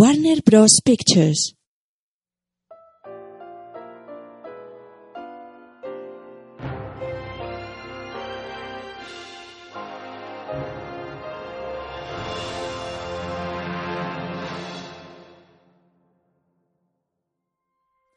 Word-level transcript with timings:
Warner 0.00 0.40
Bros. 0.46 0.78
Pictures. 0.84 1.54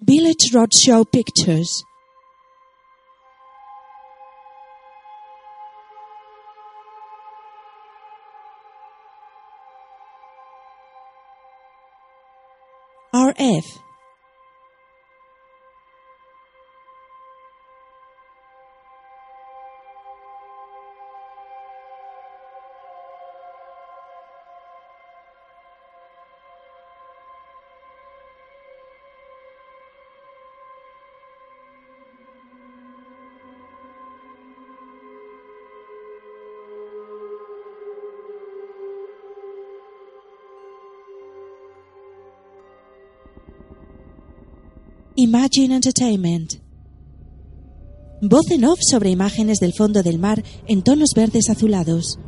Village 0.01 0.51
Roadshow 0.53 1.03
Pictures. 1.11 1.83
live 13.51 13.79
Imagine 45.33 45.75
Entertainment. 45.75 46.55
Voz 48.21 48.51
en 48.51 48.65
off 48.65 48.79
sobre 48.81 49.11
imágenes 49.11 49.59
del 49.59 49.71
fondo 49.71 50.03
del 50.03 50.19
mar 50.19 50.43
en 50.67 50.83
tonos 50.83 51.11
verdes 51.15 51.49
azulados. 51.49 52.19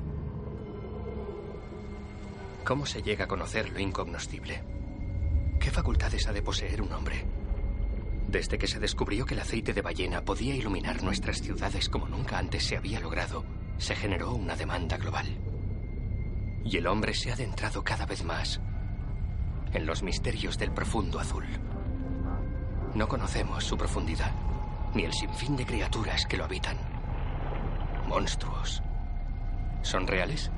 ¿Cómo 2.63 2.85
se 2.85 3.01
llega 3.01 3.25
a 3.25 3.27
conocer 3.27 3.71
lo 3.71 3.79
incognoscible? 3.79 4.63
¿Qué 5.59 5.69
facultades 5.69 6.27
ha 6.27 6.31
de 6.31 6.43
poseer 6.43 6.81
un 6.81 6.93
hombre? 6.93 7.25
Desde 8.29 8.57
que 8.57 8.67
se 8.67 8.79
descubrió 8.79 9.25
que 9.25 9.33
el 9.33 9.41
aceite 9.41 9.73
de 9.73 9.81
ballena 9.81 10.23
podía 10.23 10.55
iluminar 10.55 11.03
nuestras 11.03 11.41
ciudades 11.41 11.89
como 11.89 12.07
nunca 12.07 12.37
antes 12.37 12.63
se 12.63 12.77
había 12.77 13.01
logrado, 13.01 13.43
se 13.79 13.95
generó 13.95 14.33
una 14.33 14.55
demanda 14.55 14.95
global. 14.95 15.27
Y 16.63 16.77
el 16.77 16.87
hombre 16.87 17.13
se 17.13 17.31
ha 17.31 17.33
adentrado 17.33 17.83
cada 17.83 18.05
vez 18.05 18.23
más 18.23 18.61
en 19.73 19.85
los 19.85 20.03
misterios 20.03 20.57
del 20.57 20.71
profundo 20.71 21.19
azul. 21.19 21.43
No 22.95 23.07
conocemos 23.07 23.63
su 23.63 23.75
profundidad, 23.75 24.31
ni 24.93 25.03
el 25.03 25.13
sinfín 25.13 25.55
de 25.55 25.65
criaturas 25.65 26.25
que 26.27 26.37
lo 26.37 26.45
habitan. 26.45 26.77
Monstruos. 28.07 28.83
¿Son 29.81 30.05
reales? 30.05 30.51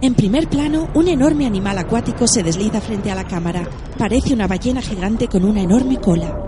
En 0.00 0.14
primer 0.14 0.48
plano, 0.48 0.88
un 0.94 1.08
enorme 1.08 1.46
animal 1.46 1.76
acuático 1.78 2.26
se 2.26 2.42
desliza 2.42 2.80
frente 2.80 3.10
a 3.10 3.14
la 3.14 3.26
cámara. 3.26 3.68
Parece 3.98 4.32
una 4.32 4.46
ballena 4.46 4.80
gigante 4.80 5.26
con 5.28 5.44
una 5.44 5.62
enorme 5.62 5.98
cola. 5.98 6.38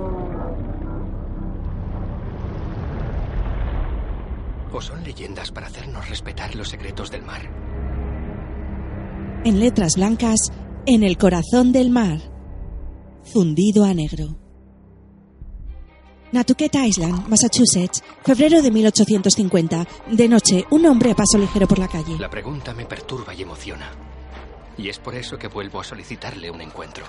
¿O 4.73 4.81
son 4.81 5.03
leyendas 5.05 5.51
para 5.51 5.67
hacernos 5.67 6.09
respetar 6.09 6.55
los 6.55 6.69
secretos 6.69 7.11
del 7.11 7.23
mar? 7.23 7.43
En 9.45 9.59
letras 9.59 9.97
blancas, 9.97 10.53
en 10.87 11.03
el 11.03 11.19
corazón 11.19 11.73
del 11.73 11.91
mar. 11.91 12.21
Fundido 13.25 13.84
a 13.84 13.93
negro. 13.93 14.42
Natucket 16.33 16.75
Island, 16.75 17.28
Massachusetts, 17.28 18.03
febrero 18.25 18.62
de 18.62 18.70
1850. 18.70 19.87
De 20.12 20.28
noche, 20.28 20.65
un 20.70 20.87
hombre 20.87 21.10
a 21.10 21.15
paso 21.15 21.37
ligero 21.37 21.69
por 21.69 21.78
la 21.78 21.88
calle. 21.88 22.19
La 22.19 22.31
pregunta 22.31 22.72
me 22.72 22.87
perturba 22.87 23.34
y 23.34 23.43
emociona. 23.43 23.91
Y 24.78 24.88
es 24.88 24.98
por 24.98 25.15
eso 25.15 25.37
que 25.38 25.48
vuelvo 25.48 25.78
a 25.81 25.84
solicitarle 25.84 26.50
un 26.50 26.62
encuentro. 26.62 27.04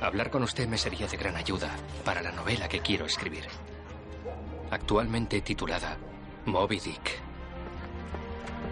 Hablar 0.00 0.30
con 0.30 0.42
usted 0.42 0.66
me 0.66 0.78
sería 0.78 1.06
de 1.06 1.18
gran 1.18 1.36
ayuda 1.36 1.70
para 2.02 2.22
la 2.22 2.32
novela 2.32 2.66
que 2.66 2.80
quiero 2.80 3.04
escribir. 3.04 3.44
Actualmente 4.70 5.42
titulada 5.42 5.98
Moby 6.46 6.80
Dick. 6.80 7.20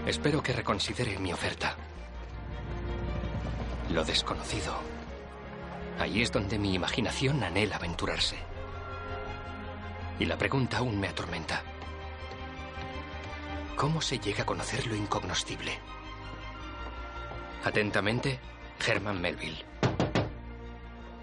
Espero 0.06 0.42
que 0.42 0.54
reconsidere 0.54 1.18
mi 1.18 1.30
oferta. 1.30 1.76
Lo 3.90 4.02
desconocido. 4.02 4.72
Ahí 5.98 6.22
es 6.22 6.32
donde 6.32 6.58
mi 6.58 6.72
imaginación 6.72 7.44
anhela 7.44 7.76
aventurarse. 7.76 8.49
Y 10.20 10.26
la 10.26 10.36
pregunta 10.36 10.78
aún 10.78 11.00
me 11.00 11.08
atormenta. 11.08 11.62
¿Cómo 13.74 14.02
se 14.02 14.18
llega 14.18 14.42
a 14.42 14.46
conocer 14.46 14.86
lo 14.86 14.94
incognoscible? 14.94 15.72
Atentamente, 17.64 18.38
Herman 18.86 19.18
Melville. 19.18 19.64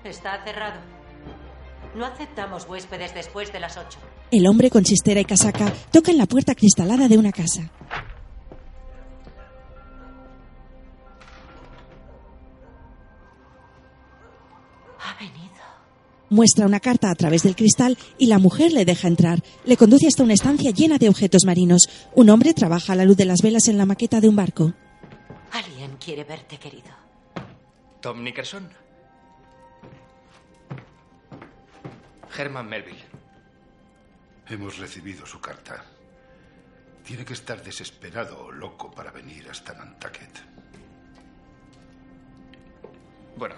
Está 0.03 0.44
cerrado. 0.44 0.80
No 1.96 2.06
aceptamos 2.06 2.68
huéspedes 2.68 3.13
después 3.13 3.53
de 3.53 3.59
las 3.59 3.78
8. 3.78 4.00
El 4.31 4.47
hombre 4.47 4.72
con 4.72 4.84
chistera 4.84 5.19
y 5.19 5.25
casaca 5.25 5.72
toca 5.91 6.09
en 6.12 6.18
la 6.18 6.25
puerta 6.25 6.56
cristalada 6.56 7.07
de 7.07 7.19
una 7.19 7.31
casa. 7.31 7.69
Muestra 16.30 16.66
una 16.66 16.82
carta 16.82 17.10
a 17.10 17.16
través 17.16 17.44
del 17.44 17.56
cristal 17.56 17.98
y 18.18 18.28
la 18.28 18.38
mujer 18.38 18.74
le 18.74 18.84
deja 18.84 19.08
entrar. 19.08 19.42
Le 19.66 19.78
conduce 19.78 20.08
hasta 20.08 20.24
una 20.24 20.34
estancia 20.34 20.72
llena 20.72 20.98
de 20.98 21.08
objetos 21.08 21.46
marinos. 21.46 21.90
Un 22.16 22.30
hombre 22.30 22.54
trabaja 22.54 22.94
a 22.94 22.96
la 22.96 23.06
luz 23.06 23.16
de 23.16 23.26
las 23.26 23.42
velas 23.42 23.68
en 23.70 23.78
la 23.78 23.86
maqueta 23.86 24.20
de 24.20 24.28
un 24.28 24.36
barco. 24.36 24.74
Alguien 25.52 25.98
quiere 26.04 26.26
verte, 26.26 26.58
querido. 26.58 26.90
Tom 28.02 28.24
Nickerson. 28.24 28.70
Herman 32.38 32.68
Melville. 32.68 33.04
Hemos 34.50 34.78
recibido 34.78 35.26
su 35.26 35.40
carta. 35.40 35.84
Tiene 37.04 37.24
que 37.24 37.34
estar 37.34 37.64
desesperado 37.64 38.46
o 38.46 38.52
loco 38.52 38.92
para 38.92 39.12
venir 39.12 39.48
hasta 39.50 39.74
Nantucket. 39.74 40.30
Bueno, 43.38 43.56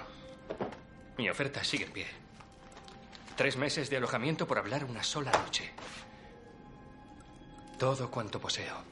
mi 1.18 1.30
oferta 1.30 1.64
sigue 1.64 1.86
en 1.86 1.92
pie. 1.92 2.06
Tres 3.40 3.56
meses 3.56 3.90
de 3.90 3.96
alojamiento 3.96 4.46
por 4.46 4.58
hablar 4.58 4.84
una 4.84 5.02
sola 5.02 5.32
noche. 5.32 5.72
Todo 7.78 8.12
cuanto 8.12 8.38
poseo. 8.38 8.84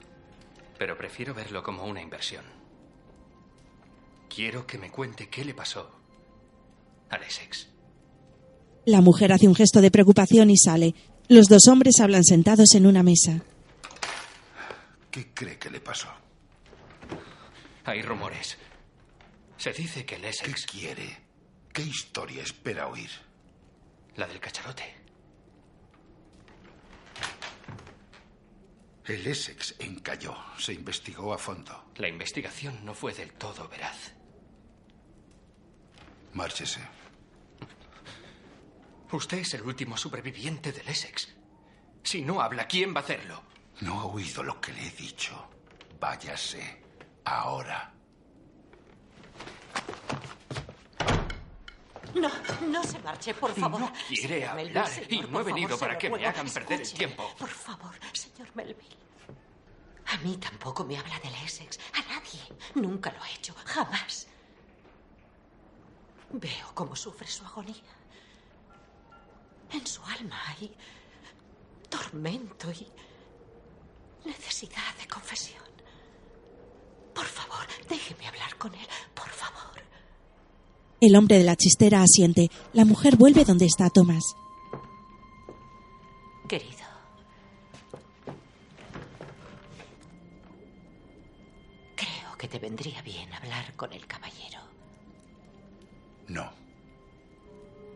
Pero 0.79 0.97
prefiero 0.97 1.33
verlo 1.33 1.61
como 1.61 1.83
una 1.83 2.01
inversión. 2.01 2.45
Quiero 4.33 4.65
que 4.65 4.77
me 4.77 4.89
cuente 4.89 5.27
qué 5.27 5.43
le 5.43 5.53
pasó 5.53 5.91
al 7.09 7.23
Essex. 7.23 7.67
La 8.85 9.01
mujer 9.01 9.33
hace 9.33 9.49
un 9.49 9.53
gesto 9.53 9.81
de 9.81 9.91
preocupación 9.91 10.49
y 10.49 10.55
sale. 10.55 10.95
Los 11.27 11.47
dos 11.47 11.67
hombres 11.67 11.99
hablan 11.99 12.23
sentados 12.23 12.73
en 12.73 12.85
una 12.87 13.03
mesa. 13.03 13.41
¿Qué 15.11 15.33
cree 15.33 15.57
que 15.59 15.69
le 15.69 15.81
pasó? 15.81 16.07
Hay 17.83 18.01
rumores. 18.01 18.57
Se 19.57 19.73
dice 19.73 20.05
que 20.05 20.15
el 20.15 20.21
¿Qué 20.21 20.29
Essex, 20.29 20.65
quiere? 20.67 21.17
¿Qué 21.73 21.81
historia 21.81 22.43
espera 22.43 22.87
oír? 22.87 23.26
La 24.17 24.27
del 24.27 24.39
cacharote, 24.39 24.95
El 29.05 29.25
Essex 29.25 29.75
encalló. 29.79 30.35
Se 30.57 30.73
investigó 30.73 31.33
a 31.33 31.37
fondo. 31.37 31.91
la 31.95 32.09
investigación 32.09 32.83
no 32.83 32.93
fue 32.93 33.13
del 33.13 33.31
todo 33.33 33.69
veraz. 33.69 34.11
Márchese. 36.33 36.81
Usted 39.09 39.37
es 39.37 39.53
el 39.53 39.61
último 39.61 39.95
superviviente 39.95 40.73
del 40.73 40.89
Essex. 40.89 41.33
Si 42.03 42.21
no 42.21 42.41
habla, 42.41 42.67
¿quién 42.67 42.93
va 42.93 42.99
a 42.99 43.03
hacerlo? 43.03 43.41
No 43.79 44.01
ha 44.01 44.05
oído 44.05 44.43
lo 44.43 44.59
que 44.59 44.73
le 44.73 44.87
he 44.87 44.91
dicho. 44.91 45.49
Váyase. 46.01 46.83
Ahora. 47.23 47.93
No, 52.15 52.29
no 52.67 52.83
se 52.83 52.99
marche, 52.99 53.33
por 53.33 53.53
favor. 53.53 53.81
No 53.81 53.93
quiere 54.07 54.39
Señor 54.41 54.55
Melville, 54.55 54.79
hablar 54.79 54.87
señor, 54.89 55.11
y 55.11 55.21
no 55.21 55.39
he 55.39 55.43
venido 55.43 55.77
para 55.77 55.97
que 55.97 56.09
me 56.09 56.25
hagan 56.25 56.49
perder 56.49 56.81
el 56.81 56.91
tiempo. 56.93 57.31
Por 57.37 57.49
favor, 57.49 57.93
señor 58.13 58.49
Melville. 58.55 58.97
A 60.07 60.17
mí 60.17 60.37
tampoco 60.37 60.83
me 60.85 60.97
habla 60.97 61.19
del 61.19 61.35
Essex. 61.45 61.79
A 61.93 62.01
nadie. 62.13 62.41
Nunca 62.75 63.11
lo 63.11 63.23
he 63.25 63.33
hecho. 63.33 63.53
Jamás. 63.65 64.27
Veo 66.31 66.71
cómo 66.73 66.95
sufre 66.95 67.27
su 67.27 67.45
agonía. 67.45 67.75
En 69.71 69.85
su 69.85 70.01
alma 70.03 70.41
hay 70.47 70.73
tormento 71.89 72.71
y 72.71 72.87
necesidad 74.25 74.95
de 74.99 75.07
confesión. 75.07 75.63
Por 77.13 77.25
favor, 77.25 77.65
déjeme 77.89 78.27
hablar 78.27 78.55
con 78.57 78.73
él. 78.73 78.87
Por 79.13 79.29
favor. 79.29 79.81
El 80.99 81.15
hombre 81.15 81.37
de 81.37 81.43
la 81.43 81.55
chistera 81.55 82.01
asiente. 82.01 82.49
La 82.73 82.83
mujer 82.83 83.17
vuelve 83.17 83.45
donde 83.45 83.65
está 83.65 83.89
Thomas. 83.91 84.23
Querido. 86.49 86.71
Creo 91.95 92.37
que 92.37 92.47
te 92.47 92.57
vendría 92.57 93.01
bien 93.03 93.31
hablar 93.31 93.75
con 93.75 93.93
el 93.93 94.07
caballero. 94.07 94.59
No. 96.29 96.51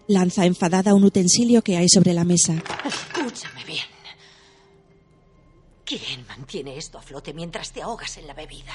Lanza 0.08 0.46
enfadada 0.46 0.94
un 0.94 1.04
utensilio 1.04 1.64
que 1.64 1.78
hay 1.78 1.90
sobre 1.90 2.14
la 2.14 2.24
mesa. 2.24 2.54
Escúchame 2.86 3.64
bien. 3.66 3.86
¿Quién 5.86 6.26
mantiene 6.28 6.78
esto 6.78 7.00
a 7.00 7.02
flote 7.02 7.34
mientras 7.34 7.72
te 7.72 7.82
ahogas 7.82 8.18
en 8.18 8.28
la 8.28 8.36
bebida? 8.36 8.74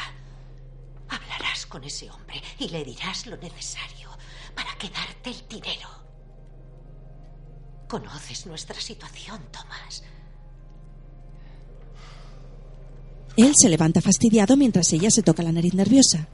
Hablarás 1.08 1.66
con 1.66 1.84
ese 1.84 2.10
hombre 2.10 2.42
y 2.58 2.68
le 2.70 2.84
dirás 2.84 3.26
lo 3.26 3.36
necesario 3.36 4.15
para 4.56 4.74
quedarte 4.76 5.30
el 5.30 5.48
dinero. 5.48 5.88
Conoces 7.88 8.46
nuestra 8.46 8.80
situación, 8.80 9.40
Tomás. 9.52 10.02
Él 13.36 13.52
se 13.54 13.68
levanta 13.68 14.00
fastidiado 14.00 14.56
mientras 14.56 14.92
ella 14.92 15.10
se 15.10 15.22
toca 15.22 15.42
la 15.42 15.52
nariz 15.52 15.74
nerviosa. 15.74 16.26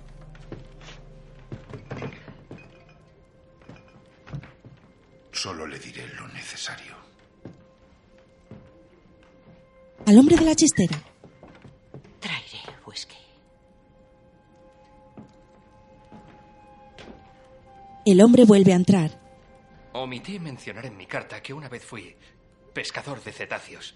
Solo 5.32 5.66
le 5.66 5.78
diré 5.80 6.06
lo 6.14 6.28
necesario. 6.28 6.94
Al 10.06 10.18
hombre 10.18 10.36
de 10.36 10.44
la 10.44 10.54
chistera. 10.54 11.02
Traeré 12.20 12.60
whisky. 12.86 13.21
El 18.04 18.20
hombre 18.20 18.44
vuelve 18.44 18.72
a 18.72 18.76
entrar. 18.76 19.20
Omití 19.92 20.40
mencionar 20.40 20.86
en 20.86 20.96
mi 20.96 21.06
carta 21.06 21.40
que 21.40 21.54
una 21.54 21.68
vez 21.68 21.84
fui 21.84 22.16
pescador 22.74 23.22
de 23.22 23.30
cetáceos. 23.30 23.94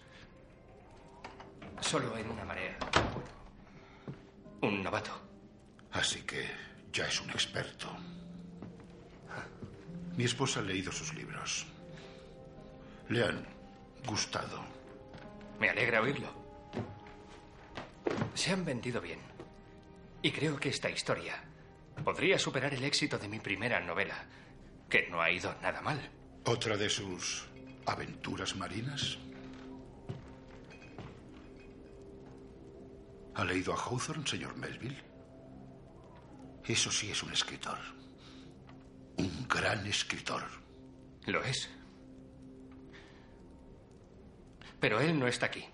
Solo 1.81 2.17
en 2.17 2.31
una 2.31 2.44
marea. 2.44 2.76
Un 4.62 4.81
novato. 4.82 5.11
Así 5.91 6.20
que 6.23 6.47
ya 6.93 7.08
es 7.08 7.20
un 7.20 7.31
experto. 7.31 7.88
Mi 10.17 10.25
esposa 10.25 10.61
ha 10.61 10.62
leído 10.62 10.93
sus 10.93 11.12
libros. 11.12 11.67
Le 13.09 13.25
han 13.25 13.44
gustado. 14.06 14.62
Me 15.59 15.69
alegra 15.69 16.00
oírlo. 16.00 16.29
Se 18.35 18.52
han 18.52 18.64
vendido 18.64 19.00
bien. 19.00 19.19
Y 20.23 20.31
creo 20.31 20.61
que 20.61 20.69
esta 20.69 20.88
historia 20.88 21.43
podría 22.06 22.38
superar 22.38 22.73
el 22.73 22.85
éxito 22.85 23.19
de 23.19 23.26
mi 23.26 23.41
primera 23.41 23.81
novela, 23.81 24.14
que 24.88 25.08
no 25.08 25.20
ha 25.20 25.29
ido 25.29 25.53
nada 25.61 25.81
mal. 25.81 25.99
¿Otra 26.44 26.76
de 26.76 26.88
sus 26.88 27.49
aventuras 27.85 28.55
marinas? 28.55 29.19
¿Ha 33.35 33.44
leído 33.44 33.73
a 33.73 33.76
Hawthorne, 33.76 34.25
señor 34.25 34.55
Melville? 34.55 35.03
Eso 36.64 36.93
sí 36.93 37.11
es 37.11 37.25
un 37.25 37.32
escritor. 37.32 37.79
Un 39.17 39.49
gran 39.49 39.85
escritor. 39.85 40.44
Lo 41.26 41.43
es. 41.43 41.69
Pero 44.79 45.00
él 45.00 45.19
no 45.19 45.26
está 45.26 45.47
aquí. 45.47 45.64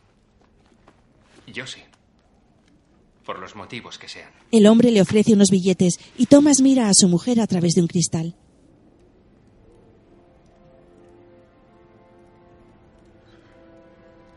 Yo 1.47 1.67
sí. 1.67 1.85
Por 3.25 3.39
los 3.39 3.55
motivos 3.55 3.99
que 3.99 4.09
sean. 4.09 4.31
El 4.51 4.67
hombre 4.67 4.91
le 4.91 5.01
ofrece 5.01 5.33
unos 5.33 5.51
billetes 5.51 5.99
y 6.17 6.27
Thomas 6.27 6.61
mira 6.61 6.89
a 6.89 6.95
su 6.95 7.09
mujer 7.09 7.41
a 7.41 7.47
través 7.47 7.75
de 7.75 7.83
un 7.83 7.87
cristal. 7.87 8.37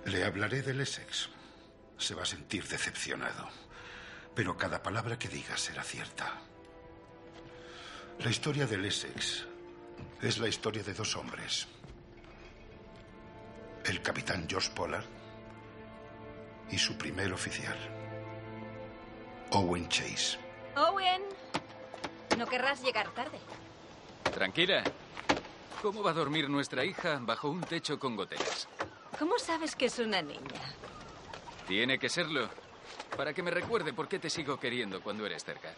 Le 0.05 0.23
hablaré 0.23 0.61
del 0.61 0.81
Essex. 0.81 1.29
Se 1.97 2.13
va 2.13 2.23
a 2.23 2.27
sentir 2.27 2.67
decepcionado. 2.67 3.49
Pero 4.35 4.55
cada 4.57 4.83
palabra 4.83 5.17
que 5.17 5.29
diga 5.29 5.57
será 5.57 5.83
cierta. 5.83 6.41
La 8.19 8.29
historia 8.29 8.67
del 8.67 8.85
Essex 8.85 9.45
es 10.21 10.37
la 10.37 10.47
historia 10.47 10.83
de 10.83 10.93
dos 10.93 11.15
hombres. 11.15 11.67
El 13.85 14.01
capitán 14.01 14.47
George 14.49 14.71
Pollard 14.73 15.05
y 16.71 16.77
su 16.77 16.97
primer 16.97 17.31
oficial, 17.33 17.77
Owen 19.51 19.87
Chase. 19.89 20.37
Owen, 20.75 21.21
no 22.37 22.45
querrás 22.47 22.81
llegar 22.83 23.09
tarde. 23.13 23.37
Tranquila. 24.33 24.83
¿Cómo 25.81 26.01
va 26.01 26.11
a 26.11 26.13
dormir 26.13 26.49
nuestra 26.49 26.83
hija 26.83 27.19
bajo 27.21 27.49
un 27.49 27.61
techo 27.61 27.99
con 27.99 28.15
goteras? 28.15 28.67
¿Cómo 29.19 29.37
sabes 29.37 29.75
que 29.75 29.85
es 29.85 29.99
una 29.99 30.21
niña? 30.21 30.61
Tiene 31.67 31.99
que 31.99 32.09
serlo. 32.09 32.49
Para 33.15 33.33
que 33.33 33.43
me 33.43 33.51
recuerde 33.51 33.93
por 33.93 34.07
qué 34.07 34.19
te 34.19 34.29
sigo 34.29 34.59
queriendo 34.59 35.01
cuando 35.01 35.25
eres 35.25 35.43
cerca. 35.43 35.73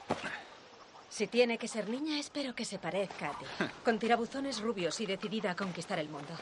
Si 1.09 1.27
tiene 1.27 1.57
que 1.57 1.67
ser 1.67 1.89
niña, 1.89 2.19
espero 2.19 2.55
que 2.55 2.65
se 2.65 2.79
parezca 2.79 3.29
a 3.29 3.37
ti. 3.37 3.45
Con 3.85 3.99
tirabuzones 3.99 4.59
rubios 4.61 4.99
y 5.01 5.05
decidida 5.05 5.51
a 5.51 5.55
conquistar 5.55 5.99
el 5.99 6.09
mundo. 6.09 6.33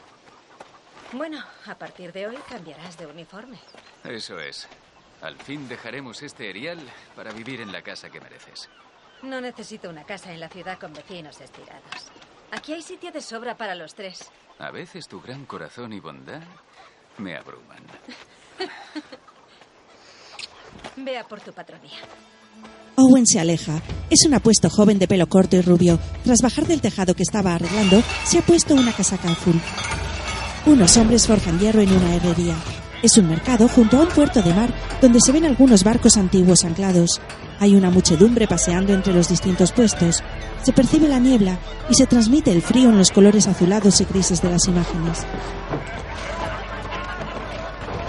Bueno, 1.12 1.42
a 1.66 1.74
partir 1.76 2.12
de 2.12 2.26
hoy 2.26 2.36
cambiarás 2.48 2.98
de 2.98 3.06
uniforme. 3.06 3.58
Eso 4.04 4.38
es. 4.40 4.68
Al 5.22 5.36
fin 5.36 5.68
dejaremos 5.68 6.22
este 6.22 6.50
erial 6.50 6.78
para 7.14 7.32
vivir 7.32 7.60
en 7.60 7.72
la 7.72 7.82
casa 7.82 8.10
que 8.10 8.20
mereces. 8.20 8.68
No 9.22 9.40
necesito 9.40 9.88
una 9.88 10.04
casa 10.04 10.32
en 10.32 10.40
la 10.40 10.48
ciudad 10.48 10.78
con 10.78 10.92
vecinos 10.92 11.40
estirados. 11.40 12.10
Aquí 12.50 12.72
hay 12.72 12.82
sitio 12.82 13.10
de 13.10 13.20
sobra 13.20 13.56
para 13.56 13.74
los 13.74 13.94
tres. 13.94 14.30
A 14.58 14.70
veces 14.70 15.08
tu 15.08 15.20
gran 15.20 15.46
corazón 15.46 15.92
y 15.92 16.00
bondad 16.00 16.42
me 17.18 17.36
abruman. 17.36 17.82
Vea 20.96 21.26
por 21.26 21.40
tu 21.40 21.52
patronía. 21.52 21.98
Owen 22.96 23.26
se 23.26 23.40
aleja. 23.40 23.82
Es 24.08 24.24
un 24.26 24.34
apuesto 24.34 24.70
joven 24.70 24.98
de 24.98 25.08
pelo 25.08 25.28
corto 25.28 25.56
y 25.56 25.60
rubio. 25.60 25.98
Tras 26.24 26.40
bajar 26.40 26.66
del 26.66 26.80
tejado 26.80 27.14
que 27.14 27.22
estaba 27.22 27.54
arreglando, 27.54 28.02
se 28.24 28.38
ha 28.38 28.42
puesto 28.42 28.74
una 28.74 28.92
casaca 28.92 29.30
azul. 29.30 29.60
Unos 30.64 30.96
hombres 30.96 31.26
forjan 31.26 31.58
hierro 31.58 31.80
en 31.80 31.92
una 31.92 32.14
herrería. 32.14 32.54
Es 33.02 33.18
un 33.18 33.28
mercado 33.28 33.68
junto 33.68 33.98
a 33.98 34.00
un 34.00 34.08
puerto 34.08 34.42
de 34.42 34.54
mar 34.54 34.70
donde 35.00 35.20
se 35.20 35.32
ven 35.32 35.44
algunos 35.44 35.84
barcos 35.84 36.16
antiguos 36.16 36.64
anclados. 36.64 37.20
Hay 37.60 37.74
una 37.74 37.90
muchedumbre 37.90 38.48
paseando 38.48 38.92
entre 38.92 39.12
los 39.12 39.28
distintos 39.28 39.72
puestos. 39.72 40.22
Se 40.62 40.72
percibe 40.72 41.08
la 41.08 41.18
niebla 41.18 41.58
y 41.90 41.94
se 41.94 42.06
transmite 42.06 42.52
el 42.52 42.62
frío 42.62 42.88
en 42.88 42.98
los 42.98 43.10
colores 43.10 43.46
azulados 43.46 44.00
y 44.00 44.04
grises 44.04 44.42
de 44.42 44.50
las 44.50 44.66
imágenes. 44.66 45.26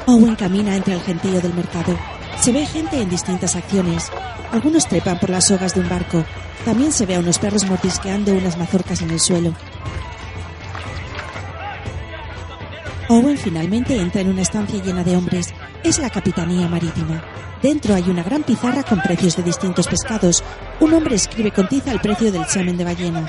Owen 0.05 0.35
camina 0.35 0.75
entre 0.75 0.93
el 0.93 1.01
gentío 1.01 1.41
del 1.41 1.53
mercado. 1.53 1.97
Se 2.39 2.53
ve 2.53 2.65
gente 2.65 3.01
en 3.01 3.09
distintas 3.09 3.55
acciones. 3.55 4.09
Algunos 4.51 4.87
trepan 4.87 5.19
por 5.19 5.29
las 5.29 5.47
sogas 5.47 5.73
de 5.73 5.81
un 5.81 5.89
barco. 5.89 6.23
También 6.63 6.93
se 6.93 7.05
ve 7.05 7.15
a 7.15 7.19
unos 7.19 7.39
perros 7.39 7.65
mordisqueando 7.65 8.33
unas 8.33 8.57
mazorcas 8.57 9.01
en 9.01 9.11
el 9.11 9.19
suelo. 9.19 9.53
Owen 13.09 13.37
finalmente 13.37 13.95
entra 13.95 14.19
en 14.19 14.27
una 14.27 14.41
estancia 14.41 14.83
llena 14.83 15.01
de 15.01 15.15
hombres. 15.15 15.53
Es 15.81 15.97
la 15.97 16.09
capitanía 16.09 16.67
marítima. 16.67 17.23
Dentro 17.61 17.95
hay 17.95 18.03
una 18.09 18.21
gran 18.21 18.43
pizarra 18.43 18.83
con 18.83 19.01
precios 19.01 19.37
de 19.37 19.43
distintos 19.43 19.87
pescados. 19.87 20.43
Un 20.81 20.93
hombre 20.93 21.15
escribe 21.15 21.51
con 21.51 21.69
tiza 21.69 21.93
el 21.93 22.01
precio 22.01 22.33
del 22.33 22.45
semen 22.47 22.75
de 22.75 22.83
ballena. 22.83 23.25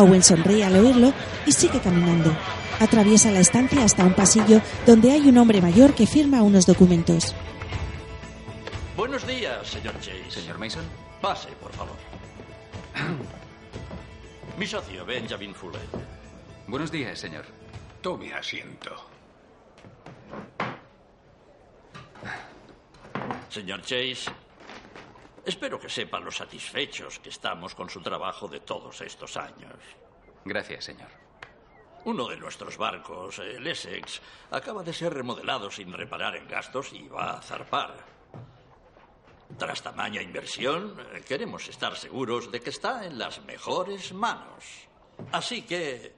Owen 0.00 0.22
sonríe 0.22 0.64
al 0.64 0.76
oírlo 0.76 1.12
y 1.46 1.52
sigue 1.52 1.80
caminando. 1.80 2.34
Atraviesa 2.80 3.30
la 3.30 3.40
estancia 3.40 3.84
hasta 3.84 4.04
un 4.04 4.14
pasillo 4.14 4.62
donde 4.86 5.12
hay 5.12 5.28
un 5.28 5.36
hombre 5.36 5.60
mayor 5.60 5.94
que 5.94 6.06
firma 6.06 6.42
unos 6.42 6.64
documentos. 6.64 7.34
Buenos 8.96 9.26
días, 9.26 9.66
señor 9.66 9.94
Chase. 10.00 10.30
Señor 10.30 10.58
Mason, 10.58 10.84
Pase, 11.20 11.48
por 11.60 11.72
favor. 11.72 11.96
Mi 14.58 14.66
socio, 14.66 15.04
Benjamin 15.04 15.54
Fuller. 15.54 15.80
buenos 16.66 16.90
días, 16.90 17.18
señor. 17.18 17.44
Tome 18.00 18.32
asiento. 18.32 18.90
Señor 23.50 23.82
Chase, 23.82 24.30
espero 25.50 25.78
que 25.78 25.90
sepa 25.90 26.20
lo 26.20 26.30
satisfechos 26.30 27.18
que 27.18 27.28
estamos 27.28 27.74
con 27.74 27.90
su 27.90 28.00
trabajo 28.00 28.46
de 28.48 28.60
todos 28.60 29.00
estos 29.00 29.36
años. 29.36 29.74
Gracias, 30.44 30.84
señor. 30.84 31.10
Uno 32.04 32.28
de 32.28 32.36
nuestros 32.36 32.78
barcos, 32.78 33.40
el 33.40 33.66
Essex, 33.66 34.22
acaba 34.50 34.82
de 34.82 34.92
ser 34.92 35.12
remodelado 35.12 35.70
sin 35.70 35.92
reparar 35.92 36.36
en 36.36 36.48
gastos 36.48 36.92
y 36.92 37.06
va 37.08 37.32
a 37.32 37.42
zarpar. 37.42 37.94
Tras 39.58 39.82
tamaña 39.82 40.22
inversión, 40.22 40.96
queremos 41.26 41.68
estar 41.68 41.96
seguros 41.96 42.50
de 42.50 42.60
que 42.60 42.70
está 42.70 43.04
en 43.04 43.18
las 43.18 43.42
mejores 43.44 44.12
manos. 44.14 44.64
Así 45.32 45.62
que 45.62 46.14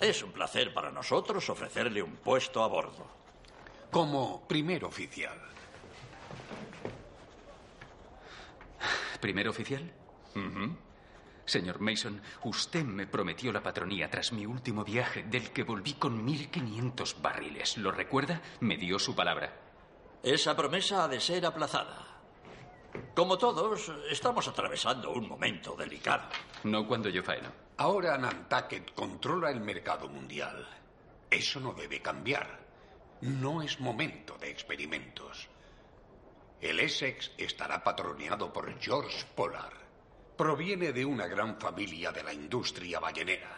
es 0.00 0.22
un 0.22 0.32
placer 0.32 0.74
para 0.74 0.90
nosotros 0.90 1.48
ofrecerle 1.48 2.02
un 2.02 2.16
puesto 2.16 2.62
a 2.62 2.66
bordo. 2.66 3.06
Como 3.90 4.46
primer 4.48 4.84
oficial. 4.84 5.51
¿Primer 9.20 9.48
oficial? 9.48 9.92
Señor 11.44 11.80
Mason, 11.80 12.22
usted 12.44 12.84
me 12.84 13.06
prometió 13.06 13.52
la 13.52 13.62
patronía 13.62 14.08
tras 14.08 14.32
mi 14.32 14.46
último 14.46 14.84
viaje, 14.84 15.24
del 15.24 15.50
que 15.52 15.64
volví 15.64 15.94
con 15.94 16.26
1.500 16.26 17.20
barriles. 17.20 17.76
¿Lo 17.78 17.90
recuerda? 17.90 18.40
Me 18.60 18.76
dio 18.76 18.98
su 18.98 19.14
palabra. 19.14 19.52
Esa 20.22 20.56
promesa 20.56 21.04
ha 21.04 21.08
de 21.08 21.20
ser 21.20 21.44
aplazada. 21.44 22.06
Como 23.14 23.36
todos, 23.38 23.92
estamos 24.10 24.46
atravesando 24.48 25.10
un 25.10 25.28
momento 25.28 25.74
delicado. 25.74 26.28
No 26.64 26.86
cuando 26.86 27.08
yo 27.08 27.22
faeno. 27.22 27.50
Ahora 27.78 28.16
Nantucket 28.16 28.94
controla 28.94 29.50
el 29.50 29.60
mercado 29.60 30.08
mundial. 30.08 30.68
Eso 31.30 31.58
no 31.58 31.72
debe 31.72 32.00
cambiar. 32.00 32.60
No 33.22 33.62
es 33.62 33.80
momento 33.80 34.36
de 34.38 34.50
experimentos. 34.50 35.48
El 36.62 36.78
Essex 36.78 37.32
estará 37.36 37.82
patroneado 37.82 38.52
por 38.52 38.80
George 38.80 39.26
Pollard. 39.34 39.76
Proviene 40.36 40.92
de 40.92 41.04
una 41.04 41.26
gran 41.26 41.58
familia 41.58 42.12
de 42.12 42.22
la 42.22 42.32
industria 42.32 43.00
ballenera. 43.00 43.50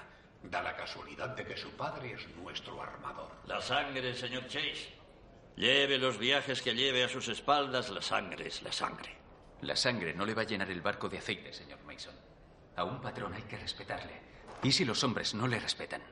Da 0.43 0.63
la 0.63 0.75
casualidad 0.75 1.29
de 1.37 1.45
que 1.45 1.55
su 1.55 1.71
padre 1.73 2.15
es 2.15 2.27
nuestro 2.37 2.81
armador. 2.81 3.31
La 3.47 3.61
sangre, 3.61 4.15
señor 4.15 4.47
Chase. 4.47 4.95
Lleve 5.55 5.99
los 5.99 6.17
viajes 6.17 6.63
que 6.63 6.75
lleve 6.75 7.05
a 7.05 7.09
sus 7.09 7.29
espaldas, 7.29 7.91
la 7.91 8.01
sangre 8.01 8.47
es 8.47 8.63
la 8.63 8.73
sangre. 8.73 9.15
La 9.61 9.77
sangre 9.77 10.15
no 10.15 10.25
le 10.25 10.33
va 10.33 10.41
a 10.41 10.47
llenar 10.47 10.71
el 10.71 10.81
barco 10.81 11.07
de 11.07 11.19
aceite, 11.19 11.53
señor 11.53 11.81
Mason. 11.85 12.15
A 12.77 12.85
un 12.85 13.03
patrón 13.03 13.35
hay 13.35 13.43
que 13.43 13.59
respetarle. 13.59 14.19
¿Y 14.63 14.73
si 14.73 14.87
los 14.87 15.05
hombres 15.05 15.35
no 15.35 15.47
le 15.47 15.61
respetan? 15.61 16.03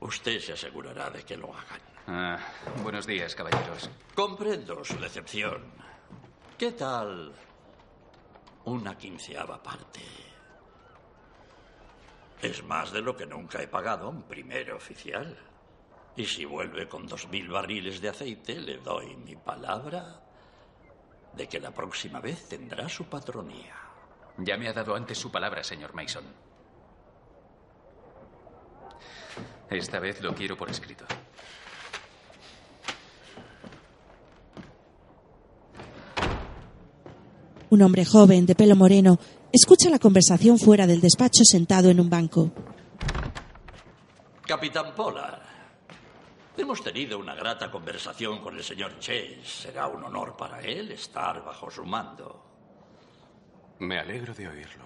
Usted 0.00 0.40
se 0.40 0.52
asegurará 0.52 1.08
de 1.08 1.22
que 1.22 1.38
lo 1.38 1.54
hagan. 1.54 1.80
Ah, 2.06 2.38
buenos 2.82 3.06
días, 3.06 3.34
caballeros. 3.34 3.88
Comprendo 4.14 4.84
su 4.84 4.98
decepción. 4.98 5.91
¿Qué 6.62 6.70
tal 6.70 7.32
una 8.66 8.96
quinceava 8.96 9.60
parte? 9.60 10.00
Es 12.40 12.62
más 12.62 12.92
de 12.92 13.00
lo 13.00 13.16
que 13.16 13.26
nunca 13.26 13.60
he 13.60 13.66
pagado 13.66 14.06
a 14.06 14.10
un 14.10 14.22
primer 14.22 14.70
oficial. 14.70 15.36
Y 16.14 16.24
si 16.24 16.44
vuelve 16.44 16.86
con 16.86 17.08
dos 17.08 17.26
mil 17.30 17.48
barriles 17.48 18.00
de 18.00 18.10
aceite, 18.10 18.60
le 18.60 18.76
doy 18.78 19.16
mi 19.16 19.34
palabra 19.34 20.22
de 21.32 21.48
que 21.48 21.58
la 21.58 21.72
próxima 21.72 22.20
vez 22.20 22.48
tendrá 22.48 22.88
su 22.88 23.06
patronía. 23.06 23.74
Ya 24.38 24.56
me 24.56 24.68
ha 24.68 24.72
dado 24.72 24.94
antes 24.94 25.18
su 25.18 25.32
palabra, 25.32 25.64
señor 25.64 25.92
Mason. 25.94 26.26
Esta 29.68 29.98
vez 29.98 30.22
lo 30.22 30.32
quiero 30.32 30.56
por 30.56 30.70
escrito. 30.70 31.06
Un 37.72 37.80
hombre 37.80 38.04
joven, 38.04 38.44
de 38.44 38.54
pelo 38.54 38.76
moreno, 38.76 39.18
escucha 39.50 39.88
la 39.88 39.98
conversación 39.98 40.58
fuera 40.58 40.86
del 40.86 41.00
despacho 41.00 41.42
sentado 41.42 41.88
en 41.88 42.00
un 42.00 42.10
banco. 42.10 42.52
Capitán 44.46 44.94
Pollard, 44.94 45.40
hemos 46.58 46.84
tenido 46.84 47.18
una 47.18 47.34
grata 47.34 47.70
conversación 47.70 48.42
con 48.42 48.58
el 48.58 48.62
señor 48.62 48.98
Chase. 48.98 49.40
Será 49.42 49.86
un 49.88 50.04
honor 50.04 50.36
para 50.36 50.60
él 50.60 50.90
estar 50.90 51.42
bajo 51.42 51.70
su 51.70 51.82
mando. 51.86 52.44
Me 53.78 53.98
alegro 53.98 54.34
de 54.34 54.48
oírlo. 54.48 54.84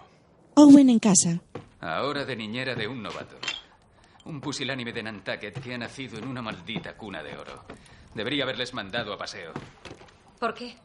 Owen 0.55 0.89
en 0.89 1.01
casa. 1.01 1.41
Ahora 1.81 2.25
de 2.25 2.37
niñera 2.37 2.77
de 2.77 2.87
un 2.87 3.03
novato. 3.03 3.35
Un 4.27 4.41
pusilánime 4.41 4.93
de 4.93 5.03
Nantucket 5.03 5.61
que 5.61 5.75
ha 5.75 5.79
nacido 5.79 6.19
en 6.19 6.29
una 6.29 6.41
maldita 6.41 6.97
cuna 6.97 7.21
de 7.21 7.37
oro. 7.37 7.65
Debería 8.15 8.45
haberles 8.45 8.73
mandado 8.75 9.13
a 9.13 9.19
paseo. 9.19 9.53
¿Por 10.39 10.55
qué? 10.55 10.77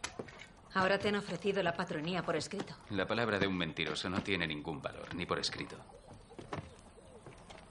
Ahora 0.73 0.97
te 0.97 1.09
han 1.09 1.15
ofrecido 1.15 1.61
la 1.61 1.73
patronía 1.73 2.23
por 2.23 2.35
escrito. 2.35 2.73
La 2.91 3.05
palabra 3.05 3.37
de 3.37 3.47
un 3.47 3.57
mentiroso 3.57 4.09
no 4.09 4.21
tiene 4.23 4.47
ningún 4.47 4.81
valor, 4.81 5.13
ni 5.15 5.25
por 5.25 5.39
escrito. 5.39 5.75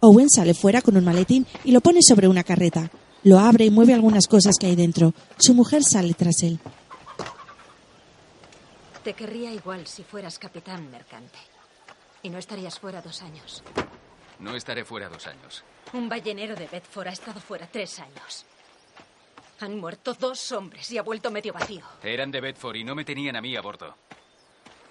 Owen 0.00 0.28
sale 0.30 0.54
fuera 0.54 0.83
con 0.83 0.97
un 0.97 1.04
maletín 1.04 1.47
y 1.64 1.73
lo 1.73 1.80
pone 1.80 2.00
sobre 2.02 2.28
una 2.28 2.45
carreta. 2.45 2.90
Lo 3.25 3.38
abre 3.38 3.66
y 3.66 3.71
mueve 3.71 3.92
algunas 3.92 4.26
cosas 4.26 4.57
que 4.59 4.66
hay 4.66 4.76
dentro. 4.76 5.12
Su 5.38 5.54
mujer 5.54 5.83
sale 5.85 6.14
tras 6.14 6.42
él. 6.42 6.59
Te 9.04 9.14
querría 9.14 9.52
igual 9.52 9.87
si 9.87 10.02
fueras 10.02 10.38
capitán 10.38 10.90
mercante. 10.90 11.38
Y 12.23 12.30
no 12.30 12.38
estarías 12.38 12.78
fuera 12.78 13.00
dos 13.00 13.23
años. 13.23 13.62
No 14.38 14.54
estaré 14.57 14.85
fuera 14.85 15.09
dos 15.09 15.26
años. 15.26 15.64
Un 15.92 16.09
ballenero 16.09 16.54
de 16.54 16.66
Bedford 16.66 17.09
ha 17.09 17.12
estado 17.12 17.40
fuera 17.40 17.66
tres 17.71 17.99
años. 17.99 18.47
Han 19.60 19.78
muerto 19.78 20.14
dos 20.14 20.52
hombres 20.52 20.90
y 20.90 20.98
ha 20.98 21.02
vuelto 21.02 21.30
medio 21.30 21.52
vacío. 21.52 21.82
Eran 22.02 22.30
de 22.30 22.40
Bedford 22.40 22.76
y 22.76 22.84
no 22.84 22.94
me 22.94 23.04
tenían 23.04 23.36
a 23.36 23.42
mí 23.42 23.54
a 23.56 23.60
bordo. 23.60 23.94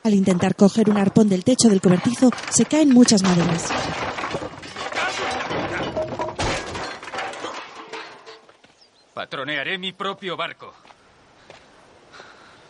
Al 0.03 0.13
intentar 0.13 0.55
coger 0.55 0.89
un 0.89 0.97
arpón 0.97 1.27
del 1.27 1.43
techo 1.43 1.69
del 1.69 1.81
cobertizo, 1.81 2.29
se 2.49 2.65
caen 2.65 2.89
muchas 2.89 3.23
maderas. 3.23 3.69
Patronearé 9.13 9.77
mi 9.77 9.91
propio 9.91 10.37
barco. 10.37 10.73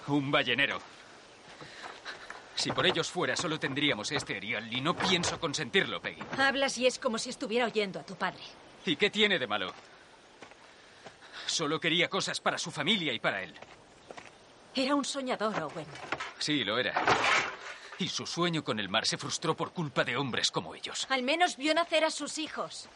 Un 0.07 0.31
ballenero. 0.31 0.79
Si 2.55 2.71
por 2.71 2.85
ellos 2.85 3.09
fuera, 3.09 3.35
solo 3.35 3.59
tendríamos 3.59 4.11
este 4.11 4.37
erial 4.37 4.73
y 4.73 4.81
no 4.81 4.95
pienso 4.95 5.39
consentirlo, 5.39 6.01
Peggy. 6.01 6.21
Hablas 6.37 6.77
y 6.77 6.87
es 6.87 6.97
como 6.97 7.17
si 7.17 7.29
estuviera 7.29 7.65
oyendo 7.65 7.99
a 7.99 8.03
tu 8.03 8.15
padre. 8.15 8.41
¿Y 8.85 8.95
qué 8.95 9.09
tiene 9.09 9.37
de 9.37 9.47
malo? 9.47 9.73
Solo 11.49 11.79
quería 11.79 12.07
cosas 12.07 12.39
para 12.39 12.59
su 12.59 12.69
familia 12.69 13.11
y 13.11 13.19
para 13.19 13.41
él. 13.41 13.53
Era 14.75 14.93
un 14.93 15.03
soñador, 15.03 15.63
Owen. 15.63 15.85
Sí, 16.37 16.63
lo 16.63 16.77
era. 16.77 16.93
Y 17.97 18.07
su 18.07 18.25
sueño 18.27 18.63
con 18.63 18.79
el 18.79 18.87
mar 18.87 19.05
se 19.07 19.17
frustró 19.17 19.57
por 19.57 19.73
culpa 19.73 20.03
de 20.03 20.15
hombres 20.15 20.51
como 20.51 20.75
ellos. 20.75 21.07
Al 21.09 21.23
menos 21.23 21.57
vio 21.57 21.73
nacer 21.73 22.05
a 22.05 22.11
sus 22.11 22.37
hijos. 22.37 22.87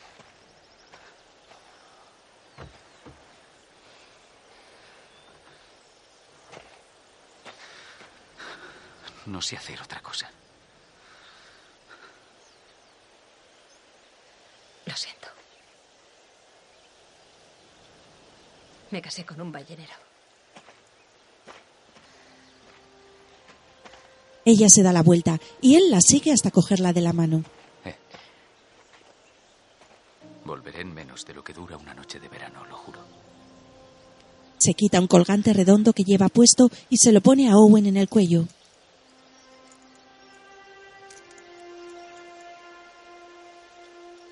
No 9.25 9.41
sé 9.41 9.57
hacer 9.57 9.81
otra 9.81 10.00
cosa. 10.00 10.29
Lo 14.86 14.95
siento. 14.95 15.33
Me 18.94 19.02
casé 19.02 19.26
con 19.26 19.42
un 19.42 19.52
ballenero. 19.52 19.92
Ella 24.46 24.68
se 24.70 24.84
da 24.84 24.94
la 24.94 25.02
vuelta 25.02 25.40
y 25.62 25.74
él 25.78 25.90
la 25.90 26.00
sigue 26.00 26.32
hasta 26.32 26.52
cogerla 26.52 26.94
de 26.94 27.02
la 27.02 27.12
mano. 27.12 27.44
Volveré 30.46 30.82
en 30.82 30.94
menos 30.94 31.26
de 31.26 31.34
lo 31.34 31.44
que 31.44 31.54
dura 31.54 31.76
una 31.76 31.96
noche 31.96 32.20
de 32.20 32.28
verano, 32.28 32.64
lo 32.66 32.78
juro. 32.78 33.00
Se 34.60 34.76
quita 34.76 35.00
un 35.00 35.08
colgante 35.08 35.54
redondo 35.54 35.94
que 35.94 36.04
lleva 36.04 36.30
puesto 36.30 36.70
y 36.88 36.98
se 36.98 37.12
lo 37.12 37.22
pone 37.22 37.50
a 37.50 37.58
Owen 37.58 37.88
en 37.88 37.98
el 37.98 38.08
cuello. 38.08 38.46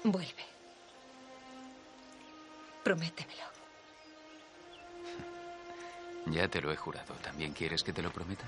Vuelve. 0.04 0.46
Prométemelo. 2.84 3.51
Ya 6.32 6.48
te 6.48 6.62
lo 6.62 6.72
he 6.72 6.76
jurado. 6.76 7.14
¿También 7.22 7.54
quieres 7.54 7.84
que 7.84 7.94
te 7.94 8.02
lo 8.02 8.12
prometa? 8.12 8.46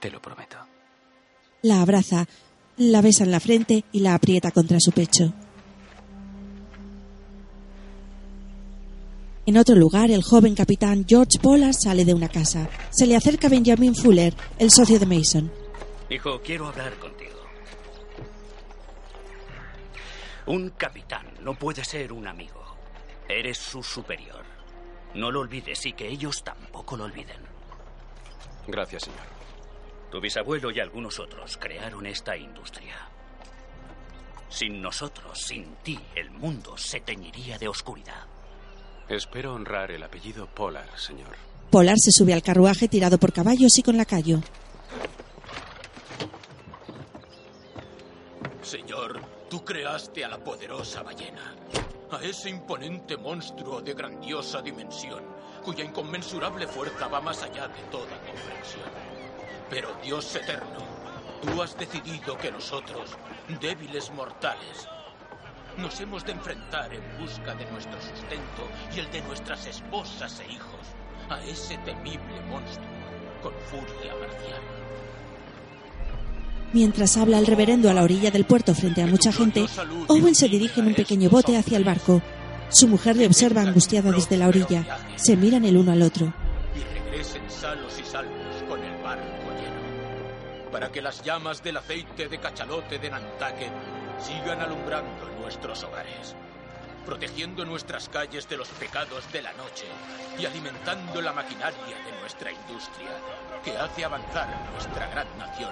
Te 0.00 0.10
lo 0.10 0.20
prometo. 0.20 0.56
La 1.62 1.82
abraza, 1.82 2.26
la 2.76 3.00
besa 3.02 3.24
en 3.24 3.30
la 3.30 3.40
frente 3.40 3.84
y 3.92 4.00
la 4.00 4.14
aprieta 4.14 4.50
contra 4.50 4.78
su 4.80 4.92
pecho. 4.92 5.32
En 9.46 9.56
otro 9.56 9.76
lugar, 9.76 10.10
el 10.10 10.22
joven 10.22 10.54
capitán 10.54 11.04
George 11.08 11.38
Pollard 11.40 11.74
sale 11.74 12.04
de 12.04 12.14
una 12.14 12.28
casa. 12.28 12.68
Se 12.90 13.06
le 13.06 13.16
acerca 13.16 13.48
Benjamin 13.48 13.94
Fuller, 13.94 14.34
el 14.58 14.70
socio 14.70 14.98
de 14.98 15.06
Mason. 15.06 15.52
Hijo, 16.10 16.40
quiero 16.42 16.66
hablar 16.66 16.94
contigo. 16.98 17.25
Un 20.46 20.70
capitán 20.70 21.26
no 21.40 21.54
puede 21.54 21.84
ser 21.84 22.12
un 22.12 22.26
amigo. 22.26 22.64
Eres 23.28 23.58
su 23.58 23.82
superior. 23.82 24.44
No 25.14 25.30
lo 25.30 25.40
olvides 25.40 25.84
y 25.86 25.92
que 25.92 26.08
ellos 26.08 26.44
tampoco 26.44 26.96
lo 26.96 27.04
olviden. 27.04 27.40
Gracias, 28.68 29.04
señor. 29.04 29.26
Tu 30.10 30.20
bisabuelo 30.20 30.70
y 30.70 30.78
algunos 30.78 31.18
otros 31.18 31.56
crearon 31.56 32.06
esta 32.06 32.36
industria. 32.36 32.94
Sin 34.48 34.80
nosotros, 34.80 35.40
sin 35.40 35.74
ti, 35.82 35.98
el 36.14 36.30
mundo 36.30 36.76
se 36.78 37.00
teñiría 37.00 37.58
de 37.58 37.66
oscuridad. 37.66 38.24
Espero 39.08 39.54
honrar 39.54 39.90
el 39.90 40.02
apellido 40.02 40.46
Polar, 40.46 40.88
señor. 40.98 41.36
Polar 41.70 41.98
se 41.98 42.12
sube 42.12 42.32
al 42.32 42.42
carruaje 42.42 42.88
tirado 42.88 43.18
por 43.18 43.32
caballos 43.32 43.76
y 43.78 43.82
con 43.82 43.96
lacayo. 43.96 44.40
Señor, 48.62 49.20
tú 49.48 49.64
creaste 49.64 50.24
a 50.24 50.28
la 50.28 50.38
poderosa 50.38 51.02
ballena, 51.02 51.54
a 52.10 52.22
ese 52.22 52.50
imponente 52.50 53.16
monstruo 53.16 53.80
de 53.80 53.94
grandiosa 53.94 54.60
dimensión, 54.60 55.22
cuya 55.64 55.84
inconmensurable 55.84 56.66
fuerza 56.66 57.08
va 57.08 57.20
más 57.20 57.42
allá 57.42 57.68
de 57.68 57.80
toda 57.90 58.18
comprensión. 58.26 58.90
Pero 59.70 59.94
Dios 60.02 60.34
eterno, 60.34 60.78
tú 61.42 61.62
has 61.62 61.76
decidido 61.76 62.36
que 62.36 62.50
nosotros, 62.50 63.16
débiles 63.60 64.10
mortales, 64.12 64.88
nos 65.76 66.00
hemos 66.00 66.24
de 66.24 66.32
enfrentar 66.32 66.92
en 66.92 67.18
busca 67.18 67.54
de 67.54 67.70
nuestro 67.70 68.00
sustento 68.00 68.68
y 68.94 69.00
el 69.00 69.10
de 69.10 69.20
nuestras 69.22 69.66
esposas 69.66 70.40
e 70.40 70.52
hijos 70.52 70.86
a 71.28 71.42
ese 71.44 71.76
temible 71.78 72.40
monstruo 72.48 72.86
con 73.42 73.52
furia 73.70 74.14
marcial. 74.16 74.62
Mientras 76.72 77.16
habla 77.16 77.38
el 77.38 77.46
reverendo 77.46 77.88
a 77.88 77.94
la 77.94 78.02
orilla 78.02 78.30
del 78.30 78.44
puerto 78.44 78.74
frente 78.74 79.02
a 79.02 79.06
mucha 79.06 79.32
gente, 79.32 79.66
Owen 80.08 80.34
se 80.34 80.48
dirige 80.48 80.80
en 80.80 80.88
un 80.88 80.94
pequeño 80.94 81.30
bote 81.30 81.56
hacia 81.56 81.78
el 81.78 81.84
barco. 81.84 82.20
Su 82.68 82.88
mujer 82.88 83.16
le 83.16 83.26
observa 83.26 83.62
angustiada 83.62 84.10
desde 84.10 84.36
la 84.36 84.48
orilla. 84.48 84.84
Se 85.16 85.36
miran 85.36 85.64
el 85.64 85.76
uno 85.76 85.92
al 85.92 86.02
otro. 86.02 86.32
y 86.74 86.80
regresen 86.98 87.42
sanos 87.48 87.98
y 87.98 88.04
salvos 88.04 88.62
con 88.68 88.82
el 88.82 89.02
barco 89.02 89.50
lleno, 89.54 90.70
para 90.72 90.90
que 90.90 91.00
las 91.00 91.22
llamas 91.22 91.62
del 91.62 91.76
aceite 91.76 92.28
de 92.28 92.38
cachalote 92.38 92.98
de 92.98 93.10
Nantucket 93.10 93.72
sigan 94.20 94.60
alumbrando 94.60 95.30
nuestros 95.40 95.84
hogares, 95.84 96.34
protegiendo 97.06 97.64
nuestras 97.64 98.08
calles 98.08 98.48
de 98.48 98.56
los 98.56 98.68
pecados 98.68 99.22
de 99.32 99.42
la 99.42 99.52
noche 99.52 99.86
y 100.38 100.44
alimentando 100.44 101.22
la 101.22 101.32
maquinaria 101.32 101.96
de 102.04 102.20
nuestra 102.20 102.50
industria, 102.50 103.10
que 103.64 103.76
hace 103.78 104.04
avanzar 104.04 104.48
nuestra 104.74 105.06
gran 105.08 105.26
nación 105.38 105.70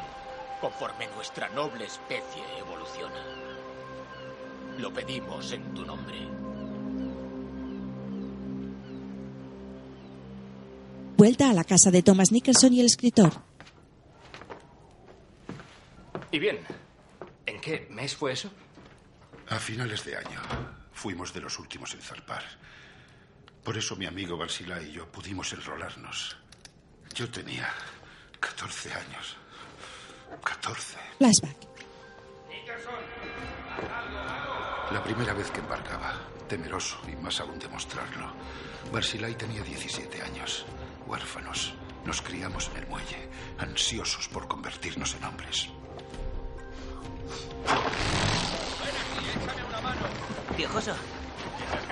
conforme 0.65 1.07
nuestra 1.09 1.51
noble 1.51 1.85
especie 1.85 2.43
evoluciona. 2.59 3.23
Lo 4.79 4.95
pedimos 4.95 5.53
en 5.53 5.75
tu 5.75 5.85
nombre. 5.85 6.17
Vuelta 11.19 11.51
a 11.51 11.53
la 11.53 11.65
casa 11.65 11.91
de 11.91 12.03
Thomas 12.03 12.33
Nicholson 12.33 12.73
y 12.73 12.81
el 12.81 12.87
escritor. 12.87 13.31
Y 16.31 16.39
bien, 16.39 16.61
¿en 17.45 17.61
qué 17.61 17.87
mes 17.91 18.17
fue 18.17 18.33
eso? 18.33 18.51
A 19.51 19.59
finales 19.59 20.03
de 20.07 20.17
año. 20.17 20.41
Fuimos 20.95 21.35
de 21.35 21.43
los 21.43 21.59
últimos 21.59 21.93
en 21.93 22.01
zarpar. 22.01 22.43
Por 23.63 23.77
eso 23.77 23.97
mi 23.97 24.07
amigo 24.07 24.39
Barsila 24.39 24.81
y 24.81 24.93
yo 24.93 25.13
pudimos 25.13 25.53
enrolarnos. 25.53 26.39
Yo 27.15 27.31
tenía 27.31 27.69
14 28.41 28.95
años. 28.95 29.44
14. 30.43 30.99
Flashback. 31.19 31.57
La 34.93 35.03
primera 35.03 35.33
vez 35.33 35.51
que 35.51 35.61
embarcaba, 35.61 36.15
temeroso 36.49 36.99
y 37.09 37.17
más 37.17 37.41
aún 37.41 37.59
de 37.59 37.69
mostrarlo, 37.69 38.33
Barsilai 38.93 39.35
tenía 39.35 39.63
17 39.63 40.23
años, 40.23 40.67
huérfanos. 41.07 41.75
Nos 42.05 42.21
criamos 42.21 42.71
en 42.71 42.83
el 42.83 42.87
muelle, 42.87 43.29
ansiosos 43.59 44.29
por 44.29 44.47
convertirnos 44.47 45.15
en 45.15 45.25
hombres. 45.25 45.69
Viejoso, 50.57 50.95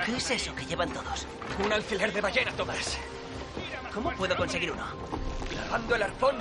¿qué 0.04 0.16
es 0.16 0.30
eso 0.30 0.54
que 0.54 0.66
llevan 0.66 0.92
todos? 0.92 1.26
Un 1.64 1.72
alfiler 1.72 2.12
de 2.12 2.20
ballena, 2.20 2.52
Tomás. 2.52 2.98
¿Cómo 3.92 4.12
puedo 4.12 4.36
conseguir 4.36 4.70
uno? 4.72 4.84
Clavando 5.50 5.96
el 5.96 6.02
arpón 6.02 6.36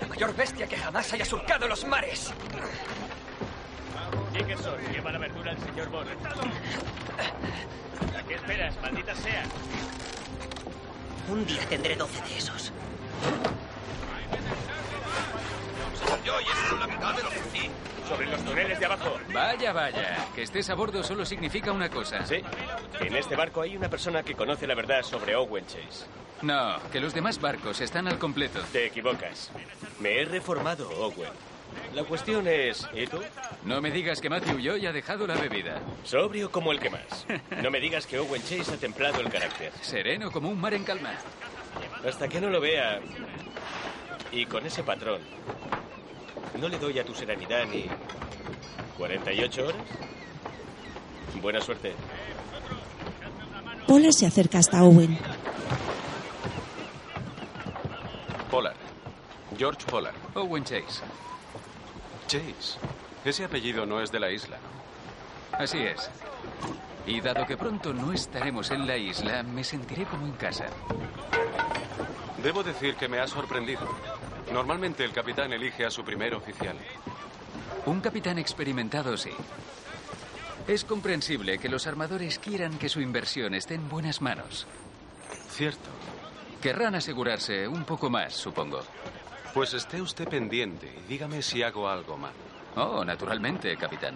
la 0.00 0.06
mayor 0.06 0.34
bestia 0.34 0.66
que 0.66 0.76
jamás 0.76 1.12
haya 1.12 1.24
surcado 1.24 1.68
los 1.68 1.84
mares. 1.84 2.32
Dickerson, 4.32 4.74
lleva 4.92 5.12
la 5.12 5.18
verdura 5.18 5.52
al 5.52 5.58
señor 5.58 5.88
Bond. 5.90 6.08
¿A 8.18 8.22
qué 8.26 8.34
esperas, 8.34 8.74
maldita 8.80 9.14
sea? 9.14 9.44
Un 11.28 11.46
día 11.46 11.60
tendré 11.68 11.96
12 11.96 12.22
de 12.22 12.38
esos. 12.38 12.72
Yo 16.24 16.40
y 16.40 16.44
eso 16.44 16.76
la 16.76 16.86
mitad 16.86 17.14
de 17.14 17.22
lo 17.22 17.30
que 17.30 17.40
sí. 17.52 17.70
Sobre 18.08 18.26
los 18.26 18.44
túneles 18.44 18.78
de 18.78 18.86
abajo. 18.86 19.18
Vaya, 19.32 19.72
vaya. 19.72 20.26
Que 20.34 20.42
estés 20.42 20.68
a 20.70 20.74
bordo 20.74 21.02
solo 21.02 21.24
significa 21.24 21.72
una 21.72 21.88
cosa. 21.88 22.24
Sí. 22.26 22.42
En 23.00 23.16
este 23.16 23.36
barco 23.36 23.62
hay 23.62 23.76
una 23.76 23.88
persona 23.88 24.22
que 24.22 24.34
conoce 24.34 24.66
la 24.66 24.74
verdad 24.74 25.02
sobre 25.02 25.34
Owen 25.34 25.66
Chase. 25.66 26.06
No, 26.42 26.76
que 26.92 27.00
los 27.00 27.14
demás 27.14 27.40
barcos 27.40 27.80
están 27.80 28.08
al 28.08 28.18
completo. 28.18 28.60
Te 28.72 28.86
equivocas. 28.86 29.50
Me 30.00 30.20
he 30.20 30.24
reformado, 30.24 30.88
Owen. 30.90 31.30
La 31.94 32.04
cuestión 32.04 32.46
es, 32.46 32.86
¿y 32.92 33.06
tú? 33.06 33.20
No 33.64 33.80
me 33.80 33.90
digas 33.90 34.20
que 34.20 34.28
Matthew 34.28 34.58
Joy 34.60 34.86
ha 34.86 34.92
dejado 34.92 35.26
la 35.26 35.34
bebida. 35.34 35.80
Sobrio 36.04 36.50
como 36.50 36.72
el 36.72 36.80
que 36.80 36.90
más. 36.90 37.26
No 37.62 37.70
me 37.70 37.80
digas 37.80 38.06
que 38.06 38.18
Owen 38.18 38.42
Chase 38.42 38.74
ha 38.74 38.76
templado 38.76 39.20
el 39.20 39.30
carácter. 39.30 39.72
Sereno 39.80 40.30
como 40.30 40.50
un 40.50 40.60
mar 40.60 40.74
en 40.74 40.84
calma. 40.84 41.14
Hasta 42.06 42.28
que 42.28 42.40
no 42.40 42.50
lo 42.50 42.60
vea. 42.60 43.00
Y 44.32 44.46
con 44.46 44.66
ese 44.66 44.82
patrón. 44.82 45.20
No 46.58 46.68
le 46.68 46.78
doy 46.78 46.98
a 46.98 47.04
tu 47.04 47.14
serenidad 47.14 47.64
ni. 47.66 47.86
¿48 48.98 49.66
horas? 49.66 49.82
Buena 51.40 51.60
suerte. 51.60 51.92
Polar 53.86 54.12
se 54.12 54.26
acerca 54.26 54.58
hasta 54.58 54.82
Owen. 54.82 55.18
Pollard. 58.54 58.76
George 59.58 59.84
Pollard. 59.86 60.14
Owen 60.36 60.62
Chase. 60.62 61.02
Chase. 62.28 62.78
Ese 63.24 63.44
apellido 63.44 63.84
no 63.84 64.00
es 64.00 64.12
de 64.12 64.20
la 64.20 64.30
isla, 64.30 64.58
¿no? 64.58 65.58
Así 65.58 65.78
es. 65.78 66.08
Y 67.04 67.20
dado 67.20 67.46
que 67.46 67.56
pronto 67.56 67.92
no 67.92 68.12
estaremos 68.12 68.70
en 68.70 68.86
la 68.86 68.96
isla, 68.96 69.42
me 69.42 69.64
sentiré 69.64 70.04
como 70.04 70.26
en 70.26 70.34
casa. 70.34 70.66
Debo 72.44 72.62
decir 72.62 72.94
que 72.94 73.08
me 73.08 73.18
ha 73.18 73.26
sorprendido. 73.26 73.88
Normalmente 74.52 75.04
el 75.04 75.10
capitán 75.10 75.52
elige 75.52 75.84
a 75.84 75.90
su 75.90 76.04
primer 76.04 76.32
oficial. 76.32 76.76
Un 77.86 78.00
capitán 78.00 78.38
experimentado, 78.38 79.16
sí. 79.16 79.32
Es 80.68 80.84
comprensible 80.84 81.58
que 81.58 81.68
los 81.68 81.88
armadores 81.88 82.38
quieran 82.38 82.78
que 82.78 82.88
su 82.88 83.00
inversión 83.00 83.52
esté 83.52 83.74
en 83.74 83.88
buenas 83.88 84.22
manos. 84.22 84.68
Cierto. 85.50 85.90
Querrán 86.64 86.94
asegurarse 86.94 87.68
un 87.68 87.84
poco 87.84 88.08
más, 88.08 88.32
supongo. 88.32 88.80
Pues 89.52 89.74
esté 89.74 90.00
usted 90.00 90.26
pendiente 90.26 90.86
y 90.86 91.06
dígame 91.06 91.42
si 91.42 91.62
hago 91.62 91.86
algo 91.86 92.16
mal. 92.16 92.32
Oh, 92.76 93.04
naturalmente, 93.04 93.76
capitán. 93.76 94.14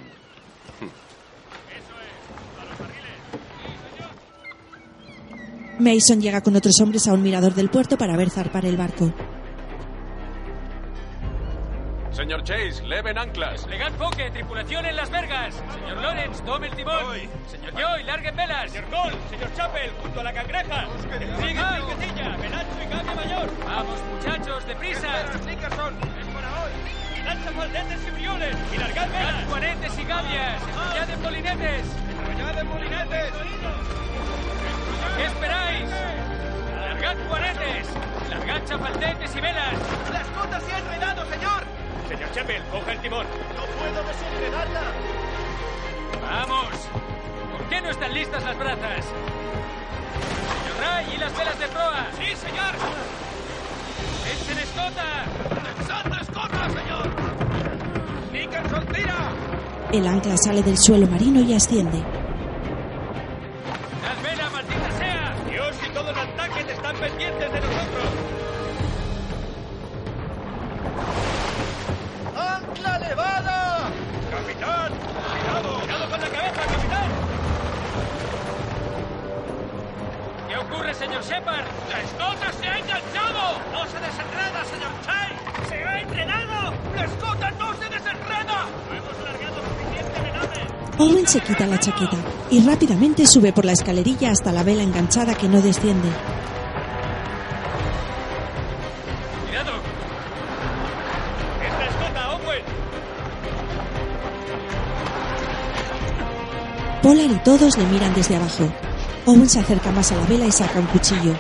Mason 5.78 6.22
llega 6.22 6.40
con 6.40 6.56
otros 6.56 6.80
hombres 6.80 7.06
a 7.06 7.12
un 7.12 7.22
mirador 7.22 7.52
del 7.52 7.68
puerto 7.68 7.98
para 7.98 8.16
ver 8.16 8.30
zarpar 8.30 8.64
el 8.64 8.78
barco. 8.78 9.12
Señor 12.12 12.42
Chase, 12.42 12.82
leven 12.84 13.16
anclas. 13.16 13.66
Legat 13.68 13.92
Foque, 13.96 14.30
tripulación 14.30 14.86
en 14.86 14.96
las 14.96 15.10
vergas. 15.10 15.54
Señor 15.72 15.98
Lawrence, 15.98 16.42
tome 16.42 16.66
el 16.66 16.74
timón. 16.74 16.98
Señor 17.48 17.72
Joy, 17.74 18.02
larguen 18.04 18.36
velas. 18.36 18.70
Señor 18.72 18.90
Cole, 18.90 19.16
señor 19.30 19.54
Chapel, 19.54 19.90
junto 20.02 20.20
a 20.20 20.24
la 20.24 20.32
cangreja. 20.32 20.86
Sigue 21.38 21.60
Piquetilla, 21.60 22.36
Menacho 22.38 22.82
y 22.82 22.86
cambio 22.88 23.14
mayor. 23.14 23.48
Vamos, 23.64 24.00
muchachos, 24.14 24.66
deprisa. 24.66 25.08
Nickerson, 25.46 25.94
es 26.20 26.26
para 26.34 26.62
hoy. 26.62 26.70
Lancha 27.24 27.50
faldetes 27.52 28.00
y 28.06 28.10
briones. 28.10 28.56
Y 28.72 28.78
largad 28.78 29.08
velas. 29.10 29.44
Juanetes 29.48 29.98
y 29.98 30.04
gavias. 30.04 30.62
Enrollad 30.62 31.10
en 31.10 31.22
molinetes. 31.22 31.86
Enrollad 32.10 32.58
en 32.58 32.68
molinetes. 32.68 33.32
¿Qué 35.16 35.24
esperáis? 35.26 35.90
Largad 36.80 37.16
juanetes. 37.28 37.88
Largad 38.30 38.64
chafaldetes 38.66 39.36
y 39.36 39.40
velas. 39.40 39.74
Las 40.12 40.26
cotas 40.28 40.62
se 40.64 40.72
han 40.72 40.82
enredado, 40.86 41.24
señor. 41.26 41.77
Señor 42.08 42.32
Chapel, 42.32 42.62
coja 42.72 42.92
el 42.92 43.00
timón. 43.00 43.26
No 43.54 43.64
puedo 43.78 44.02
desenredarla. 44.08 44.82
¡Vamos! 46.22 46.68
¿Por 47.52 47.68
qué 47.68 47.80
no 47.82 47.90
están 47.90 48.14
listas 48.14 48.42
las 48.44 48.58
brazas? 48.58 49.04
Señor 50.64 50.76
Ray, 50.80 51.06
¿y 51.14 51.18
las 51.18 51.36
velas 51.36 51.58
de 51.58 51.68
proa? 51.68 52.06
¡Sí, 52.16 52.36
señor! 52.36 52.74
¡Echen 54.32 54.58
escota! 54.58 55.24
¡Echad 55.82 56.20
escota, 56.22 56.70
señor! 56.70 57.08
¡Nicholson, 58.32 58.86
tira! 58.86 59.32
El 59.92 60.06
ancla 60.06 60.36
sale 60.36 60.62
del 60.62 60.78
suelo 60.78 61.06
marino 61.06 61.40
y 61.40 61.54
asciende. 61.54 62.17
Señor 80.98 81.22
Shepard! 81.22 81.64
¡La 81.90 82.00
escota 82.00 82.52
se 82.52 82.68
ha 82.68 82.78
enganchado! 82.78 83.58
¡No 83.72 83.86
se 83.86 83.98
desenreda, 84.00 84.64
señor 84.64 84.90
Chase! 85.04 85.68
¡Se 85.68 85.84
ha 85.84 86.00
entrenado! 86.00 86.74
¡La 86.96 87.04
escota 87.04 87.50
no 87.52 87.74
se 87.74 87.84
desenreda! 87.84 88.66
¡No 88.88 88.96
hemos 88.96 89.18
largado 89.24 89.56
suficiente 89.62 90.22
de 90.22 90.32
nave! 90.32 90.66
Owen 90.98 91.26
se 91.26 91.40
quita 91.40 91.66
la 91.66 91.78
chaqueta 91.78 92.16
y 92.50 92.66
rápidamente 92.66 93.26
sube 93.26 93.52
por 93.52 93.64
la 93.64 93.72
escalerilla 93.72 94.30
hasta 94.30 94.52
la 94.52 94.64
vela 94.64 94.82
enganchada 94.82 95.34
que 95.34 95.48
no 95.48 95.60
desciende. 95.60 96.08
¡Cuidado! 99.46 99.72
¡Es 101.64 101.72
la 101.78 101.86
escota, 101.86 102.30
Owen! 102.34 102.62
Polar 107.02 107.30
y 107.30 107.38
todos 107.44 107.78
le 107.78 107.84
miran 107.84 108.14
desde 108.14 108.36
abajo. 108.36 108.68
Owen 109.28 109.46
se 109.46 109.60
acerca 109.60 109.92
más 109.92 110.10
a 110.10 110.16
la 110.16 110.24
vela 110.24 110.46
y 110.46 110.50
saca 110.50 110.78
un 110.80 110.86
cuchillo. 110.86 111.34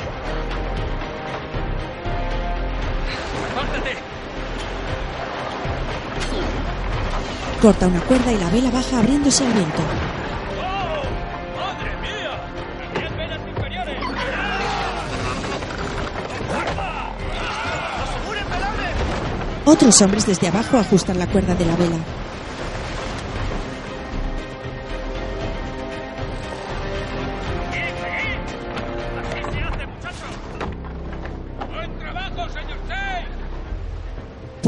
Corta 7.62 7.86
una 7.86 8.00
cuerda 8.00 8.30
y 8.30 8.36
la 8.36 8.50
vela 8.50 8.70
baja 8.70 8.98
abriéndose 8.98 9.46
al 9.46 9.54
viento. 9.54 9.82
¡Madre 11.56 11.96
mía! 12.02 12.42
¡Diez 12.94 13.16
velas 13.16 13.40
inferiores! 13.48 14.02
Otros 19.64 20.02
hombres 20.02 20.26
desde 20.26 20.48
abajo 20.48 20.76
ajustan 20.76 21.18
la 21.18 21.26
cuerda 21.26 21.54
de 21.54 21.64
la 21.64 21.76
vela. 21.76 22.17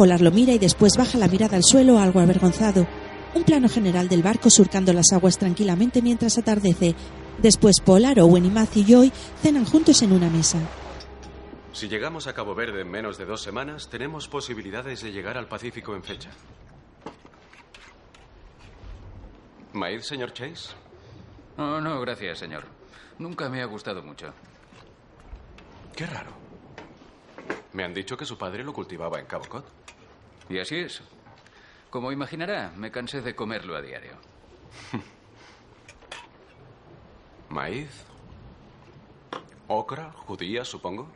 Polar 0.01 0.23
lo 0.23 0.31
mira 0.31 0.55
y 0.55 0.59
después 0.59 0.97
baja 0.97 1.19
la 1.19 1.29
mirada 1.29 1.59
al 1.59 1.63
suelo 1.63 1.99
algo 1.99 2.21
avergonzado. 2.21 2.87
Un 3.35 3.43
plano 3.45 3.69
general 3.69 4.09
del 4.09 4.23
barco 4.23 4.49
surcando 4.49 4.95
las 4.95 5.13
aguas 5.13 5.37
tranquilamente 5.37 6.01
mientras 6.01 6.39
atardece. 6.39 6.95
Después 7.37 7.83
Polar, 7.85 8.19
Owen 8.19 8.47
y 8.47 8.49
Matthew 8.49 8.85
Joy 8.87 9.13
cenan 9.43 9.67
juntos 9.67 10.01
en 10.01 10.13
una 10.13 10.31
mesa. 10.31 10.57
Si 11.75 11.87
llegamos 11.87 12.27
a 12.29 12.33
Cabo 12.33 12.55
Verde 12.55 12.81
en 12.81 12.91
menos 12.91 13.19
de 13.19 13.27
dos 13.27 13.43
semanas, 13.43 13.91
tenemos 13.91 14.27
posibilidades 14.27 15.03
de 15.03 15.13
llegar 15.13 15.37
al 15.37 15.49
Pacífico 15.49 15.95
en 15.95 16.03
fecha. 16.03 16.31
¿Maíz, 19.75 20.07
señor 20.07 20.33
Chase? 20.33 20.71
Oh, 21.59 21.79
no, 21.79 22.01
gracias, 22.01 22.39
señor. 22.39 22.65
Nunca 23.19 23.51
me 23.51 23.61
ha 23.61 23.67
gustado 23.67 24.03
mucho. 24.03 24.33
Qué 25.95 26.07
raro. 26.07 26.40
Me 27.73 27.85
han 27.85 27.95
dicho 27.95 28.17
que 28.17 28.25
su 28.25 28.37
padre 28.37 28.65
lo 28.65 28.73
cultivaba 28.73 29.19
en 29.19 29.27
Cabo 29.27 29.45
Cod. 29.49 29.65
Y 30.49 30.59
así 30.59 30.77
es. 30.77 31.03
Como 31.91 32.13
imaginará, 32.13 32.73
me 32.77 32.91
cansé 32.91 33.21
de 33.21 33.35
comerlo 33.35 33.77
a 33.77 33.83
diario. 33.83 34.13
¿Maíz? 37.49 38.05
¿Ocra? 39.69 40.13
¿Judía, 40.13 40.65
supongo? 40.65 41.09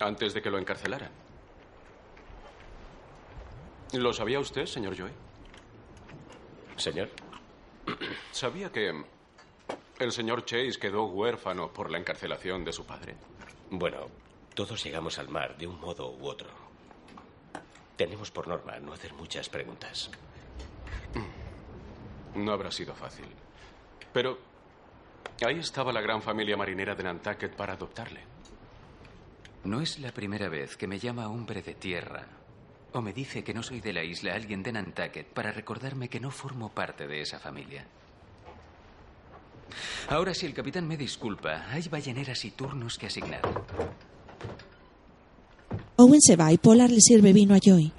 Antes 0.00 0.34
de 0.34 0.42
que 0.42 0.50
lo 0.50 0.58
encarcelaran. 0.58 1.10
¿Lo 3.92 4.12
sabía 4.12 4.38
usted, 4.38 4.66
señor 4.66 4.96
Joy? 4.96 5.10
Señor. 6.76 7.08
¿Sabía 8.32 8.70
que 8.70 9.02
el 9.98 10.12
señor 10.12 10.44
Chase 10.44 10.78
quedó 10.78 11.06
huérfano 11.06 11.72
por 11.72 11.90
la 11.90 11.98
encarcelación 11.98 12.64
de 12.64 12.72
su 12.72 12.84
padre? 12.84 13.16
Bueno, 13.70 14.08
todos 14.58 14.82
llegamos 14.82 15.20
al 15.20 15.28
mar 15.28 15.56
de 15.56 15.68
un 15.68 15.78
modo 15.78 16.10
u 16.10 16.26
otro. 16.26 16.48
Tenemos 17.96 18.32
por 18.32 18.48
norma 18.48 18.76
no 18.80 18.92
hacer 18.92 19.14
muchas 19.14 19.48
preguntas. 19.48 20.10
No 22.34 22.50
habrá 22.50 22.72
sido 22.72 22.92
fácil. 22.92 23.26
Pero 24.12 24.36
ahí 25.46 25.60
estaba 25.60 25.92
la 25.92 26.00
gran 26.00 26.20
familia 26.22 26.56
marinera 26.56 26.96
de 26.96 27.04
Nantucket 27.04 27.54
para 27.54 27.74
adoptarle. 27.74 28.20
No 29.62 29.80
es 29.80 30.00
la 30.00 30.10
primera 30.10 30.48
vez 30.48 30.76
que 30.76 30.88
me 30.88 30.98
llama 30.98 31.28
hombre 31.28 31.62
de 31.62 31.74
tierra 31.74 32.26
o 32.92 33.00
me 33.00 33.12
dice 33.12 33.44
que 33.44 33.54
no 33.54 33.62
soy 33.62 33.80
de 33.80 33.92
la 33.92 34.02
isla 34.02 34.34
alguien 34.34 34.64
de 34.64 34.72
Nantucket 34.72 35.28
para 35.28 35.52
recordarme 35.52 36.08
que 36.08 36.18
no 36.18 36.32
formo 36.32 36.70
parte 36.74 37.06
de 37.06 37.20
esa 37.20 37.38
familia. 37.38 37.86
Ahora, 40.08 40.34
si 40.34 40.46
el 40.46 40.54
capitán 40.54 40.88
me 40.88 40.96
disculpa, 40.96 41.70
hay 41.70 41.88
balleneras 41.88 42.44
y 42.44 42.50
turnos 42.50 42.98
que 42.98 43.06
asignar. 43.06 43.42
Owen 45.96 46.20
se 46.20 46.36
va 46.36 46.52
y 46.52 46.58
Polar 46.58 46.90
le 46.90 47.00
sirve 47.00 47.32
vino 47.32 47.54
a 47.54 47.58
Joy. 47.58 47.92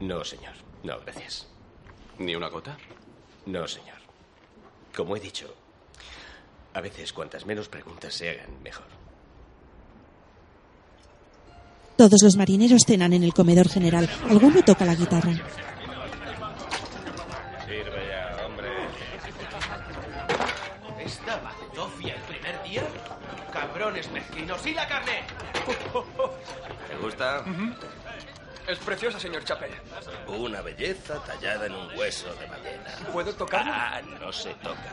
No, 0.00 0.24
señor. 0.24 0.54
No, 0.82 0.98
gracias. 1.00 1.46
¿Ni 2.18 2.34
una 2.34 2.48
gota? 2.48 2.76
No, 3.46 3.66
señor. 3.66 3.98
Como 4.94 5.16
he 5.16 5.20
dicho, 5.20 5.54
a 6.74 6.80
veces 6.80 7.12
cuantas 7.12 7.46
menos 7.46 7.68
preguntas 7.68 8.14
se 8.14 8.30
hagan, 8.30 8.62
mejor. 8.62 8.86
Todos 11.96 12.22
los 12.22 12.36
marineros 12.36 12.82
cenan 12.86 13.12
en 13.12 13.22
el 13.22 13.34
comedor 13.34 13.68
general. 13.68 14.08
Alguno 14.28 14.62
toca 14.62 14.84
la 14.84 14.94
guitarra. 14.94 15.32
Cabrones 23.80 24.10
mezquinos. 24.10 24.66
¡Y 24.66 24.74
la 24.74 24.86
carne! 24.86 25.22
¿Te 26.86 26.96
gusta? 26.96 27.42
Es 28.68 28.78
preciosa, 28.80 29.18
señor 29.18 29.42
Chapel. 29.42 29.70
Una 30.26 30.60
belleza 30.60 31.18
tallada 31.24 31.64
en 31.64 31.72
un 31.72 31.98
hueso 31.98 32.28
de 32.34 32.46
ballena. 32.46 33.10
¿Puedo 33.10 33.34
tocarla? 33.34 33.96
Ah, 33.96 34.02
no 34.20 34.30
se 34.30 34.52
toca. 34.56 34.92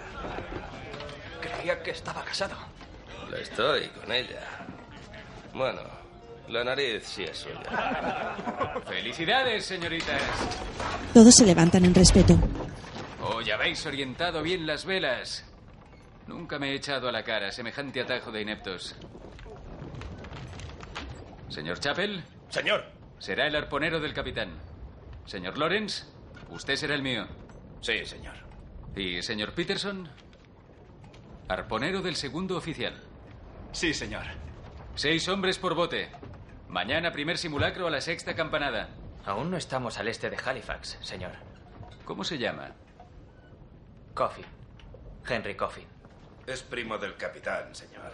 Creía 1.42 1.84
que 1.84 1.92
estaba 1.92 2.24
casado. 2.24 2.56
Lo 3.30 3.36
estoy 3.36 3.90
con 3.90 4.10
ella. 4.10 4.40
Bueno, 5.54 5.82
la 6.48 6.64
nariz 6.64 7.04
sí 7.08 7.26
es 7.26 7.40
suya. 7.40 8.38
¡Felicidades, 8.88 9.66
señoritas! 9.66 10.22
Todos 11.14 11.36
se 11.36 11.46
levantan 11.46 11.84
en 11.84 11.94
respeto. 11.94 12.40
Hoy 13.22 13.52
habéis 13.52 13.86
orientado 13.86 14.42
bien 14.42 14.66
las 14.66 14.86
velas. 14.86 15.44
Nunca 16.28 16.60
me 16.60 16.72
he 16.72 16.76
echado 16.76 17.08
a 17.08 17.12
la 17.12 17.24
cara 17.24 17.52
semejante 17.52 18.02
atajo 18.02 18.32
de 18.32 18.42
ineptos. 18.42 18.96
Señor 21.50 21.80
Chapel. 21.80 22.24
Señor. 22.50 22.84
Será 23.20 23.48
el 23.48 23.56
arponero 23.56 24.00
del 24.00 24.14
capitán. 24.14 24.60
Señor 25.26 25.58
Lawrence, 25.58 26.06
usted 26.50 26.76
será 26.76 26.96
el 26.96 27.02
mío. 27.02 27.28
Sí, 27.82 28.06
señor. 28.06 28.36
Y 28.96 29.22
señor 29.22 29.54
Peterson, 29.54 30.10
arponero 31.48 32.02
del 32.02 32.16
segundo 32.16 32.58
oficial. 32.58 32.94
Sí, 33.72 33.94
señor. 33.94 34.26
Seis 34.96 35.28
hombres 35.30 35.58
por 35.58 35.76
bote. 35.76 36.10
Mañana 36.68 37.12
primer 37.12 37.38
simulacro 37.38 37.88
a 37.88 37.92
la 37.92 38.02
sexta 38.02 38.36
campanada. 38.36 38.90
Aún 39.26 39.52
no 39.52 39.58
estamos 39.58 39.98
al 39.98 40.08
este 40.08 40.30
de 40.30 40.38
Halifax, 40.38 40.98
señor. 41.02 41.34
¿Cómo 42.06 42.24
se 42.24 42.38
llama? 42.38 42.72
Coffin. 44.14 44.46
Henry 45.28 45.56
Coffin. 45.56 45.97
Es 46.48 46.64
primo 46.64 46.98
del 46.98 47.18
capitán, 47.18 47.76
señor. 47.76 48.10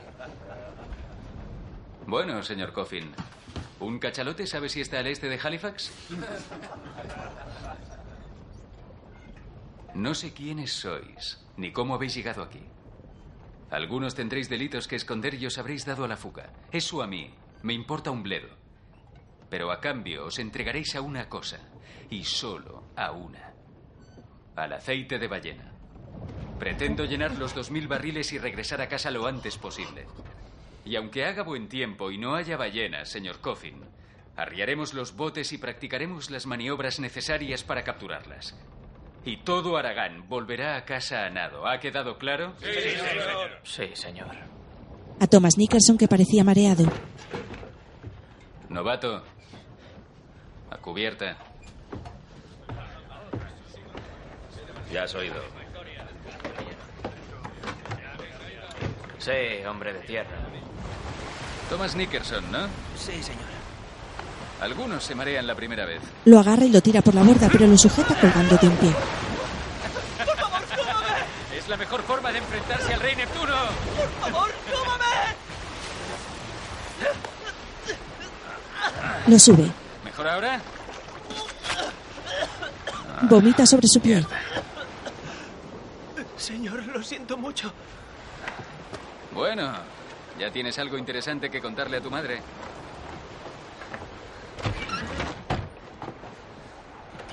Bueno, 2.08 2.41
señor 2.41 2.74
Coffin. 2.74 3.13
¿Un 3.80 4.00
cachalote 4.00 4.48
sabe 4.48 4.69
si 4.69 4.82
está 4.82 5.00
al 5.00 5.08
este 5.08 5.30
de 5.30 5.39
Halifax? 5.41 5.91
No 9.93 10.15
sé 10.15 10.34
quiénes 10.34 10.74
sois, 10.74 11.46
ni 11.58 11.72
cómo 11.72 11.93
habéis 11.93 12.15
llegado 12.15 12.41
aquí. 12.41 12.63
Algunos 13.69 14.15
tendréis 14.15 14.50
delitos 14.50 14.88
que 14.88 14.96
esconder 14.96 15.36
y 15.36 15.46
os 15.46 15.60
habréis 15.60 15.86
dado 15.86 16.04
a 16.04 16.08
la 16.08 16.17
fuga. 16.17 16.52
Eso 16.72 17.04
a 17.04 17.08
mí 17.08 17.32
me 17.62 17.74
importa 17.74 18.10
un 18.10 18.24
bledo. 18.24 18.50
Pero 19.52 19.72
a 19.72 19.80
cambio 19.80 20.26
os 20.26 20.39
entregaréis 20.39 20.96
a 20.96 21.02
una 21.02 21.30
cosa, 21.30 21.60
y 22.10 22.24
solo 22.24 22.86
a 22.96 23.12
una. 23.12 23.54
Al 24.56 24.74
aceite 24.74 25.19
de 25.19 25.28
ballena. 25.28 25.72
Pretendo 26.63 27.04
llenar 27.04 27.34
los 27.38 27.54
dos 27.54 27.71
mil 27.71 27.89
barriles 27.89 28.32
y 28.32 28.38
regresar 28.38 28.80
a 28.80 28.88
casa 28.88 29.12
lo 29.12 29.28
antes 29.28 29.58
posible. 29.58 30.06
Y 30.86 30.95
aunque 30.95 31.26
haga 31.26 31.43
buen 31.43 31.67
tiempo 31.67 32.10
y 32.10 32.17
no 32.17 32.36
haya 32.36 32.56
ballenas, 32.56 33.10
señor 33.10 33.41
Coffin, 33.41 33.84
arriaremos 34.38 34.93
los 34.93 35.13
botes 35.13 35.52
y 35.52 35.58
practicaremos 35.58 36.32
las 36.32 36.45
maniobras 36.45 37.02
necesarias 37.02 37.65
para 37.65 37.84
capturarlas. 37.84 38.56
Y 39.26 39.43
todo 39.43 39.76
Aragán 39.76 40.30
volverá 40.30 40.78
a 40.78 40.86
casa 40.86 41.26
a 41.26 41.30
nado. 41.30 41.67
¿Ha 41.67 41.82
quedado 41.82 42.17
claro? 42.17 42.54
Sí, 42.62 42.71
señor. 42.71 43.52
Sí, 43.63 43.89
señor. 43.95 44.36
A 45.19 45.28
Thomas 45.28 45.58
Nicholson 45.58 45.97
que 45.97 46.08
parecía 46.08 46.45
mareado. 46.45 46.86
Novato. 48.69 49.21
A 50.71 50.78
cubierta. 50.78 51.38
Ya 54.93 55.04
has 55.04 55.13
oído. 55.13 55.62
Sí, 59.23 59.65
hombre 59.65 59.93
de 59.93 59.99
tierra. 59.99 60.36
Thomas 61.69 61.95
Nickerson, 61.95 62.51
¿no? 62.51 62.67
Sí, 62.97 63.23
señor. 63.23 63.53
Algunos 64.59 65.01
se 65.03 65.15
marean 65.15 65.47
la 65.47 65.55
primera 65.55 65.86
vez. 65.86 66.01
Lo 66.25 66.39
agarra 66.39 66.65
y 66.65 66.69
lo 66.69 66.81
tira 66.81 67.01
por 67.01 67.15
la 67.15 67.23
borda, 67.23 67.47
pero 67.49 67.65
lo 67.65 67.77
sujeta 67.77 68.19
colgando 68.19 68.57
de 68.57 68.67
un 68.67 68.75
pie. 68.75 68.93
Es 71.57 71.69
la 71.69 71.77
mejor 71.77 72.01
forma 72.03 72.33
de 72.33 72.39
enfrentarse 72.39 72.93
al 72.93 72.99
rey 72.99 73.15
Neptuno. 73.15 73.55
¡Por 73.95 74.31
favor, 74.31 74.51
cómame! 74.73 75.05
Lo 79.27 79.39
sube. 79.39 79.71
¿Mejor 80.03 80.27
ahora? 80.27 80.62
Vomita 83.21 83.65
sobre 83.65 83.88
su 83.88 84.01
pie. 84.01 84.25
Señor, 86.36 86.86
lo 86.88 87.01
siento 87.01 87.38
mucho. 87.38 87.71
Bueno, 89.34 89.72
ya 90.39 90.52
tienes 90.52 90.78
algo 90.78 90.98
interesante 90.98 91.50
que 91.50 91.62
contarle 91.62 91.98
a 91.98 92.02
tu 92.02 92.12
madre. 92.12 92.39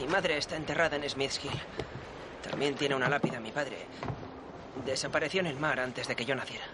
Mi 0.00 0.06
madre 0.06 0.38
está 0.38 0.56
enterrada 0.56 0.96
en 0.96 1.08
Smith's 1.08 1.44
Hill. 1.44 1.60
También 2.48 2.74
tiene 2.74 2.94
una 2.94 3.08
lápida 3.08 3.38
mi 3.38 3.52
padre. 3.52 3.86
Desapareció 4.84 5.40
en 5.40 5.46
el 5.46 5.56
mar 5.56 5.78
antes 5.78 6.08
de 6.08 6.16
que 6.16 6.24
yo 6.24 6.34
naciera. 6.34 6.64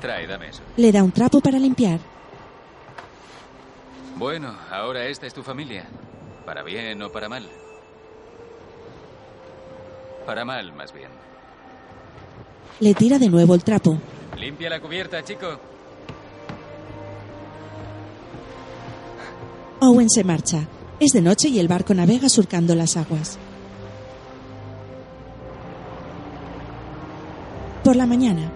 Trae, 0.00 0.26
dame 0.26 0.48
eso. 0.48 0.62
Le 0.76 0.92
da 0.92 1.02
un 1.02 1.10
trapo 1.10 1.40
para 1.40 1.58
limpiar. 1.58 1.98
Bueno, 4.14 4.56
ahora 4.70 5.04
esta 5.04 5.26
es 5.26 5.34
tu 5.34 5.42
familia. 5.42 5.86
Para 6.46 6.62
bien 6.62 7.02
o 7.02 7.10
para 7.10 7.28
mal. 7.28 7.48
Para 10.24 10.44
mal, 10.44 10.72
más 10.72 10.92
bien. 10.92 11.17
Le 12.80 12.94
tira 12.94 13.18
de 13.18 13.28
nuevo 13.28 13.54
el 13.54 13.64
trapo. 13.64 13.98
Limpia 14.36 14.70
la 14.70 14.80
cubierta, 14.80 15.22
chico. 15.24 15.58
Owen 19.80 20.08
se 20.08 20.24
marcha. 20.24 20.66
Es 21.00 21.12
de 21.12 21.22
noche 21.22 21.48
y 21.48 21.58
el 21.58 21.68
barco 21.68 21.94
navega 21.94 22.28
surcando 22.28 22.74
las 22.74 22.96
aguas. 22.96 23.38
Por 27.84 27.96
la 27.96 28.06
mañana, 28.06 28.52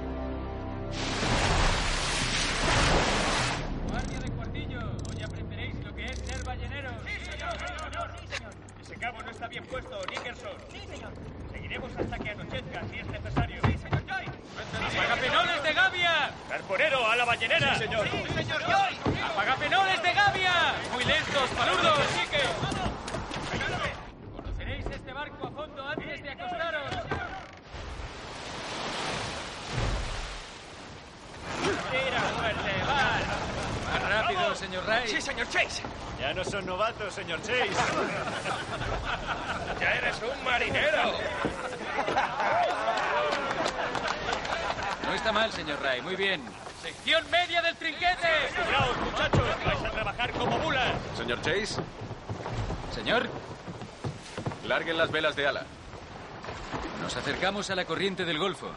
la 17.22 17.26
ballenera! 17.26 17.74
Sí, 17.74 17.84
señor. 17.84 18.08
Sí, 18.08 18.34
señor 18.34 18.62
Joy. 18.64 18.98
¡Apagapenoles 19.22 20.02
de 20.02 20.12
Gavia! 20.12 20.74
¡Muy 20.92 21.04
lentos, 21.04 21.50
palurdos! 21.50 22.00
¡Sí 22.14 22.26
que! 22.28 22.42
Conoceréis 24.34 24.86
este 24.86 25.12
barco 25.12 25.46
a 25.46 25.50
fondo 25.52 25.88
antes 25.88 26.22
de 26.22 26.30
acostaros. 26.30 26.90
Tira 31.92 32.20
fuerte, 32.20 32.72
va. 32.88 34.00
Más 34.00 34.02
rápido, 34.10 34.54
señor 34.56 34.86
Ray. 34.86 35.06
Sí, 35.08 35.20
señor 35.20 35.48
Chase. 35.48 35.82
Ya 36.18 36.34
no 36.34 36.42
son 36.44 36.66
novatos, 36.66 37.14
señor 37.14 37.40
Chase. 37.42 37.70
Ya 39.80 39.94
eres 39.94 40.16
un 40.22 40.44
marinero. 40.44 41.12
No 45.04 45.14
está 45.14 45.30
mal, 45.30 45.52
señor 45.52 45.80
Ray. 45.82 46.02
Muy 46.02 46.16
bien. 46.16 46.42
Sección 46.82 47.24
media 47.30 47.62
del 47.62 47.76
trinquete. 47.76 48.28
Cuidaos, 48.56 48.96
muchachos. 49.04 49.64
Vais 49.64 49.84
a 49.84 49.90
trabajar 49.90 50.32
como 50.32 50.58
mulas. 50.58 50.92
Señor 51.16 51.40
Chase, 51.40 51.80
Señor, 52.92 53.28
larguen 54.66 54.98
las 54.98 55.12
velas 55.12 55.36
de 55.36 55.46
ala. 55.46 55.64
nos 57.00 57.16
acercamos 57.16 57.70
a 57.70 57.76
la 57.76 57.84
corriente 57.84 58.24
del 58.24 58.38
Golfo. 58.38 58.68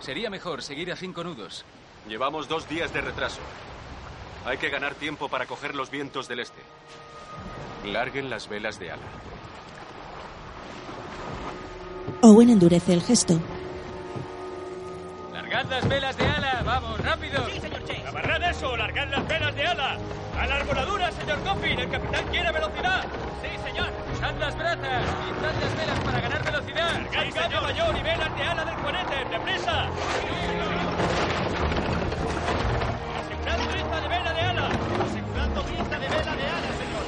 Sería 0.00 0.28
mejor 0.28 0.62
seguir 0.62 0.90
a 0.90 0.96
cinco 0.96 1.22
nudos. 1.22 1.64
Llevamos 2.08 2.48
dos 2.48 2.68
días 2.68 2.92
de 2.92 3.00
retraso. 3.00 3.40
Hay 4.44 4.58
que 4.58 4.68
ganar 4.68 4.96
tiempo 4.96 5.28
para 5.28 5.46
coger 5.46 5.76
los 5.76 5.88
vientos 5.88 6.26
del 6.26 6.40
este. 6.40 6.60
Larguen 7.84 8.28
las 8.28 8.48
velas 8.48 8.80
de 8.80 8.90
ala. 8.90 9.02
Owen 12.22 12.50
endurece 12.50 12.92
el 12.92 13.02
gesto. 13.02 13.38
Largad 15.62 15.80
las 15.80 15.88
velas 15.88 16.16
de 16.16 16.26
ala. 16.26 16.62
Vamos, 16.64 17.00
rápido. 17.00 17.46
Sí, 17.46 17.60
señor 17.60 17.84
Chase. 17.84 18.02
Amarrad 18.08 18.42
eso. 18.50 18.76
Largad 18.76 19.08
las 19.08 19.28
velas 19.28 19.54
de 19.54 19.64
ala. 19.64 19.96
A 20.36 20.46
la 20.46 20.56
arboladura, 20.56 21.12
señor 21.12 21.38
Coffin. 21.44 21.78
El 21.78 21.88
capitán 21.88 22.26
quiere 22.32 22.50
velocidad. 22.50 23.04
Sí, 23.40 23.48
señor. 23.64 23.88
Usad 24.12 24.34
las 24.40 24.56
brazas. 24.56 25.04
Pintad 25.24 25.54
las 25.62 25.76
velas 25.76 26.00
para 26.00 26.20
ganar 26.20 26.42
velocidad. 26.44 27.00
Largad 27.12 27.34
cambio 27.34 27.62
mayor 27.62 27.96
y 27.96 28.02
velas 28.02 28.36
de 28.36 28.42
ala 28.42 28.64
del 28.64 28.74
juanete. 28.74 29.24
¡Depresa! 29.30 29.86
Asegurad 33.22 33.58
presa 33.70 34.00
de 34.00 34.08
vela 34.08 34.32
de 34.32 34.40
ala. 34.40 34.66
Asegurando 34.66 35.62
presa 35.62 35.98
de 36.00 36.08
vela 36.08 36.36
de 36.36 36.46
ala, 36.56 36.70
señor. 36.82 37.04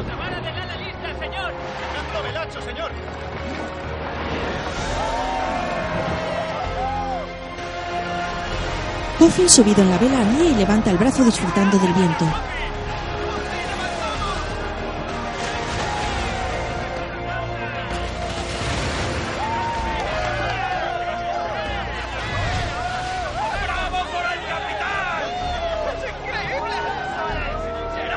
Otra 0.00 0.16
vara 0.16 0.40
del 0.40 0.58
ala 0.58 0.76
lista, 0.76 1.18
señor. 1.20 1.52
Dejadlo 1.54 2.22
velacho, 2.24 2.60
señor. 2.62 2.90
Coffin 9.24 9.48
subido 9.48 9.80
en 9.80 9.88
la 9.88 9.96
vela 9.96 10.22
ríe 10.22 10.50
y 10.50 10.54
levanta 10.54 10.90
el 10.90 10.98
brazo 10.98 11.24
disfrutando 11.24 11.78
del 11.78 11.94
viento. 11.94 12.26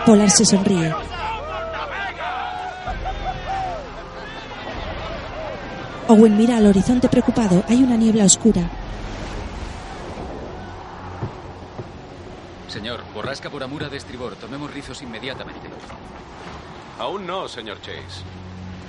Polar 0.06 0.30
se 0.30 0.44
sonríe. 0.44 0.94
Owen 6.10 6.36
mira 6.36 6.58
al 6.58 6.66
horizonte 6.66 7.08
preocupado. 7.08 7.64
Hay 7.70 7.82
una 7.82 7.96
niebla 7.96 8.26
oscura. 8.26 8.70
Señor, 12.88 13.04
borrasca 13.14 13.50
por 13.50 13.62
Amura 13.62 13.90
de 13.90 13.98
estribor. 13.98 14.38
Tomemos 14.38 14.74
rizos 14.74 15.02
inmediatamente. 15.02 15.68
Aún 16.98 17.28
no, 17.28 17.50
señor 17.50 17.82
Chase. 17.82 18.24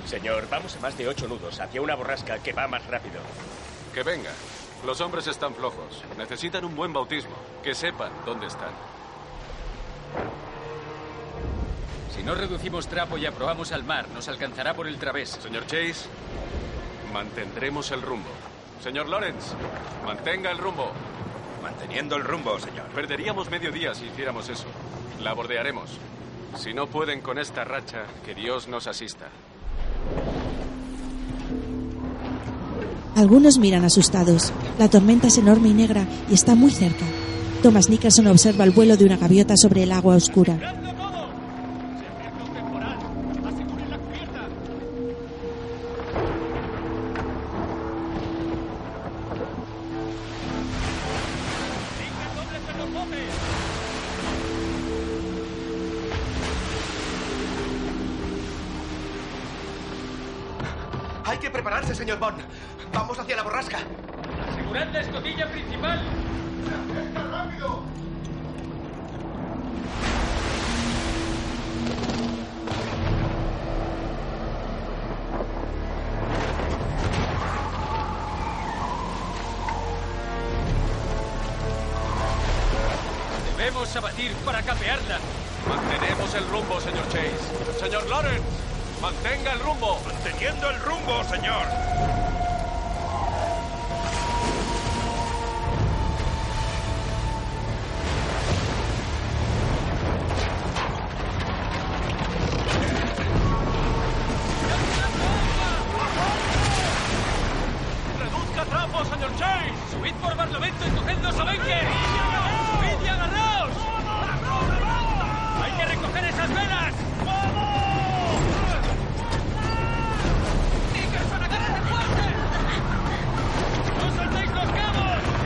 Señor, 0.05 0.47
vamos 0.49 0.73
a 0.77 0.79
más 0.79 0.97
de 0.97 1.05
ocho 1.05 1.27
nudos 1.27 1.59
hacia 1.59 1.81
una 1.81 1.95
borrasca 1.95 2.39
que 2.39 2.53
va 2.53 2.65
más 2.65 2.87
rápido. 2.87 3.19
Que 3.93 4.03
venga. 4.03 4.31
Los 4.85 5.01
hombres 5.01 5.27
están 5.27 5.53
flojos. 5.53 6.01
Necesitan 6.17 6.63
un 6.63 6.77
buen 6.77 6.93
bautismo. 6.93 7.35
Que 7.61 7.75
sepan 7.75 8.13
dónde 8.25 8.47
están. 8.47 8.71
Si 12.15 12.23
no 12.23 12.35
reducimos 12.35 12.87
trapo 12.87 13.17
y 13.17 13.25
aprobamos 13.25 13.73
al 13.73 13.83
mar, 13.83 14.07
nos 14.13 14.29
alcanzará 14.29 14.73
por 14.73 14.87
el 14.87 14.97
través. 14.97 15.31
Señor 15.31 15.63
Chase, 15.67 16.07
mantendremos 17.11 17.91
el 17.91 18.01
rumbo. 18.01 18.29
Señor 18.81 19.09
Lawrence, 19.09 19.53
mantenga 20.05 20.51
el 20.51 20.57
rumbo. 20.57 20.93
Manteniendo 21.61 22.15
el 22.15 22.23
rumbo, 22.23 22.57
señor. 22.59 22.85
Perderíamos 22.95 23.49
medio 23.49 23.71
día 23.71 23.93
si 23.93 24.05
hiciéramos 24.05 24.49
eso. 24.49 24.67
La 25.21 25.33
bordearemos. 25.33 25.89
Si 26.55 26.73
no 26.73 26.87
pueden 26.87 27.21
con 27.21 27.37
esta 27.37 27.63
racha, 27.63 28.05
que 28.25 28.33
Dios 28.33 28.67
nos 28.67 28.87
asista. 28.87 29.27
Algunos 33.15 33.57
miran 33.57 33.83
asustados. 33.83 34.53
La 34.77 34.89
tormenta 34.89 35.27
es 35.27 35.37
enorme 35.37 35.69
y 35.69 35.73
negra 35.73 36.05
y 36.29 36.33
está 36.33 36.55
muy 36.55 36.71
cerca. 36.71 37.05
Thomas 37.61 37.89
Nicholson 37.89 38.27
observa 38.27 38.63
el 38.63 38.71
vuelo 38.71 38.95
de 38.95 39.05
una 39.05 39.17
gaviota 39.17 39.57
sobre 39.57 39.83
el 39.83 39.91
agua 39.91 40.15
oscura. 40.15 40.57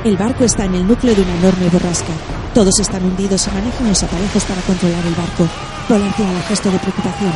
El 0.03 0.17
barco 0.17 0.43
está 0.43 0.65
en 0.65 0.75
el 0.75 0.85
núcleo 0.85 1.15
de 1.15 1.21
una 1.21 1.33
enorme 1.35 1.69
borrasca. 1.69 2.11
Todos 2.53 2.77
están 2.77 3.05
hundidos 3.05 3.47
y 3.47 3.51
manejan 3.51 3.87
los 3.87 4.03
aparejos 4.03 4.43
para 4.43 4.61
controlar 4.63 5.05
el 5.05 5.15
barco. 5.15 5.47
Polar 5.87 6.13
tiene 6.15 6.41
gesto 6.41 6.69
de 6.69 6.77
preocupación. 6.77 7.31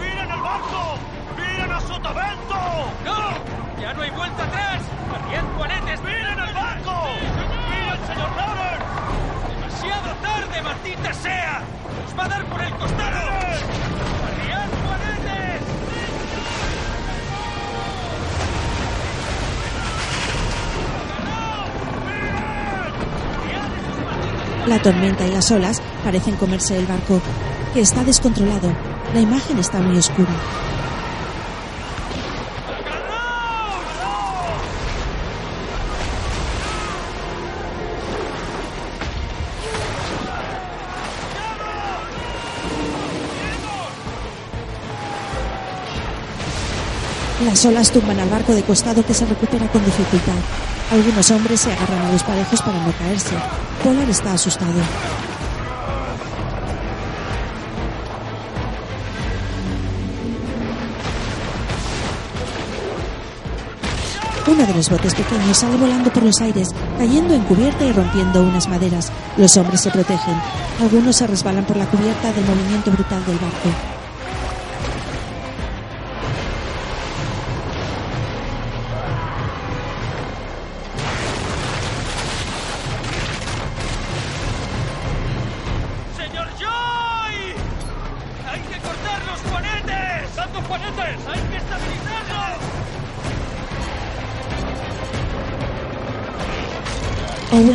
¡Miren 0.00 0.30
el 0.32 0.40
barco! 0.42 0.98
¡Miren 1.38 1.70
a 1.70 1.80
Sotavento! 1.80 2.56
¡No! 3.04 3.80
¡Ya 3.80 3.94
no 3.94 4.02
hay 4.02 4.10
vuelta 4.10 4.42
atrás! 4.42 4.82
¡Arriad 5.14 5.44
juanetes! 5.56 6.00
¡Miren 6.02 6.40
el 6.40 6.54
barco! 6.54 6.94
¡Miren, 7.70 8.06
señor 8.08 8.30
Lawrence! 8.36 8.84
¡Demasiado 9.54 10.14
tarde, 10.20 10.62
maldita 10.62 11.12
sea! 11.14 11.62
¡Os 12.04 12.18
va 12.18 12.24
a 12.24 12.28
dar 12.28 12.44
por 12.46 12.60
el 12.60 12.72
costado! 12.74 13.30
¡Arriad 14.26 14.68
juanetes! 14.82 15.62
La 24.66 24.73
tormenta 24.84 25.26
y 25.26 25.30
las 25.30 25.50
olas 25.50 25.80
parecen 26.04 26.36
comerse 26.36 26.76
el 26.76 26.84
barco, 26.84 27.18
que 27.72 27.80
está 27.80 28.04
descontrolado. 28.04 28.70
La 29.14 29.20
imagen 29.20 29.58
está 29.58 29.80
muy 29.80 29.96
oscura. 29.96 30.28
Las 47.46 47.64
olas 47.64 47.90
tumban 47.90 48.20
al 48.20 48.28
barco 48.28 48.54
de 48.54 48.62
costado 48.62 49.04
que 49.04 49.14
se 49.14 49.24
recupera 49.24 49.66
con 49.68 49.82
dificultad. 49.82 50.73
Algunos 50.90 51.30
hombres 51.30 51.60
se 51.60 51.72
agarran 51.72 52.06
a 52.06 52.12
los 52.12 52.22
parejos 52.22 52.60
para 52.60 52.78
no 52.78 52.92
caerse. 52.92 53.34
Polar 53.82 54.08
está 54.08 54.32
asustado. 54.34 54.80
Uno 64.46 64.66
de 64.66 64.74
los 64.74 64.90
botes 64.90 65.14
pequeños 65.14 65.56
sale 65.56 65.76
volando 65.76 66.12
por 66.12 66.22
los 66.22 66.40
aires, 66.42 66.68
cayendo 66.98 67.34
en 67.34 67.42
cubierta 67.44 67.84
y 67.84 67.92
rompiendo 67.92 68.42
unas 68.42 68.68
maderas. 68.68 69.10
Los 69.38 69.56
hombres 69.56 69.80
se 69.80 69.90
protegen. 69.90 70.36
Algunos 70.80 71.16
se 71.16 71.26
resbalan 71.26 71.64
por 71.64 71.76
la 71.76 71.86
cubierta 71.86 72.30
del 72.32 72.44
movimiento 72.44 72.90
brutal 72.90 73.24
del 73.24 73.38
barco. 73.38 73.93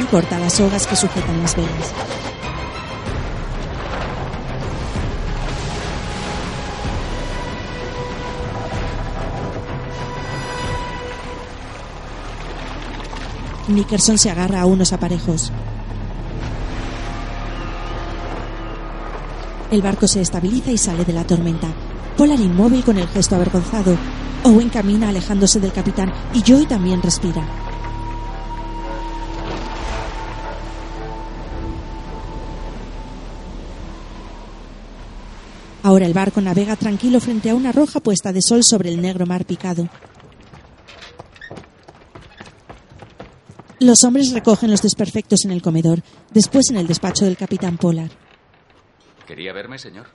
Corta 0.09 0.39
las 0.39 0.53
sogas 0.53 0.87
que 0.87 0.95
sujetan 0.95 1.41
las 1.41 1.55
velas. 1.55 1.93
Nickerson 13.67 14.17
se 14.17 14.31
agarra 14.31 14.61
a 14.61 14.65
unos 14.65 14.93
aparejos. 14.93 15.51
El 19.69 19.83
barco 19.83 20.07
se 20.07 20.21
estabiliza 20.21 20.71
y 20.71 20.77
sale 20.79 21.05
de 21.05 21.13
la 21.13 21.23
tormenta. 21.23 21.67
Polar 22.17 22.39
inmóvil 22.39 22.83
con 22.83 22.97
el 22.97 23.07
gesto 23.07 23.35
avergonzado. 23.35 23.95
Owen 24.43 24.69
camina 24.69 25.09
alejándose 25.09 25.59
del 25.59 25.71
capitán 25.71 26.11
y 26.33 26.41
Joy 26.41 26.65
también 26.65 27.03
respira. 27.03 27.58
El 36.05 36.13
barco 36.13 36.41
navega 36.41 36.75
tranquilo 36.75 37.19
frente 37.19 37.49
a 37.49 37.55
una 37.55 37.71
roja 37.71 37.99
puesta 37.99 38.31
de 38.31 38.41
sol 38.41 38.63
sobre 38.63 38.89
el 38.89 39.01
negro 39.01 39.25
mar 39.25 39.45
picado. 39.45 39.89
Los 43.79 44.03
hombres 44.03 44.33
recogen 44.33 44.71
los 44.71 44.81
desperfectos 44.81 45.45
en 45.45 45.51
el 45.51 45.61
comedor, 45.61 45.99
después 46.31 46.69
en 46.69 46.77
el 46.77 46.87
despacho 46.87 47.25
del 47.25 47.37
capitán 47.37 47.77
Polar. 47.77 48.09
¿Quería 49.25 49.53
verme, 49.53 49.77
señor? 49.77 50.07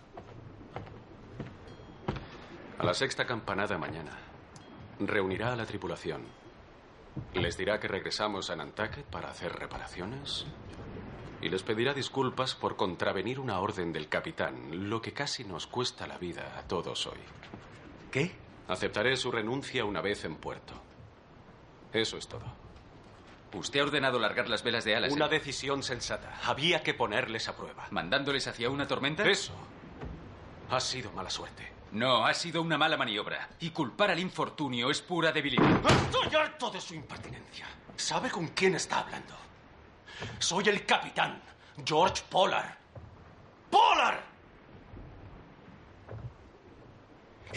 A 2.79 2.85
la 2.85 2.93
sexta 2.93 3.25
campanada 3.25 3.79
mañana. 3.79 4.19
Reunirá 4.99 5.53
a 5.53 5.57
la 5.57 5.65
tripulación. 5.65 6.23
Les 7.33 7.57
dirá 7.57 7.81
que 7.81 7.89
regresamos 7.89 8.51
a 8.51 8.57
Nantucket 8.57 9.07
para 9.07 9.31
hacer 9.31 9.53
reparaciones. 9.53 10.45
Y 11.45 11.51
les 11.51 11.63
pedirá 11.63 11.93
disculpas 11.93 12.55
por 12.55 12.75
contravenir 12.75 13.39
una 13.39 13.61
orden 13.61 13.93
del 13.93 14.09
capitán, 14.09 14.89
lo 14.89 15.03
que 15.03 15.13
casi 15.13 15.45
nos 15.45 15.67
cuesta 15.67 16.07
la 16.07 16.17
vida 16.17 16.59
a 16.59 16.63
todos 16.63 17.07
hoy. 17.07 17.19
¿Qué? 18.11 18.35
Aceptaré 18.67 19.15
su 19.19 19.31
renuncia 19.31 19.85
una 19.85 20.01
vez 20.01 20.25
en 20.25 20.37
puerto. 20.37 20.73
Eso 21.93 22.17
es 22.17 22.27
todo. 22.29 22.47
Usted 23.53 23.81
ha 23.81 23.83
ordenado 23.83 24.19
largar 24.19 24.49
las 24.49 24.63
velas 24.63 24.87
de 24.87 24.97
alas. 24.97 25.13
Una 25.13 25.27
¿eh? 25.27 25.33
decisión 25.33 25.83
sensata. 25.83 26.41
Había 26.45 26.83
que 26.83 26.95
ponerles 26.95 27.47
a 27.47 27.55
prueba. 27.55 27.89
¿Mandándoles 27.91 28.47
hacia 28.47 28.71
una 28.71 28.89
tormenta? 28.89 29.29
Eso. 29.29 29.53
Ha 30.71 30.81
sido 30.81 31.13
mala 31.13 31.29
suerte. 31.29 31.71
No, 31.93 32.25
ha 32.25 32.33
sido 32.33 32.63
una 32.63 32.79
mala 32.79 32.97
maniobra. 32.97 33.51
Y 33.61 33.69
culpar 33.69 34.11
al 34.11 34.19
infortunio 34.19 34.91
es 34.91 35.03
pura 35.03 35.31
debilidad. 35.31 35.83
Estoy 35.91 36.35
harto 36.41 36.71
de 36.71 36.81
su 36.81 36.95
impertinencia. 36.95 37.67
¿Sabe 37.97 38.31
con 38.31 38.49
quién 38.49 38.77
está 38.77 39.01
hablando? 39.01 39.45
Soy 40.39 40.69
el 40.69 40.85
capitán, 40.87 41.41
George 41.85 42.23
Pollard. 42.31 42.77
¡Pollard! 43.71 44.35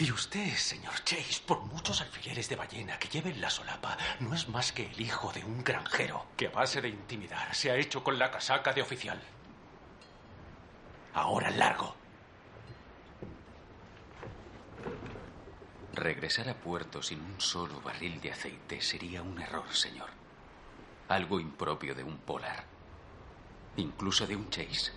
Y 0.00 0.12
usted, 0.12 0.54
señor 0.54 0.94
Chase, 1.02 1.42
por 1.44 1.60
muchos 1.62 2.00
alfileres 2.00 2.48
de 2.48 2.54
ballena 2.54 2.98
que 3.00 3.08
lleve 3.08 3.30
en 3.30 3.40
la 3.40 3.50
solapa, 3.50 3.98
no 4.20 4.32
es 4.32 4.48
más 4.48 4.70
que 4.70 4.86
el 4.86 5.00
hijo 5.00 5.32
de 5.32 5.44
un 5.44 5.64
granjero 5.64 6.24
que 6.36 6.46
a 6.46 6.50
base 6.50 6.80
de 6.80 6.88
intimidar 6.88 7.52
se 7.52 7.72
ha 7.72 7.76
hecho 7.76 8.04
con 8.04 8.16
la 8.16 8.30
casaca 8.30 8.72
de 8.72 8.82
oficial. 8.82 9.20
Ahora 11.14 11.50
largo. 11.50 11.96
Regresar 15.94 16.48
a 16.48 16.54
puerto 16.54 17.02
sin 17.02 17.20
un 17.20 17.40
solo 17.40 17.80
barril 17.80 18.20
de 18.20 18.30
aceite 18.30 18.80
sería 18.80 19.20
un 19.20 19.40
error, 19.40 19.74
señor. 19.74 20.17
Algo 21.08 21.40
impropio 21.40 21.94
de 21.94 22.04
un 22.04 22.18
polar. 22.18 22.64
Incluso 23.76 24.26
de 24.26 24.36
un 24.36 24.50
chase. 24.50 24.92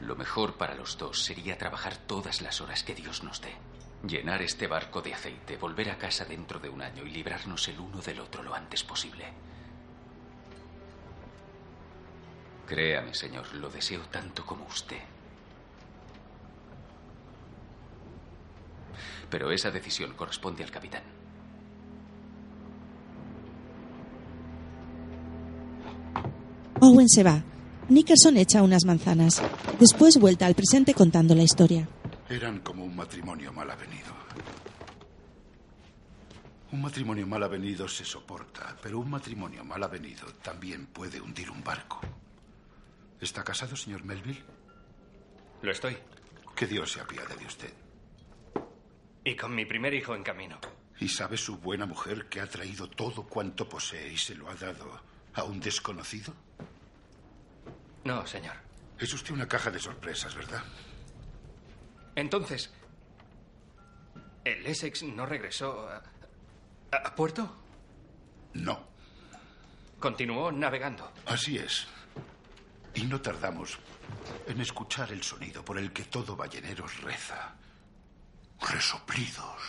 Lo 0.00 0.14
mejor 0.14 0.54
para 0.54 0.74
los 0.74 0.96
dos 0.96 1.24
sería 1.24 1.58
trabajar 1.58 1.96
todas 1.96 2.40
las 2.40 2.60
horas 2.60 2.84
que 2.84 2.94
Dios 2.94 3.24
nos 3.24 3.40
dé. 3.40 3.52
Llenar 4.06 4.42
este 4.42 4.68
barco 4.68 5.02
de 5.02 5.14
aceite, 5.14 5.56
volver 5.56 5.90
a 5.90 5.98
casa 5.98 6.24
dentro 6.24 6.60
de 6.60 6.68
un 6.68 6.82
año 6.82 7.04
y 7.04 7.10
librarnos 7.10 7.66
el 7.68 7.80
uno 7.80 8.00
del 8.00 8.20
otro 8.20 8.42
lo 8.42 8.54
antes 8.54 8.84
posible. 8.84 9.24
Créame, 12.66 13.14
señor, 13.14 13.52
lo 13.54 13.70
deseo 13.70 14.02
tanto 14.02 14.44
como 14.44 14.66
usted. 14.66 15.00
Pero 19.30 19.50
esa 19.50 19.70
decisión 19.70 20.14
corresponde 20.14 20.62
al 20.62 20.70
capitán. 20.70 21.15
Owen 26.80 27.08
se 27.08 27.22
va. 27.22 27.42
Nickerson 27.88 28.36
echa 28.36 28.62
unas 28.62 28.84
manzanas. 28.84 29.42
Después 29.78 30.18
vuelta 30.18 30.46
al 30.46 30.54
presente 30.54 30.92
contando 30.92 31.34
la 31.34 31.42
historia. 31.42 31.88
Eran 32.28 32.60
como 32.60 32.84
un 32.84 32.96
matrimonio 32.96 33.52
mal 33.52 33.70
avenido. 33.70 34.14
Un 36.72 36.82
matrimonio 36.82 37.26
mal 37.26 37.42
avenido 37.44 37.86
se 37.88 38.04
soporta, 38.04 38.76
pero 38.82 38.98
un 38.98 39.08
matrimonio 39.08 39.64
mal 39.64 39.82
avenido 39.82 40.26
también 40.42 40.86
puede 40.86 41.20
hundir 41.20 41.50
un 41.50 41.62
barco. 41.62 42.00
¿Está 43.20 43.44
casado, 43.44 43.76
señor 43.76 44.04
Melville? 44.04 44.42
Lo 45.62 45.70
estoy. 45.70 45.96
Que 46.54 46.66
Dios 46.66 46.92
se 46.92 47.00
apiade 47.00 47.36
de 47.36 47.46
usted. 47.46 47.72
Y 49.24 49.36
con 49.36 49.54
mi 49.54 49.64
primer 49.64 49.94
hijo 49.94 50.14
en 50.14 50.22
camino. 50.22 50.58
¿Y 50.98 51.08
sabe 51.08 51.36
su 51.36 51.58
buena 51.58 51.86
mujer 51.86 52.28
que 52.28 52.40
ha 52.40 52.46
traído 52.48 52.88
todo 52.88 53.24
cuanto 53.24 53.68
posee 53.68 54.12
y 54.12 54.16
se 54.16 54.34
lo 54.34 54.50
ha 54.50 54.54
dado 54.54 55.00
a 55.36 55.44
un 55.44 55.60
desconocido? 55.60 56.34
No, 58.04 58.26
señor. 58.26 58.56
Es 58.98 59.12
usted 59.12 59.32
una 59.32 59.46
caja 59.46 59.70
de 59.70 59.78
sorpresas, 59.78 60.34
¿verdad? 60.34 60.62
Entonces, 62.14 62.70
¿el 64.44 64.66
Essex 64.66 65.02
no 65.02 65.26
regresó 65.26 65.88
a, 65.88 66.02
a 66.96 67.14
puerto? 67.14 67.54
No. 68.54 68.80
Continuó 70.00 70.50
navegando. 70.50 71.12
Así 71.26 71.58
es. 71.58 71.86
Y 72.94 73.02
no 73.04 73.20
tardamos 73.20 73.78
en 74.46 74.60
escuchar 74.60 75.12
el 75.12 75.22
sonido 75.22 75.62
por 75.64 75.78
el 75.78 75.92
que 75.92 76.04
todo 76.04 76.34
ballenero 76.36 76.86
reza. 77.02 77.54
Resoplidos. 78.60 79.62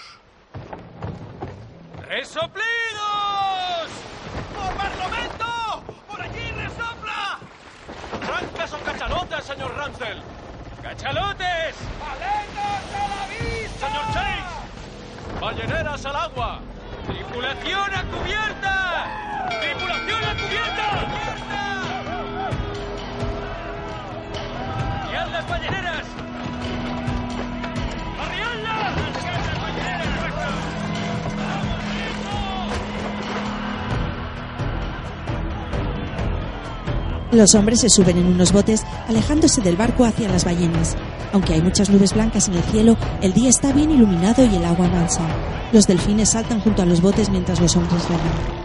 ¡Resoplidos! 2.07 2.63
¡Por 4.55 4.77
Barlovento! 4.77 5.36
¡Trancas 8.27 8.73
o 8.73 8.77
cachalotes, 8.83 9.45
señor 9.45 9.73
Ramsdell! 9.77 10.21
¡Cachalotes! 10.81 11.77
¡Aletas 12.11 12.85
a 12.93 13.07
la 13.07 13.23
vista! 13.31 13.87
¡Señor 13.87 14.05
Chase! 14.13 14.43
¡Balleneras 15.39 16.05
al 16.05 16.15
agua! 16.17 16.59
¡Tripulación 17.07 17.93
a 17.93 18.03
cubierta! 18.03 19.07
¡Tripulación 19.61 20.23
a 20.25 20.35
cubierta! 20.41 20.87
¡Guiad 25.07 25.27
las 25.29 25.47
balleneras! 25.47 26.26
Los 37.31 37.55
hombres 37.55 37.81
se 37.81 37.89
suben 37.89 38.17
en 38.17 38.27
unos 38.27 38.53
botes, 38.53 38.83
alejándose 39.09 39.61
del 39.61 39.75
barco 39.75 40.05
hacia 40.05 40.29
las 40.29 40.45
ballenas. 40.45 40.95
Aunque 41.33 41.53
hay 41.53 41.61
muchas 41.61 41.89
nubes 41.89 42.13
blancas 42.13 42.47
en 42.47 42.53
el 42.53 42.63
cielo, 42.63 42.95
el 43.21 43.33
día 43.33 43.49
está 43.49 43.73
bien 43.73 43.91
iluminado 43.91 44.45
y 44.45 44.55
el 44.55 44.63
agua 44.63 44.87
mansa. 44.87 45.27
Los 45.73 45.87
delfines 45.87 46.29
saltan 46.29 46.61
junto 46.61 46.81
a 46.81 46.85
los 46.85 47.01
botes 47.01 47.29
mientras 47.29 47.59
los 47.59 47.75
hombres 47.75 48.01
reman. 48.07 48.56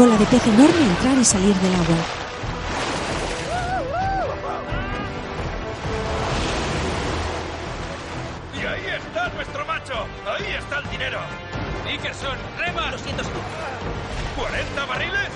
Cola 0.00 0.16
de 0.16 0.24
pez 0.24 0.46
enorme 0.46 0.82
entrar 0.82 1.18
y 1.18 1.24
salir 1.26 1.54
del 1.56 1.74
agua. 1.74 1.96
Y 8.54 8.60
ahí 8.64 8.86
está 8.96 9.28
nuestro 9.28 9.66
macho. 9.66 10.06
Ahí 10.24 10.54
está 10.54 10.78
el 10.78 10.90
dinero. 10.90 11.20
Nickerson, 11.84 12.38
rema. 12.56 12.92
Lo 12.92 12.98
siento, 12.98 13.24
señor. 13.24 13.42
¿40 14.38 14.88
barriles? 14.88 15.32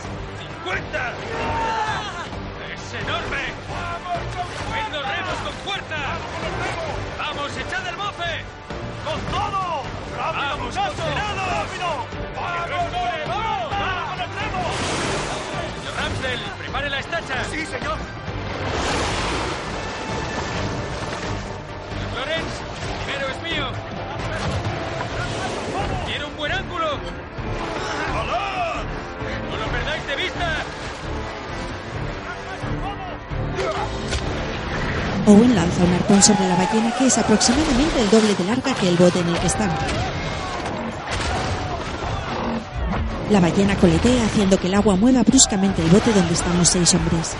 ¡50! 0.64 1.12
¡Es 2.72 3.02
enorme! 3.02 3.44
¡Ven 4.72 4.92
los 4.94 5.04
remos 5.12 5.38
con 5.44 5.52
fuerza! 5.66 6.00
¡Vamos, 7.18 7.52
echad 7.58 7.86
el 7.86 7.96
bofe! 7.96 8.32
¡Con 9.04 9.20
todo! 9.30 9.82
¡Rápido, 10.16 11.23
Prepare 16.74 16.90
la 16.90 16.98
estacha. 16.98 17.44
Sí, 17.52 17.64
señor. 17.66 17.96
Lawrence, 22.16 22.56
primero 23.06 23.28
es 23.28 23.42
mío. 23.44 23.66
¡Quiero 26.04 26.26
un 26.26 26.36
buen 26.36 26.50
ángulo! 26.50 26.98
¡Hola! 28.18 28.82
¡No 29.50 29.56
lo 29.56 29.66
perdáis 29.70 30.04
de 30.04 30.16
vista! 30.16 30.64
Owen 35.26 35.54
lanza 35.54 35.84
un 35.84 35.94
arpón 35.94 36.22
sobre 36.24 36.48
la 36.48 36.56
ballena 36.56 36.92
que 36.98 37.06
es 37.06 37.16
aproximadamente 37.18 38.00
el 38.00 38.10
doble 38.10 38.34
de 38.34 38.44
larga 38.46 38.74
que 38.74 38.88
el 38.88 38.96
bote 38.96 39.20
en 39.20 39.28
el 39.28 39.38
que 39.38 39.46
están. 39.46 39.70
La 43.30 43.40
ballena 43.40 43.74
coletea 43.76 44.26
haciendo 44.26 44.58
que 44.58 44.66
el 44.66 44.74
agua 44.74 44.96
mueva 44.96 45.22
bruscamente 45.22 45.82
el 45.82 45.88
bote 45.88 46.12
donde 46.12 46.34
están 46.34 46.58
los 46.58 46.68
seis 46.68 46.94
hombres. 46.94 47.34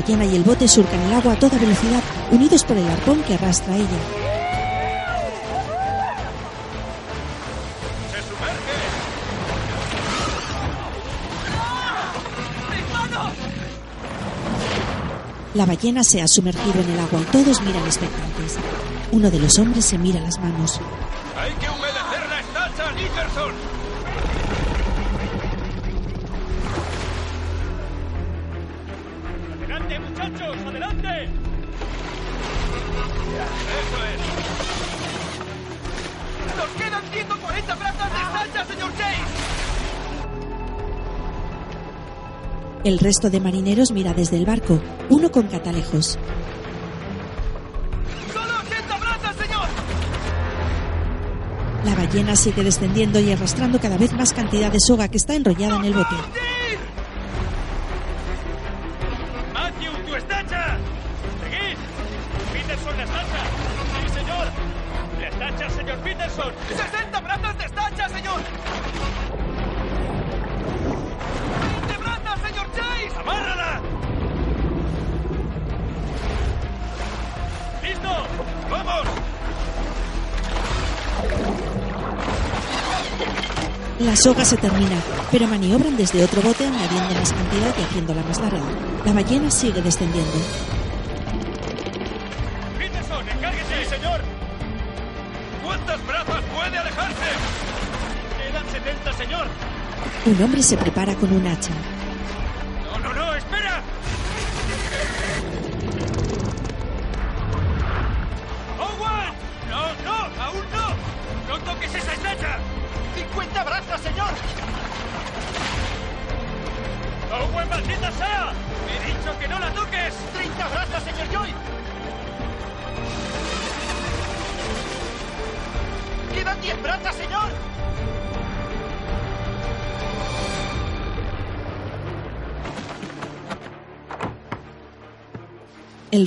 Ballena 0.00 0.24
y 0.24 0.36
el 0.36 0.42
bote 0.42 0.66
surcan 0.66 1.00
el 1.00 1.12
agua 1.12 1.34
a 1.34 1.38
toda 1.38 1.58
velocidad, 1.58 2.02
unidos 2.30 2.64
por 2.64 2.76
el 2.76 2.88
arpón 2.88 3.22
que 3.22 3.34
arrastra 3.34 3.74
a 3.74 3.76
ella. 3.76 3.86
¡Se 8.10 8.22
sumerge! 8.22 8.78
La 15.54 15.66
ballena 15.66 16.04
se 16.04 16.22
ha 16.22 16.28
sumergido 16.28 16.80
en 16.80 16.90
el 16.90 17.00
agua 17.00 17.20
y 17.20 17.24
todos 17.24 17.60
miran 17.60 17.84
expectantes. 17.84 18.56
Uno 19.12 19.30
de 19.30 19.38
los 19.38 19.58
hombres 19.58 19.84
se 19.84 19.98
mira 19.98 20.20
las 20.20 20.38
manos. 20.38 20.80
¡Hay 21.36 21.52
que 21.54 21.68
humedecer 21.68 22.28
la 22.28 22.40
estacha, 22.40 22.92
Nickerson! 22.92 23.79
El 42.82 42.98
resto 42.98 43.28
de 43.28 43.40
marineros 43.40 43.92
mira 43.92 44.14
desde 44.14 44.38
el 44.38 44.46
barco, 44.46 44.80
uno 45.10 45.30
con 45.30 45.48
catalejos. 45.48 46.18
¡Solo 48.32 48.52
80 48.66 48.98
brazas, 48.98 49.36
señor! 49.36 49.68
La 51.84 51.94
ballena 51.94 52.36
sigue 52.36 52.64
descendiendo 52.64 53.20
y 53.20 53.32
arrastrando 53.32 53.78
cada 53.78 53.98
vez 53.98 54.14
más 54.14 54.32
cantidad 54.32 54.72
de 54.72 54.78
soga 54.80 55.08
que 55.08 55.18
está 55.18 55.34
enrollada 55.34 55.76
en 55.76 55.84
el 55.84 55.92
bote. 55.92 56.16
Soga 84.20 84.44
se 84.44 84.56
termina, 84.58 84.96
pero 85.32 85.46
maniobran 85.46 85.96
desde 85.96 86.22
otro 86.22 86.42
bote 86.42 86.66
añadiendo 86.66 87.14
más 87.14 87.32
cantidad 87.32 87.74
y 87.78 87.82
haciéndola 87.82 88.22
más 88.22 88.38
larga. 88.38 88.60
La 89.06 89.12
ballena 89.14 89.50
sigue 89.50 89.80
descendiendo. 89.80 90.38
¡Peterson, 92.78 93.26
encárguese! 93.28 93.84
¡Sí, 93.84 93.90
señor! 93.96 94.20
¿Cuántas 95.64 96.06
brazas 96.06 96.42
puede 96.54 96.78
alejarse? 96.78 97.28
Quedan 98.36 98.70
70, 98.70 99.12
señor. 99.14 99.46
Un 100.26 100.42
hombre 100.42 100.62
se 100.62 100.76
prepara 100.76 101.14
con 101.14 101.32
un 101.32 101.46
hacha. 101.46 101.72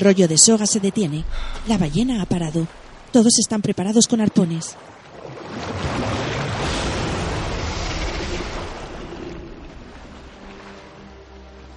Rollo 0.03 0.27
de 0.27 0.37
soga 0.37 0.67
se 0.67 0.79
detiene. 0.79 1.23
La 1.67 1.77
ballena 1.77 2.21
ha 2.21 2.25
parado. 2.25 2.67
Todos 3.11 3.39
están 3.39 3.61
preparados 3.61 4.07
con 4.07 4.21
arpones. 4.21 4.75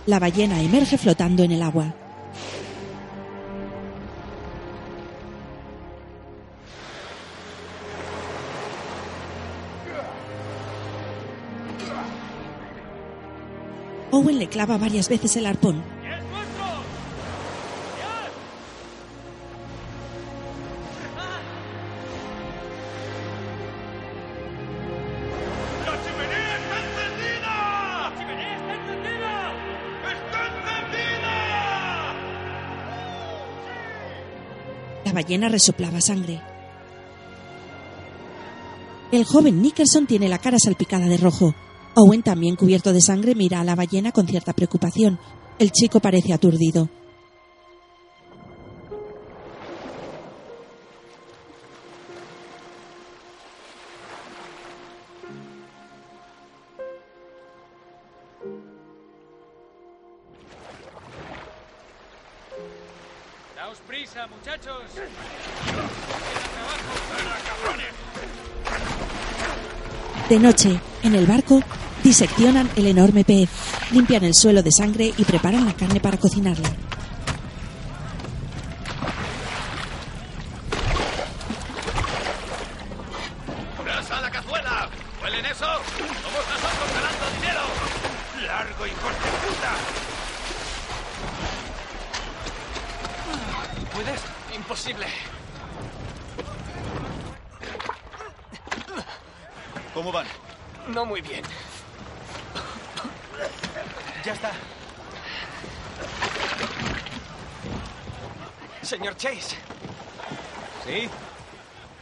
La 0.06 0.18
ballena 0.18 0.60
emerge 0.60 0.98
flotando 0.98 1.42
en 1.42 1.52
el 1.52 1.62
agua. 1.62 1.94
Owen 14.12 14.38
le 14.38 14.48
clava 14.48 14.78
varias 14.78 15.08
veces 15.08 15.36
el 15.36 15.46
arpón. 15.46 15.95
Ballena 35.16 35.48
resoplaba 35.48 36.00
sangre. 36.02 36.42
El 39.10 39.24
joven 39.24 39.62
Nickerson 39.62 40.06
tiene 40.06 40.28
la 40.28 40.38
cara 40.38 40.58
salpicada 40.58 41.06
de 41.06 41.16
rojo. 41.16 41.54
Owen, 41.94 42.22
también 42.22 42.54
cubierto 42.54 42.92
de 42.92 43.00
sangre, 43.00 43.34
mira 43.34 43.60
a 43.60 43.64
la 43.64 43.74
ballena 43.74 44.12
con 44.12 44.26
cierta 44.26 44.52
preocupación. 44.52 45.18
El 45.58 45.72
chico 45.72 46.00
parece 46.00 46.34
aturdido. 46.34 46.90
De 70.36 70.42
noche, 70.42 70.78
en 71.02 71.14
el 71.14 71.24
barco, 71.24 71.62
diseccionan 72.04 72.68
el 72.76 72.88
enorme 72.88 73.24
pez, 73.24 73.48
limpian 73.90 74.22
el 74.22 74.34
suelo 74.34 74.62
de 74.62 74.70
sangre 74.70 75.10
y 75.16 75.24
preparan 75.24 75.64
la 75.64 75.72
carne 75.72 75.98
para 75.98 76.18
cocinarla. 76.18 76.68
¡Brasa 83.82 84.18
a 84.18 84.20
la 84.20 84.30
cazuela! 84.30 84.90
¿Huelen 85.22 85.46
eso? 85.46 85.64
¡Somos 85.64 86.44
nosotros 86.52 86.90
ganando 86.92 87.30
dinero! 87.40 87.62
¡Largo, 88.46 88.86
hijos 88.86 89.12
de 89.12 89.30
puta! 89.48 89.72
¿Puedes? 93.94 94.20
Imposible. 94.54 95.06
¿Cómo 99.96 100.12
van? 100.12 100.26
No 100.88 101.06
muy 101.06 101.22
bien. 101.22 101.42
Ya 104.22 104.34
está. 104.34 104.52
Señor 108.82 109.16
Chase. 109.16 109.56
¿Sí? 110.84 111.08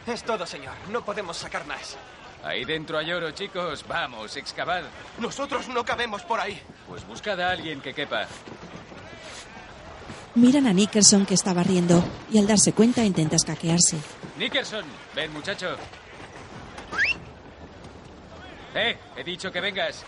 Es 0.07 0.23
todo, 0.23 0.45
señor. 0.45 0.74
No 0.91 1.03
podemos 1.03 1.37
sacar 1.37 1.65
más. 1.65 1.97
Ahí 2.43 2.63
dentro 2.63 2.97
hay 2.97 3.11
oro, 3.11 3.31
chicos. 3.31 3.83
Vamos, 3.87 4.37
excavad. 4.37 4.83
Nosotros 5.19 5.67
no 5.67 5.83
cabemos 5.83 6.21
por 6.23 6.39
ahí. 6.39 6.61
Pues 6.87 7.05
buscad 7.07 7.39
a 7.41 7.51
alguien 7.51 7.81
que 7.81 7.93
quepa. 7.93 8.27
Miran 10.35 10.67
a 10.67 10.73
Nickerson 10.73 11.25
que 11.25 11.33
está 11.33 11.53
barriendo 11.53 12.03
y 12.31 12.37
al 12.37 12.45
darse 12.45 12.73
cuenta 12.73 13.03
intenta 13.03 13.37
escaquearse. 13.37 13.97
Nickerson, 14.37 14.83
ven, 15.15 15.31
muchacho. 15.33 15.75
Eh, 18.75 18.97
he 19.15 19.23
dicho 19.23 19.51
que 19.51 19.61
vengas. 19.61 20.03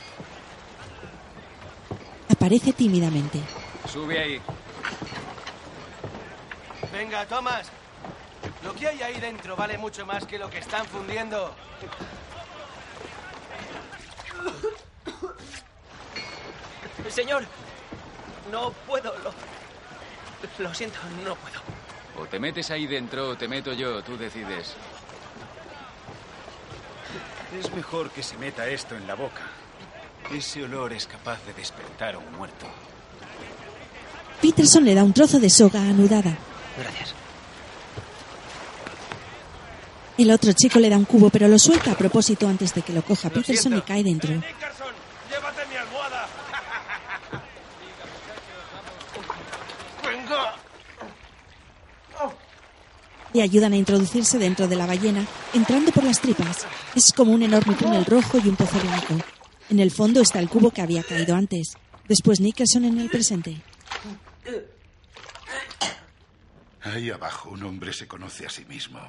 Aparece 2.30 2.74
tímidamente. 2.74 3.40
Sube 3.92 4.20
ahí. 4.20 4.42
Venga, 6.92 7.26
Thomas. 7.26 7.72
Lo 8.78 8.82
que 8.82 8.90
hay 8.90 9.02
ahí 9.02 9.20
dentro 9.20 9.56
vale 9.56 9.76
mucho 9.76 10.06
más 10.06 10.24
que 10.28 10.38
lo 10.38 10.52
que 10.52 10.60
están 10.60 10.86
fundiendo. 10.86 11.52
Señor, 17.10 17.44
no 18.52 18.70
puedo. 18.86 19.12
Lo, 19.24 19.34
lo 20.64 20.74
siento, 20.76 21.00
no 21.26 21.36
puedo. 21.38 21.60
O 22.20 22.28
te 22.28 22.40
metes 22.40 22.70
ahí 22.70 22.86
dentro 22.86 23.30
o 23.30 23.36
te 23.36 23.48
meto 23.48 23.74
yo, 23.74 24.04
tú 24.04 24.16
decides. 24.16 24.76
Es 27.60 27.74
mejor 27.74 28.12
que 28.12 28.22
se 28.22 28.38
meta 28.38 28.68
esto 28.68 28.96
en 28.96 29.08
la 29.08 29.16
boca. 29.16 29.42
Ese 30.32 30.64
olor 30.64 30.94
es 30.94 31.08
capaz 31.08 31.44
de 31.48 31.54
despertar 31.54 32.14
a 32.14 32.20
un 32.20 32.32
muerto. 32.34 32.68
Peterson 34.40 34.86
le 34.86 34.94
da 34.94 35.04
un 35.04 35.14
trozo 35.14 35.40
de 35.40 35.50
soga 35.50 35.82
anudada. 35.82 36.38
Gracias. 36.78 37.16
El 40.18 40.32
otro 40.32 40.52
chico 40.54 40.80
le 40.80 40.90
da 40.90 40.98
un 40.98 41.06
cubo, 41.06 41.30
pero 41.30 41.48
lo 41.48 41.60
suelta 41.60 41.92
a 41.92 41.98
propósito 41.98 42.48
antes 42.48 42.74
de 42.74 42.82
que 42.82 42.92
lo 42.94 43.04
coja 43.04 43.28
Lo 43.30 43.36
Peterson 43.36 43.74
y 43.74 43.76
siento. 43.76 43.86
cae 43.86 44.04
dentro. 44.04 44.32
¡Nickerson! 44.34 44.94
¡Llévate 45.30 45.62
mi 45.70 45.76
almohada! 45.76 46.28
¡Venga! 50.04 50.56
Le 53.34 53.42
ayudan 53.44 53.74
a 53.74 53.78
introducirse 53.78 54.40
dentro 54.40 54.68
de 54.68 54.76
la 54.76 54.88
ballena, 54.88 55.24
entrando 55.54 55.92
por 55.92 56.04
las 56.04 56.20
tripas. 56.20 56.66
Es 56.96 57.14
como 57.14 57.34
un 57.34 57.44
enorme 57.44 57.76
túnel 57.76 58.06
rojo 58.06 58.40
y 58.44 58.48
un 58.48 58.56
pozo 58.56 58.80
blanco. 58.80 59.24
En 59.70 59.80
el 59.80 59.92
fondo 59.92 60.22
está 60.22 60.40
el 60.40 60.50
cubo 60.50 60.72
que 60.72 60.82
había 60.82 61.04
caído 61.04 61.36
antes. 61.36 61.74
Después 62.08 62.40
Nickerson 62.40 62.86
en 62.86 63.00
el 63.00 63.10
presente. 63.10 63.62
Ahí 66.82 67.12
abajo 67.12 67.50
un 67.50 67.64
hombre 67.64 67.94
se 67.94 68.08
conoce 68.08 68.46
a 68.46 68.50
sí 68.50 68.66
mismo. 68.66 69.00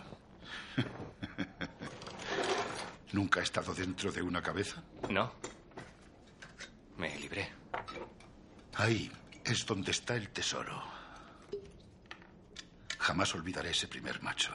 ¿Nunca 3.13 3.41
ha 3.41 3.43
estado 3.43 3.75
dentro 3.75 4.13
de 4.13 4.23
una 4.23 4.43
cabeza? 4.43 4.83
No. 5.09 5.33
Me 6.97 7.17
libré. 7.19 7.49
Ahí 8.75 9.11
es 9.45 9.65
donde 9.65 9.93
está 9.93 10.17
el 10.17 10.29
tesoro. 10.31 10.83
Jamás 12.99 13.35
olvidaré 13.35 13.71
ese 13.71 13.89
primer 13.89 14.23
macho. 14.23 14.53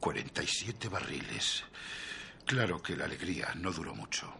47 0.00 0.88
barriles. 0.88 1.64
Claro 2.44 2.82
que 2.82 2.96
la 2.96 3.06
alegría 3.06 3.54
no 3.54 3.72
duró 3.72 3.94
mucho. 3.94 4.34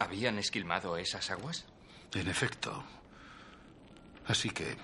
¿Habían 0.00 0.38
esquilmado 0.38 0.96
esas 0.96 1.30
aguas? 1.30 1.66
En 2.12 2.28
efecto. 2.28 2.82
Así 4.26 4.50
que 4.50 4.76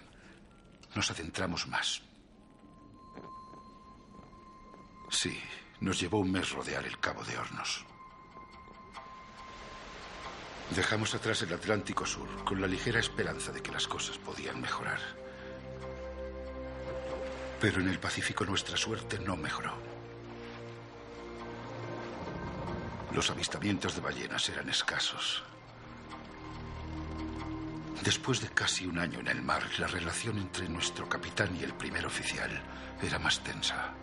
nos 0.95 1.11
adentramos 1.11 1.67
más. 1.67 2.03
Sí, 5.13 5.39
nos 5.81 6.01
llevó 6.01 6.19
un 6.19 6.33
mes 6.33 6.51
rodear 6.51 6.85
el 6.87 6.99
Cabo 6.99 7.23
de 7.23 7.37
Hornos. 7.37 7.85
Dejamos 10.75 11.15
atrás 11.15 11.43
el 11.43 11.53
Atlántico 11.53 12.07
Sur 12.07 12.45
con 12.45 12.61
la 12.61 12.67
ligera 12.67 12.99
esperanza 12.99 13.53
de 13.53 13.63
que 13.63 13.71
las 13.71 13.87
cosas 13.87 14.17
podían 14.17 14.61
mejorar. 14.61 14.99
Pero 17.61 17.81
en 17.81 17.89
el 17.89 18.01
Pacífico 18.01 18.47
nuestra 18.47 18.77
suerte 18.77 19.19
no 19.19 19.37
mejoró. 19.37 19.75
Los 23.15 23.31
avistamientos 23.31 23.95
de 23.95 24.01
ballenas 24.01 24.49
eran 24.49 24.71
escasos. 24.71 25.45
Después 28.03 28.41
de 28.41 28.49
casi 28.49 28.87
un 28.87 28.99
año 28.99 29.21
en 29.21 29.29
el 29.29 29.43
mar, 29.43 29.63
la 29.79 29.87
relación 29.87 30.39
entre 30.39 30.69
nuestro 30.71 31.07
capitán 31.07 31.55
y 31.55 31.63
el 31.63 31.75
primer 31.75 32.07
oficial 32.07 32.51
era 33.01 33.19
más 33.19 33.45
tensa. 33.45 33.95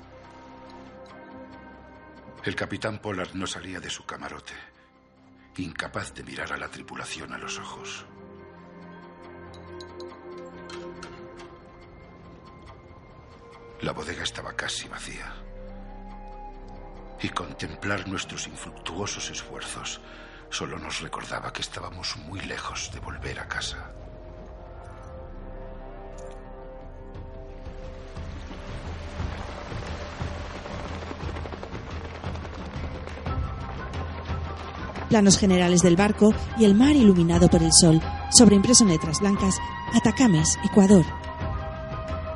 El 2.44 2.56
capitán 2.56 3.00
Pollard 3.00 3.34
no 3.34 3.46
salía 3.46 3.82
de 3.82 3.90
su 3.90 4.06
camarote, 4.06 4.54
incapaz 5.58 6.14
de 6.14 6.24
mirar 6.24 6.54
a 6.54 6.58
la 6.58 6.70
tripulación 6.70 7.34
a 7.34 7.38
los 7.38 7.60
ojos. 7.60 8.06
La 13.82 13.92
bodega 13.92 14.24
estaba 14.24 14.54
casi 14.54 14.88
vacía. 14.88 15.34
Y 17.22 17.28
contemplar 17.30 18.08
nuestros 18.08 18.48
infructuosos 18.48 19.30
esfuerzos 19.30 20.00
solo 20.50 20.80
nos 20.80 21.02
recordaba 21.02 21.52
que 21.52 21.62
estábamos 21.62 22.16
muy 22.16 22.40
lejos 22.40 22.90
de 22.94 23.02
volver 23.02 23.40
a 23.42 23.50
casa. 23.50 23.99
Planos 35.10 35.40
generales 35.40 35.82
del 35.82 35.96
barco 35.96 36.34
y 36.58 36.66
el 36.66 36.76
mar 36.76 36.96
iluminado 36.96 37.50
por 37.50 37.64
el 37.64 37.74
sol, 37.74 38.00
sobreimpreso 38.32 38.84
en 38.84 38.92
letras 38.92 39.20
blancas, 39.20 39.56
Atacames, 39.96 40.58
Ecuador. 40.64 41.04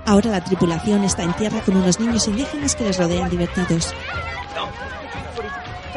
Ahora 0.06 0.32
la 0.32 0.44
tripulación 0.44 1.04
está 1.04 1.24
en 1.24 1.34
tierra 1.34 1.62
con 1.62 1.78
unos 1.78 2.00
niños 2.00 2.28
indígenas 2.28 2.76
que 2.76 2.84
les 2.84 2.98
rodean 2.98 3.30
divertidos. 3.30 3.94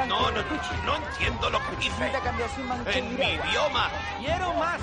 No, 0.06 0.30
no, 0.30 0.42
no 0.84 0.96
entiendo 0.96 1.50
lo 1.50 1.58
que 1.58 1.76
dice. 1.76 2.12
En 2.94 3.16
mi 3.16 3.22
idioma. 3.22 3.90
Quiero 4.20 4.52
más. 4.54 4.80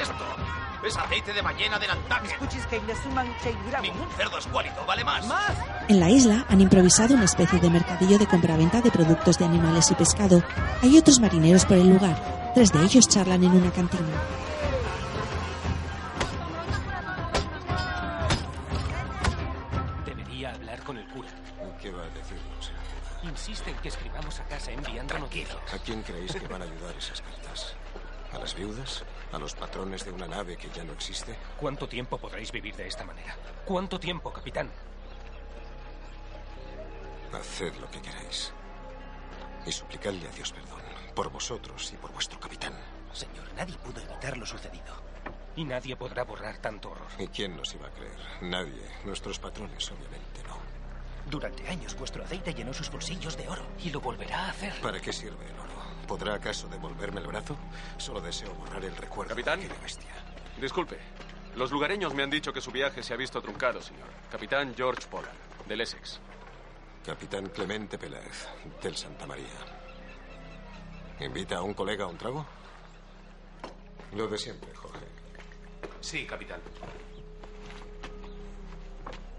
Esto 0.00 0.24
es 0.84 0.96
aceite 0.96 1.32
de 1.32 1.42
ballena 1.42 1.78
de 1.78 1.86
Nantucket. 1.86 2.40
Ningún 3.82 4.10
cerdo 4.16 4.38
escuálido 4.38 4.84
vale 4.86 5.04
más. 5.04 5.26
¡Más! 5.26 5.52
En 5.88 6.00
la 6.00 6.10
isla 6.10 6.44
han 6.48 6.60
improvisado 6.60 7.14
una 7.14 7.24
especie 7.24 7.60
de 7.60 7.70
mercadillo 7.70 8.18
de 8.18 8.26
compraventa 8.26 8.80
de 8.80 8.90
productos 8.90 9.38
de 9.38 9.44
animales 9.44 9.90
y 9.90 9.94
pescado. 9.94 10.42
Hay 10.82 10.98
otros 10.98 11.20
marineros 11.20 11.64
por 11.64 11.76
el 11.76 11.88
lugar. 11.88 12.52
Tres 12.54 12.72
de 12.72 12.82
ellos 12.82 13.08
charlan 13.08 13.42
en 13.44 13.52
una 13.52 13.70
cantina. 13.70 14.02
Debería 20.04 20.50
hablar 20.50 20.82
con 20.82 20.98
el 20.98 21.06
cura. 21.08 21.28
¿Qué 21.80 21.90
va 21.90 22.02
a 22.02 22.08
decirnos? 22.10 22.72
Insiste 23.22 23.70
en 23.70 23.76
que 23.76 23.88
escribamos 23.88 24.38
a 24.40 24.44
casa 24.44 24.72
enviando 24.72 25.18
noticias. 25.18 25.56
¿A 25.72 25.78
quién 25.78 26.02
creéis 26.02 26.32
que 26.32 26.46
van 26.48 26.62
a 26.62 26.64
ayudar 26.64 26.94
esas 26.96 27.20
cartas? 27.20 27.74
¿A 28.32 28.38
las 28.38 28.54
viudas? 28.54 29.04
¿A 29.32 29.38
los 29.38 29.54
patrones 29.54 30.04
de 30.04 30.10
una 30.12 30.26
nave 30.26 30.56
que 30.56 30.68
ya 30.70 30.84
no 30.84 30.92
existe? 30.92 31.36
¿Cuánto 31.60 31.88
tiempo 31.88 32.18
podréis 32.18 32.50
vivir 32.50 32.74
de 32.76 32.86
esta 32.86 33.04
manera? 33.04 33.36
¿Cuánto 33.64 34.00
tiempo, 34.00 34.32
capitán? 34.32 34.70
Haced 37.32 37.74
lo 37.76 37.90
que 37.90 38.00
queráis. 38.00 38.52
Y 39.66 39.72
suplicadle 39.72 40.28
a 40.28 40.30
Dios 40.32 40.52
perdón. 40.52 40.80
Por 41.14 41.30
vosotros 41.30 41.92
y 41.92 41.96
por 41.96 42.12
vuestro 42.12 42.40
capitán. 42.40 42.74
Señor, 43.12 43.52
nadie 43.54 43.76
pudo 43.78 44.00
evitar 44.00 44.36
lo 44.36 44.46
sucedido. 44.46 44.94
Y 45.54 45.64
nadie 45.64 45.96
podrá 45.96 46.24
borrar 46.24 46.56
tanto 46.58 46.90
horror. 46.90 47.08
¿Y 47.18 47.28
quién 47.28 47.56
nos 47.56 47.74
iba 47.74 47.86
a 47.86 47.90
creer? 47.90 48.16
Nadie. 48.40 48.82
Nuestros 49.04 49.38
patrones, 49.38 49.90
obviamente, 49.90 50.42
no. 50.48 50.56
Durante 51.30 51.68
años 51.68 51.94
vuestro 51.96 52.24
aceite 52.24 52.54
llenó 52.54 52.72
sus 52.72 52.90
bolsillos 52.90 53.36
de 53.36 53.48
oro 53.48 53.62
y 53.82 53.90
lo 53.90 54.00
volverá 54.00 54.46
a 54.46 54.50
hacer. 54.50 54.72
¿Para 54.80 55.00
qué 55.00 55.12
sirve 55.12 55.44
el 55.46 55.58
oro? 55.58 55.71
¿Podrá 56.06 56.34
acaso 56.34 56.68
devolverme 56.68 57.20
el 57.20 57.26
brazo? 57.26 57.56
Solo 57.96 58.20
deseo 58.20 58.52
borrar 58.54 58.84
el 58.84 58.96
recuerdo 58.96 59.30
Capitán. 59.30 59.60
de 59.60 59.68
bestia. 59.82 60.10
Disculpe. 60.60 60.98
Los 61.56 61.70
lugareños 61.70 62.14
me 62.14 62.22
han 62.22 62.30
dicho 62.30 62.52
que 62.52 62.60
su 62.60 62.70
viaje 62.70 63.02
se 63.02 63.12
ha 63.12 63.16
visto 63.16 63.40
truncado, 63.40 63.80
señor. 63.82 64.08
Capitán 64.30 64.74
George 64.74 65.06
Pollard, 65.08 65.36
del 65.68 65.80
Essex. 65.82 66.18
Capitán 67.04 67.48
Clemente 67.48 67.98
Peláez, 67.98 68.46
del 68.82 68.96
Santa 68.96 69.26
María. 69.26 69.46
¿Invita 71.20 71.56
a 71.56 71.62
un 71.62 71.74
colega 71.74 72.04
a 72.04 72.08
un 72.08 72.16
trago? 72.16 72.46
Lo 74.14 74.28
de 74.28 74.38
siempre, 74.38 74.74
Jorge. 74.74 75.06
Sí, 76.00 76.26
capitán. 76.26 76.60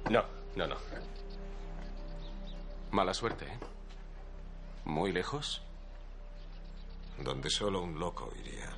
No, 0.09 0.23
no, 0.55 0.67
no. 0.67 0.75
Mala 2.91 3.13
suerte, 3.13 3.45
¿eh? 3.45 3.59
¿Muy 4.85 5.11
lejos? 5.11 5.63
Donde 7.19 7.49
solo 7.49 7.81
un 7.81 7.99
loco 7.99 8.31
iría. 8.39 8.69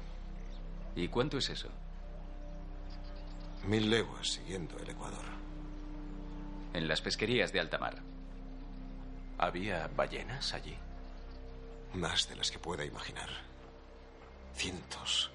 ¿Y 0.95 1.07
cuánto 1.07 1.37
es 1.37 1.49
eso? 1.49 1.69
Mil 3.67 3.89
leguas 3.89 4.27
siguiendo 4.27 4.77
el 4.79 4.89
Ecuador. 4.89 5.25
En 6.73 6.87
las 6.87 7.01
pesquerías 7.01 7.51
de 7.51 7.59
alta 7.59 7.77
mar. 7.77 8.01
¿Había 9.37 9.87
ballenas 9.87 10.53
allí? 10.53 10.75
Más 11.93 12.29
de 12.29 12.35
las 12.35 12.51
que 12.51 12.59
pueda 12.59 12.85
imaginar. 12.85 13.29
Cientos. 14.53 15.31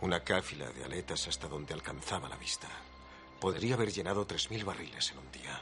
Una 0.00 0.20
cáfila 0.20 0.70
de 0.70 0.84
aletas 0.84 1.28
hasta 1.28 1.48
donde 1.48 1.74
alcanzaba 1.74 2.28
la 2.28 2.36
vista. 2.36 2.68
Podría 3.40 3.74
haber 3.74 3.92
llenado 3.92 4.26
tres 4.26 4.50
mil 4.50 4.64
barriles 4.64 5.10
en 5.12 5.18
un 5.18 5.30
día. 5.32 5.60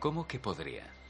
¿Cómo 0.00 0.26
que 0.26 0.38
podría? 0.38 1.01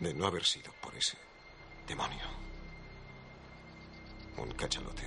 De 0.00 0.12
no 0.12 0.26
haber 0.26 0.44
sido 0.44 0.72
por 0.80 0.94
ese 0.94 1.16
demonio. 1.86 2.24
Un 4.36 4.50
cachalote. 4.52 5.04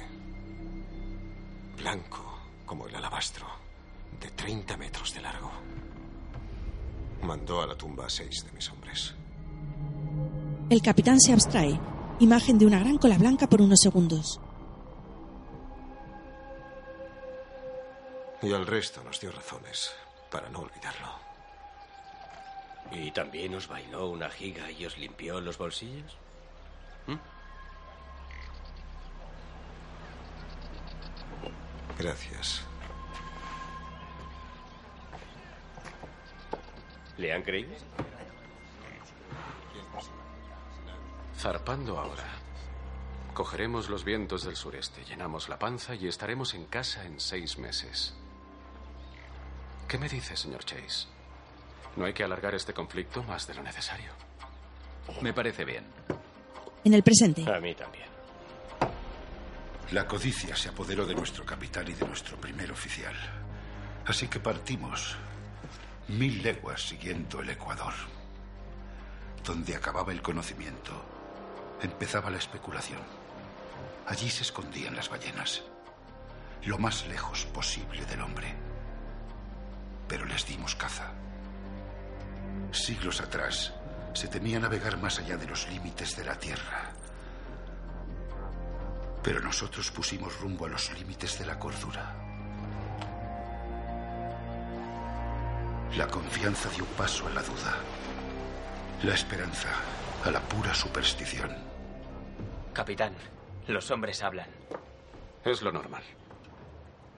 Blanco 1.77 2.39
como 2.65 2.87
el 2.87 2.95
alabastro. 2.95 3.45
De 4.19 4.31
30 4.31 4.77
metros 4.77 5.13
de 5.13 5.21
largo. 5.21 5.51
Mandó 7.21 7.61
a 7.61 7.67
la 7.67 7.75
tumba 7.75 8.05
a 8.05 8.09
seis 8.09 8.43
de 8.45 8.51
mis 8.53 8.69
hombres. 8.69 9.13
El 10.69 10.81
capitán 10.81 11.19
se 11.19 11.33
abstrae. 11.33 11.79
Imagen 12.19 12.57
de 12.57 12.65
una 12.65 12.79
gran 12.79 12.97
cola 12.97 13.17
blanca 13.17 13.47
por 13.47 13.61
unos 13.61 13.79
segundos. 13.79 14.39
Y 18.41 18.53
al 18.53 18.65
resto 18.65 19.03
nos 19.03 19.19
dio 19.19 19.31
razones 19.31 19.91
para 20.31 20.49
no 20.49 20.59
olvidarlo. 20.59 21.26
¿Y 22.91 23.11
también 23.11 23.53
os 23.55 23.67
bailó 23.67 24.09
una 24.09 24.29
giga 24.29 24.71
y 24.71 24.85
os 24.85 24.97
limpió 24.97 25.39
los 25.41 25.57
bolsillos? 25.57 26.17
Gracias. 31.97 32.61
¿Le 37.17 37.33
han 37.33 37.41
creído? 37.41 37.73
Zarpando 41.35 41.99
ahora. 41.99 42.23
Cogeremos 43.33 43.89
los 43.89 44.03
vientos 44.03 44.43
del 44.43 44.55
sureste, 44.55 45.03
llenamos 45.05 45.49
la 45.49 45.59
panza 45.59 45.95
y 45.95 46.07
estaremos 46.07 46.53
en 46.53 46.65
casa 46.65 47.05
en 47.05 47.19
seis 47.19 47.57
meses. 47.57 48.15
¿Qué 49.87 49.97
me 49.97 50.09
dice, 50.09 50.35
señor 50.35 50.65
Chase? 50.65 51.16
No 51.97 52.05
hay 52.05 52.13
que 52.13 52.23
alargar 52.23 52.53
este 52.55 52.73
conflicto 52.73 53.23
más 53.23 53.47
de 53.47 53.55
lo 53.55 53.63
necesario. 53.63 54.11
Me 55.21 55.33
parece 55.33 55.65
bien. 55.65 55.83
En 56.83 56.93
el 56.93 57.03
presente. 57.03 57.43
A 57.51 57.59
mí 57.59 57.73
también. 57.75 58.05
La 59.91 60.05
codicia 60.05 60.55
se 60.55 60.69
apoderó 60.69 61.05
de 61.05 61.15
nuestro 61.15 61.45
capitán 61.45 61.87
y 61.89 61.93
de 61.93 62.05
nuestro 62.05 62.37
primer 62.37 62.71
oficial. 62.71 63.15
Así 64.05 64.27
que 64.27 64.39
partimos 64.39 65.15
mil 66.09 66.41
leguas 66.43 66.81
siguiendo 66.81 67.41
el 67.41 67.49
Ecuador. 67.49 67.93
Donde 69.43 69.75
acababa 69.75 70.11
el 70.11 70.21
conocimiento, 70.21 70.91
empezaba 71.81 72.29
la 72.29 72.37
especulación. 72.37 73.01
Allí 74.05 74.29
se 74.29 74.43
escondían 74.43 74.95
las 74.95 75.09
ballenas, 75.09 75.63
lo 76.63 76.77
más 76.77 77.07
lejos 77.07 77.45
posible 77.45 78.05
del 78.05 78.21
hombre. 78.21 78.53
pero 80.07 80.25
les 80.25 80.45
dimos 80.47 80.75
caza. 80.75 81.11
Siglos 82.71 83.21
atrás, 83.21 83.73
se 84.13 84.27
temía 84.27 84.59
navegar 84.59 84.97
más 84.97 85.19
allá 85.19 85.37
de 85.37 85.47
los 85.47 85.67
límites 85.69 86.15
de 86.15 86.25
la 86.25 86.35
Tierra. 86.37 86.91
Pero 89.23 89.41
nosotros 89.41 89.91
pusimos 89.91 90.39
rumbo 90.39 90.65
a 90.65 90.69
los 90.69 90.91
límites 90.97 91.37
de 91.39 91.45
la 91.45 91.59
cordura. 91.59 92.15
La 95.95 96.07
confianza 96.07 96.69
dio 96.69 96.85
paso 96.85 97.27
a 97.27 97.31
la 97.31 97.41
duda. 97.41 97.75
La 99.03 99.13
esperanza 99.13 99.69
a 100.23 100.31
la 100.31 100.39
pura 100.41 100.73
superstición. 100.73 101.55
Capitán, 102.73 103.13
los 103.67 103.89
hombres 103.91 104.21
hablan. 104.21 104.49
Es 105.43 105.61
lo 105.61 105.71
normal. 105.71 106.03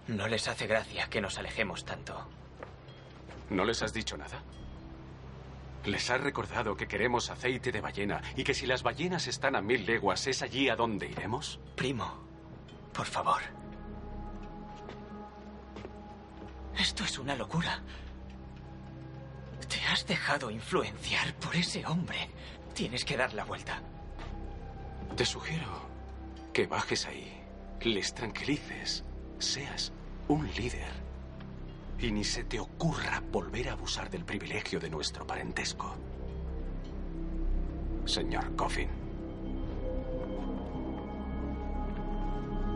No 0.07 0.27
les 0.27 0.47
hace 0.47 0.67
gracia 0.67 1.07
que 1.09 1.21
nos 1.21 1.37
alejemos 1.37 1.85
tanto. 1.85 2.27
¿No 3.49 3.65
les 3.65 3.81
has 3.81 3.93
dicho 3.93 4.17
nada? 4.17 4.41
¿Les 5.85 6.09
has 6.09 6.21
recordado 6.21 6.75
que 6.75 6.87
queremos 6.87 7.29
aceite 7.29 7.71
de 7.71 7.81
ballena 7.81 8.21
y 8.35 8.43
que 8.43 8.53
si 8.53 8.65
las 8.65 8.83
ballenas 8.83 9.27
están 9.27 9.55
a 9.55 9.61
mil 9.61 9.85
leguas 9.85 10.27
es 10.27 10.41
allí 10.41 10.69
a 10.69 10.75
donde 10.75 11.07
iremos? 11.07 11.59
Primo, 11.75 12.21
por 12.93 13.05
favor. 13.05 13.41
Esto 16.77 17.03
es 17.03 17.17
una 17.17 17.35
locura. 17.35 17.81
Te 19.67 19.81
has 19.91 20.05
dejado 20.05 20.51
influenciar 20.51 21.33
por 21.35 21.55
ese 21.55 21.85
hombre. 21.85 22.29
Tienes 22.73 23.05
que 23.05 23.17
dar 23.17 23.33
la 23.33 23.43
vuelta. 23.43 23.81
Te 25.15 25.25
sugiero 25.25 25.87
que 26.53 26.67
bajes 26.67 27.05
ahí, 27.05 27.41
les 27.81 28.13
tranquilices, 28.13 29.03
seas 29.39 29.91
un 30.27 30.47
líder. 30.55 31.08
Y 32.01 32.11
ni 32.11 32.23
se 32.23 32.45
te 32.45 32.59
ocurra 32.59 33.21
volver 33.31 33.69
a 33.69 33.73
abusar 33.73 34.09
del 34.09 34.23
privilegio 34.23 34.79
de 34.79 34.89
nuestro 34.89 35.27
parentesco. 35.27 35.95
Señor 38.05 38.55
Coffin. 38.55 38.87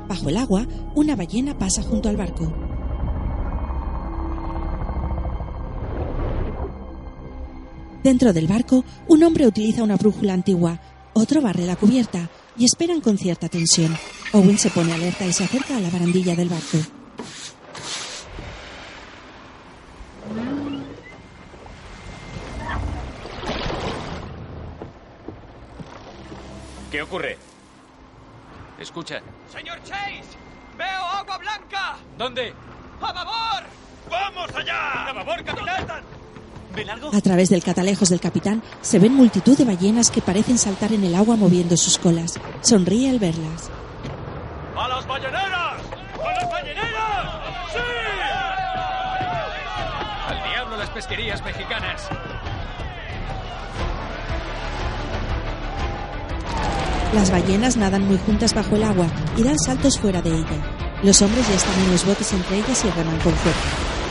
Bajo 0.08 0.30
el 0.30 0.38
agua, 0.38 0.68
una 0.96 1.16
ballena 1.16 1.58
pasa 1.58 1.82
junto 1.82 2.10
al 2.10 2.18
barco. 2.18 2.54
Dentro 8.04 8.34
del 8.34 8.48
barco, 8.48 8.84
un 9.08 9.24
hombre 9.24 9.48
utiliza 9.48 9.82
una 9.82 9.96
brújula 9.96 10.34
antigua, 10.34 10.78
otro 11.14 11.42
barre 11.42 11.66
la 11.66 11.78
cubierta 11.78 12.30
y 12.58 12.66
esperan 12.66 13.00
con 13.00 13.18
cierta 13.18 13.48
tensión. 13.48 13.96
Owen 14.34 14.58
se 14.58 14.70
pone 14.70 14.92
alerta 14.92 15.26
y 15.26 15.32
se 15.32 15.46
acerca 15.46 15.78
a 15.78 15.80
la 15.80 15.90
barandilla 15.90 16.36
del 16.36 16.50
barco. 16.50 17.03
¿Qué 26.94 27.02
ocurre? 27.02 27.40
Escucha. 28.78 29.20
¡Señor 29.52 29.82
Chase! 29.82 30.22
¡Veo 30.78 30.88
agua 30.88 31.40
blanca! 31.40 31.98
¿Dónde? 32.20 32.54
¡A 33.02 33.12
babor! 33.12 33.64
¡Vamos 34.12 34.56
allá! 34.56 35.10
¡A 35.10 35.14
babor, 35.14 35.44
capitán! 35.44 36.04
¿Ven 36.76 36.92
algo? 36.92 37.10
A 37.12 37.20
través 37.20 37.50
del 37.50 37.64
catalejos 37.64 38.10
del 38.10 38.20
capitán 38.20 38.62
se 38.84 39.00
ven 39.00 39.16
multitud 39.16 39.58
de 39.58 39.66
ballenas 39.66 40.12
que 40.12 40.22
parecen 40.22 40.60
saltar 40.60 40.94
en 40.94 41.04
el 41.04 41.16
agua 41.16 41.36
moviendo 41.36 41.76
sus 41.78 41.98
colas. 41.98 42.40
Sonríe 42.62 43.10
al 43.10 43.18
verlas. 43.18 43.72
¡A 44.78 44.88
las 44.88 45.08
balleneras! 45.08 45.82
¡A 46.24 46.32
las 46.32 46.52
balleneras! 46.52 47.26
¡Sí! 47.74 47.80
Al 50.28 50.44
diablo 50.44 50.78
las 50.78 50.90
pesquerías 50.92 51.44
mexicanas. 51.44 52.08
Las 57.14 57.30
ballenas 57.30 57.78
nadan 57.78 58.08
muy 58.08 58.18
juntas 58.18 58.56
bajo 58.56 58.76
el 58.76 58.84
agua 58.84 59.06
y 59.38 59.44
dan 59.44 59.58
saltos 59.60 60.00
fuera 60.00 60.22
de 60.22 60.32
ella. 60.32 60.98
Los 61.04 61.22
hombres 61.22 61.48
ya 61.48 61.56
están 61.56 61.80
en 61.84 61.92
los 61.92 62.06
botes 62.06 62.34
entre 62.34 62.58
ellas 62.58 62.84
y 62.84 62.90
reman 62.90 63.20
con 63.20 63.34
fuerza. 63.34 64.03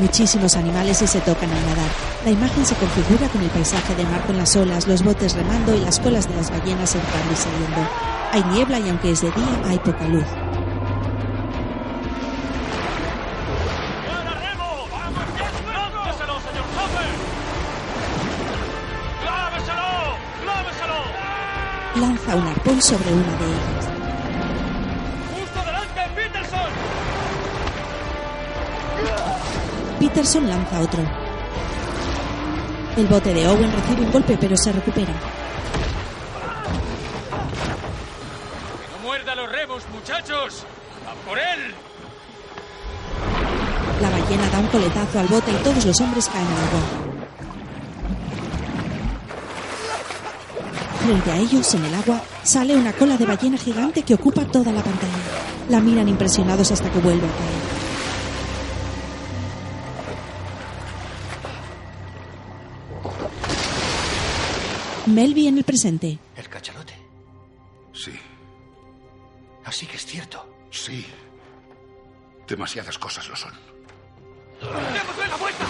Muchísimos 0.00 0.56
animales 0.56 1.00
y 1.02 1.06
se 1.06 1.20
tocan 1.20 1.50
al 1.50 1.66
nadar. 1.66 1.90
La 2.24 2.30
imagen 2.30 2.64
se 2.64 2.74
configura 2.74 3.28
con 3.28 3.42
el 3.42 3.48
paisaje 3.48 3.94
del 3.94 4.06
mar 4.08 4.24
con 4.26 4.36
las 4.36 4.54
olas, 4.54 4.86
los 4.86 5.02
botes 5.02 5.34
remando 5.34 5.74
y 5.74 5.80
las 5.80 5.98
colas 5.98 6.28
de 6.28 6.36
las 6.36 6.50
ballenas 6.50 6.94
entrando 6.94 7.32
y 7.32 7.36
saliendo. 7.36 7.88
Hay 8.32 8.44
niebla 8.52 8.78
y 8.80 8.88
aunque 8.90 9.10
es 9.12 9.22
de 9.22 9.30
día 9.30 9.62
hay 9.64 9.78
poca 9.78 10.06
luz. 10.06 10.24
Lanza 21.96 22.36
un 22.36 22.46
arpón 22.46 22.82
sobre 22.82 23.12
una 23.12 23.38
de 23.38 23.44
ellas. 23.46 23.83
Peterson 30.14 30.48
lanza 30.48 30.80
otro. 30.80 31.02
El 32.96 33.06
bote 33.08 33.34
de 33.34 33.48
Owen 33.48 33.72
recibe 33.72 34.02
un 34.02 34.12
golpe 34.12 34.38
pero 34.40 34.56
se 34.56 34.70
recupera. 34.70 35.12
¡Que 38.78 38.92
no 38.92 38.98
muerda 39.02 39.34
los 39.34 39.50
remos, 39.50 39.82
muchachos! 39.92 40.64
¡A 41.10 41.14
por 41.28 41.36
él! 41.36 41.74
La 44.00 44.08
ballena 44.08 44.48
da 44.50 44.60
un 44.60 44.68
coletazo 44.68 45.18
al 45.18 45.26
bote 45.26 45.50
y 45.50 45.56
todos 45.64 45.84
los 45.84 46.00
hombres 46.00 46.28
caen 46.28 46.46
al 46.46 46.52
agua. 46.52 46.80
Frente 51.04 51.30
a 51.32 51.36
ellos, 51.38 51.74
en 51.74 51.84
el 51.86 51.94
agua, 51.94 52.22
sale 52.44 52.76
una 52.76 52.92
cola 52.92 53.16
de 53.16 53.26
ballena 53.26 53.58
gigante 53.58 54.04
que 54.04 54.14
ocupa 54.14 54.44
toda 54.44 54.70
la 54.70 54.80
pantalla. 54.80 55.12
La 55.70 55.80
miran 55.80 56.08
impresionados 56.08 56.70
hasta 56.70 56.88
que 56.88 57.00
vuelve 57.00 57.26
a 57.26 57.30
caer. 57.30 57.73
Melby 65.14 65.46
en 65.48 65.58
el 65.58 65.64
presente. 65.64 66.18
¿El 66.36 66.48
cachalote? 66.48 66.94
Sí, 67.92 68.12
Así 69.64 69.86
que 69.86 69.96
es 69.96 70.04
cierto. 70.04 70.46
sí. 70.70 71.06
Demasiadas 72.46 72.98
cosas 72.98 73.26
lo 73.30 73.34
son. 73.36 73.52
¡Démosle 74.60 75.26
la 75.28 75.36
vuelta! 75.36 75.64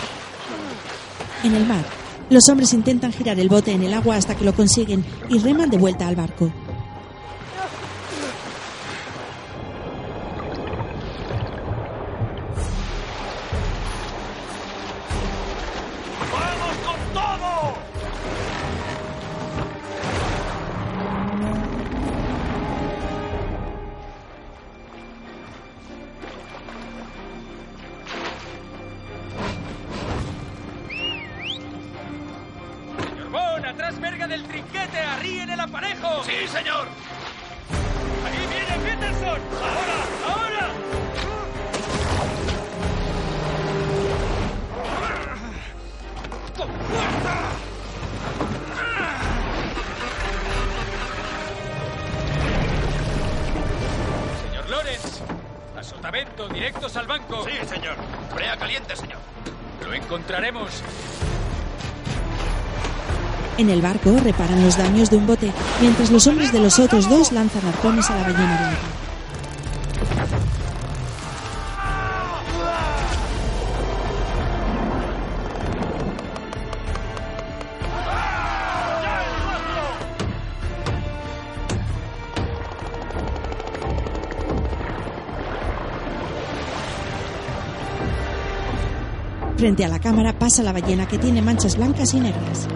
En 1.45 1.55
el 1.55 1.64
mar, 1.66 1.84
los 2.30 2.49
hombres 2.49 2.72
intentan 2.72 3.12
girar 3.12 3.38
el 3.38 3.49
bote 3.49 3.70
en 3.70 3.84
el 3.84 3.95
agua 3.95 4.16
hasta 4.16 4.34
que 4.36 4.45
lo 4.45 4.53
consiguen 4.55 5.05
y 5.28 5.38
reman 5.38 5.70
de 5.70 5.78
vuelta 5.78 6.09
al 6.09 6.16
barco. 6.16 6.51
Reparan 64.05 64.62
los 64.62 64.76
daños 64.76 65.11
de 65.11 65.16
un 65.16 65.26
bote, 65.26 65.50
mientras 65.80 66.11
los 66.11 66.26
hombres 66.26 66.52
de 66.52 66.61
los 66.61 66.78
otros 66.78 67.09
dos 67.09 67.32
lanzan 67.32 67.66
arpones 67.66 68.09
a 68.11 68.16
la 68.16 68.22
ballena 68.22 68.57
blanca. 68.59 68.78
Frente 89.57 89.84
a 89.84 89.88
la 89.88 89.98
cámara 89.98 90.38
pasa 90.38 90.62
la 90.62 90.72
ballena 90.72 91.09
que 91.09 91.18
tiene 91.18 91.40
manchas 91.40 91.76
blancas 91.76 92.12
y 92.12 92.20
negras. 92.20 92.68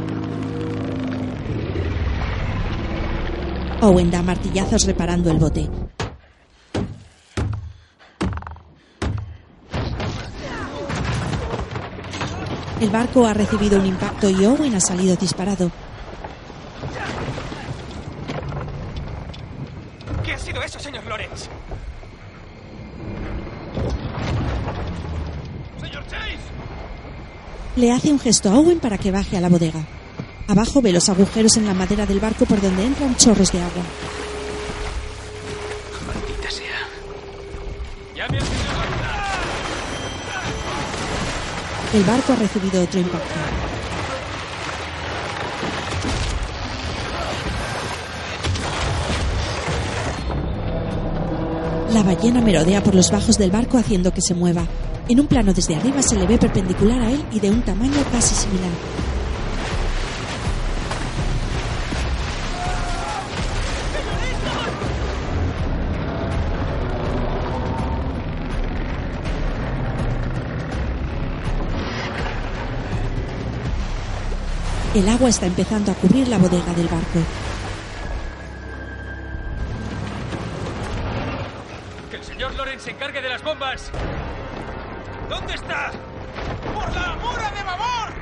Owen 3.81 4.11
da 4.11 4.23
martillazos 4.23 4.87
reparando 4.87 5.31
el 5.31 5.39
bote. 5.39 5.71
El 12.81 12.91
barco 12.91 13.27
ha 13.27 13.35
recibido 13.35 13.79
un 13.79 13.87
impacto 13.87 14.29
y 14.31 14.45
Owen 14.45 14.75
ha 14.75 14.81
salido 14.81 15.15
disparado. 15.15 15.71
¿Qué 20.25 20.33
ha 20.33 20.39
sido 20.39 20.61
eso, 20.63 20.81
señor 20.81 21.07
Lawrence? 21.07 21.49
¡Señor 25.81 26.07
Chase! 26.07 26.39
Le 27.77 27.93
hace 27.93 28.11
un 28.11 28.19
gesto 28.19 28.51
a 28.51 28.59
Owen 28.59 28.81
para 28.81 28.99
que 28.99 29.13
baje 29.13 29.37
a 29.37 29.41
la 29.41 29.49
bodega. 29.49 29.98
Abajo 30.49 30.81
ve 30.81 30.93
los 30.93 31.07
agujeros 31.11 31.59
en 31.59 31.67
la 31.67 31.75
madera 31.75 32.07
del 32.07 32.21
barco 32.21 32.47
por 32.47 32.59
donde 32.59 32.83
entran 32.83 33.15
chorros 33.17 33.53
de 33.53 33.61
agua. 33.61 33.83
El 41.93 42.05
barco 42.05 42.33
ha 42.33 42.37
recibido 42.37 42.83
otro 42.83 42.99
impacto. 42.99 43.35
La 51.93 52.03
ballena 52.03 52.41
merodea 52.41 52.83
por 52.83 52.95
los 52.95 53.11
bajos 53.11 53.37
del 53.37 53.51
barco 53.51 53.77
haciendo 53.77 54.15
que 54.15 54.23
se 54.23 54.35
mueva. 54.35 54.67
En 55.11 55.21
un 55.21 55.27
plano 55.27 55.53
desde 55.53 55.77
arriba 55.77 56.03
se 56.03 56.17
le 56.17 56.27
ve 56.27 56.39
perpendicular 56.39 57.03
a 57.03 57.11
él 57.11 57.23
y 57.33 57.41
de 57.41 57.51
un 57.51 57.63
tamaño 57.63 58.03
casi 58.11 58.35
similar. 58.35 58.98
El 74.99 75.09
agua 75.09 75.29
está 75.29 75.47
empezando 75.47 75.93
a 75.93 75.95
cubrir 75.95 76.27
la 76.27 76.39
bodega 76.39 76.75
del 76.75 76.89
barco. 76.89 77.21
¡Que 82.11 82.17
el 82.17 82.25
señor 82.25 82.53
Loren 82.57 82.81
se 82.81 82.91
encargue 82.91 83.23
de 83.23 83.29
las 83.29 83.41
bombas! 83.45 83.93
¿Dónde 85.29 85.55
está? 85.55 85.93
¡Por 86.75 86.93
la 86.93 87.15
mura 87.15 87.49
de 87.53 87.63
babor! 87.63 88.13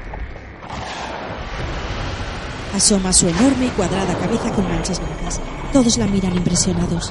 Asoma 2.74 3.10
su 3.10 3.26
enorme 3.26 3.64
y 3.64 3.70
cuadrada 3.70 4.14
cabeza 4.18 4.52
con 4.52 4.68
manchas 4.68 5.00
blancas. 5.00 5.40
Todos 5.72 5.96
la 5.96 6.06
miran 6.06 6.36
impresionados. 6.36 7.10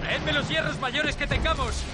¡Traedme 0.00 0.32
los 0.32 0.48
hierros 0.48 0.80
mayores 0.80 1.14
que 1.14 1.26
tengamos! 1.26 1.84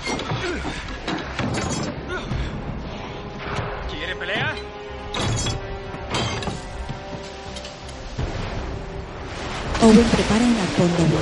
¿Quiere 3.99 4.15
pelea? 4.15 4.55
Owen 9.83 10.05
prepara 10.05 10.45
un 10.45 10.57
arpón 10.57 10.97
doble. 10.97 11.19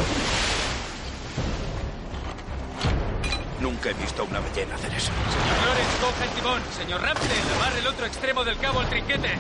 Nunca 3.62 3.89
he 3.89 3.95
visto 3.95 4.20
a 4.20 4.24
una 4.27 4.41
ballena 4.41 4.74
hacer 4.74 4.93
eso. 4.93 5.11
Señor 5.33 5.66
Lorenz, 5.66 5.95
coja 6.03 6.24
el 6.24 6.31
timón. 6.31 6.61
Señor 6.77 7.01
Ramsden, 7.01 7.57
amarre 7.57 7.79
el 7.79 7.87
otro 7.87 8.05
extremo 8.05 8.45
del 8.45 8.59
cabo 8.59 8.81
al 8.81 8.91
trinquete. 8.91 9.31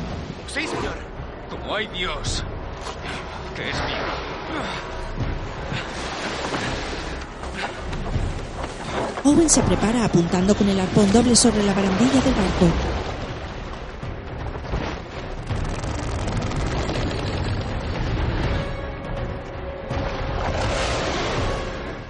Sí, 0.48 0.66
señor. 0.66 0.96
Como 1.50 1.74
hay 1.74 1.88
Dios, 1.88 2.42
que 3.54 3.68
es 3.68 3.76
mío. 3.76 4.56
Owen 9.24 9.50
se 9.50 9.62
prepara 9.62 10.04
apuntando 10.06 10.54
con 10.54 10.68
el 10.70 10.80
arpón 10.80 11.12
doble 11.12 11.36
sobre 11.36 11.62
la 11.64 11.74
barandilla 11.74 12.20
del 12.22 12.34
barco. 12.34 12.85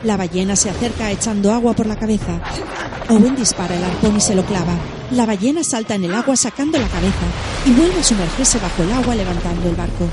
La 0.07 0.17
ballena 0.17 0.55
se 0.55 0.71
acerca 0.71 1.11
echando 1.11 1.53
agua 1.53 1.75
por 1.75 1.87
la 1.87 1.97
cabeza. 1.97 2.41
Owen 3.09 3.35
dispara 3.35 3.75
el 3.75 3.83
arpón 3.83 4.17
y 4.17 4.21
se 4.21 4.37
lo 4.37 4.45
clava. 4.45 4.73
La 5.11 5.27
ballena 5.27 5.65
salta 5.65 5.97
en 5.97 6.05
el 6.05 6.15
agua 6.15 6.37
sacando 6.37 6.79
la 6.79 6.87
cabeza 6.87 7.27
y 7.65 7.73
vuelve 7.73 7.99
a 7.99 8.05
sumergirse 8.05 8.61
bajo 8.61 8.85
el 8.85 8.93
agua 8.93 9.17
levantando 9.17 9.69
el 9.69 9.75
barco. 9.75 10.09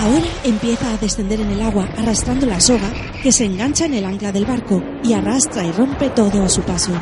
Ahora 0.00 0.24
empieza 0.42 0.90
a 0.90 0.96
descender 0.96 1.42
en 1.42 1.50
el 1.50 1.60
agua 1.60 1.86
arrastrando 1.98 2.46
la 2.46 2.60
soga 2.60 2.90
que 3.22 3.30
se 3.30 3.44
engancha 3.44 3.84
en 3.84 3.92
el 3.92 4.06
ancla 4.06 4.32
del 4.32 4.46
barco 4.46 4.82
y 5.04 5.12
arrastra 5.12 5.62
y 5.66 5.72
rompe 5.72 6.08
todo 6.08 6.44
a 6.44 6.48
su 6.48 6.62
paso. 6.62 6.92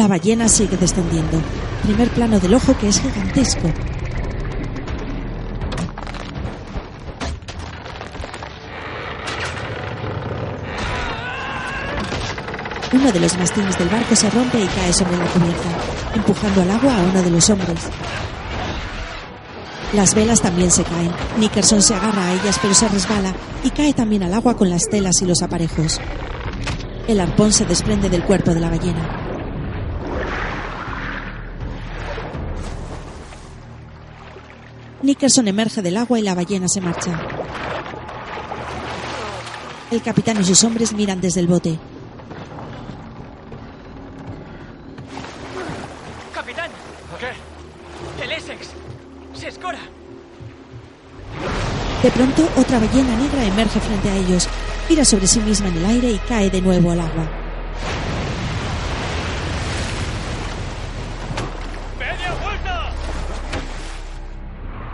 La 0.00 0.08
ballena 0.08 0.48
sigue 0.48 0.78
descendiendo. 0.78 1.38
Primer 1.82 2.08
plano 2.08 2.40
del 2.40 2.54
ojo 2.54 2.74
que 2.78 2.88
es 2.88 3.02
gigantesco. 3.02 3.70
Uno 12.94 13.12
de 13.12 13.20
los 13.20 13.36
mastines 13.36 13.76
del 13.76 13.90
barco 13.90 14.16
se 14.16 14.30
rompe 14.30 14.62
y 14.62 14.66
cae 14.68 14.90
sobre 14.94 15.18
la 15.18 15.26
cubierta, 15.26 15.68
empujando 16.14 16.62
al 16.62 16.70
agua 16.70 16.96
a 16.96 17.02
uno 17.02 17.22
de 17.22 17.30
los 17.30 17.50
hombres. 17.50 17.90
Las 19.92 20.14
velas 20.14 20.40
también 20.40 20.70
se 20.70 20.82
caen. 20.82 21.12
Nickerson 21.38 21.82
se 21.82 21.94
agarra 21.94 22.24
a 22.24 22.32
ellas 22.32 22.58
pero 22.62 22.72
se 22.72 22.88
resbala 22.88 23.34
y 23.62 23.68
cae 23.68 23.92
también 23.92 24.22
al 24.22 24.32
agua 24.32 24.56
con 24.56 24.70
las 24.70 24.88
telas 24.88 25.20
y 25.20 25.26
los 25.26 25.42
aparejos. 25.42 26.00
El 27.06 27.20
arpón 27.20 27.52
se 27.52 27.66
desprende 27.66 28.08
del 28.08 28.24
cuerpo 28.24 28.54
de 28.54 28.60
la 28.60 28.70
ballena. 28.70 29.19
Nickerson 35.20 35.48
emerge 35.48 35.82
del 35.82 35.98
agua 35.98 36.18
y 36.18 36.22
la 36.22 36.34
ballena 36.34 36.66
se 36.66 36.80
marcha. 36.80 37.12
El 39.90 40.00
capitán 40.00 40.40
y 40.40 40.44
sus 40.44 40.64
hombres 40.64 40.94
miran 40.94 41.20
desde 41.20 41.40
el 41.40 41.46
bote. 41.46 41.78
¡Capitán! 46.32 46.70
¿Qué? 47.18 48.24
El 48.24 48.32
Essex. 48.32 48.68
Se 49.34 49.48
escora. 49.48 49.80
De 52.02 52.10
pronto, 52.12 52.48
otra 52.56 52.78
ballena 52.78 53.14
negra 53.18 53.44
emerge 53.44 53.78
frente 53.78 54.08
a 54.08 54.16
ellos, 54.16 54.48
gira 54.88 55.04
sobre 55.04 55.26
sí 55.26 55.40
misma 55.40 55.68
en 55.68 55.76
el 55.76 55.84
aire 55.84 56.12
y 56.12 56.18
cae 56.20 56.48
de 56.48 56.62
nuevo 56.62 56.92
al 56.92 57.00
agua. 57.00 57.28
¡Media 61.98 62.34
vuelta! 62.42 62.90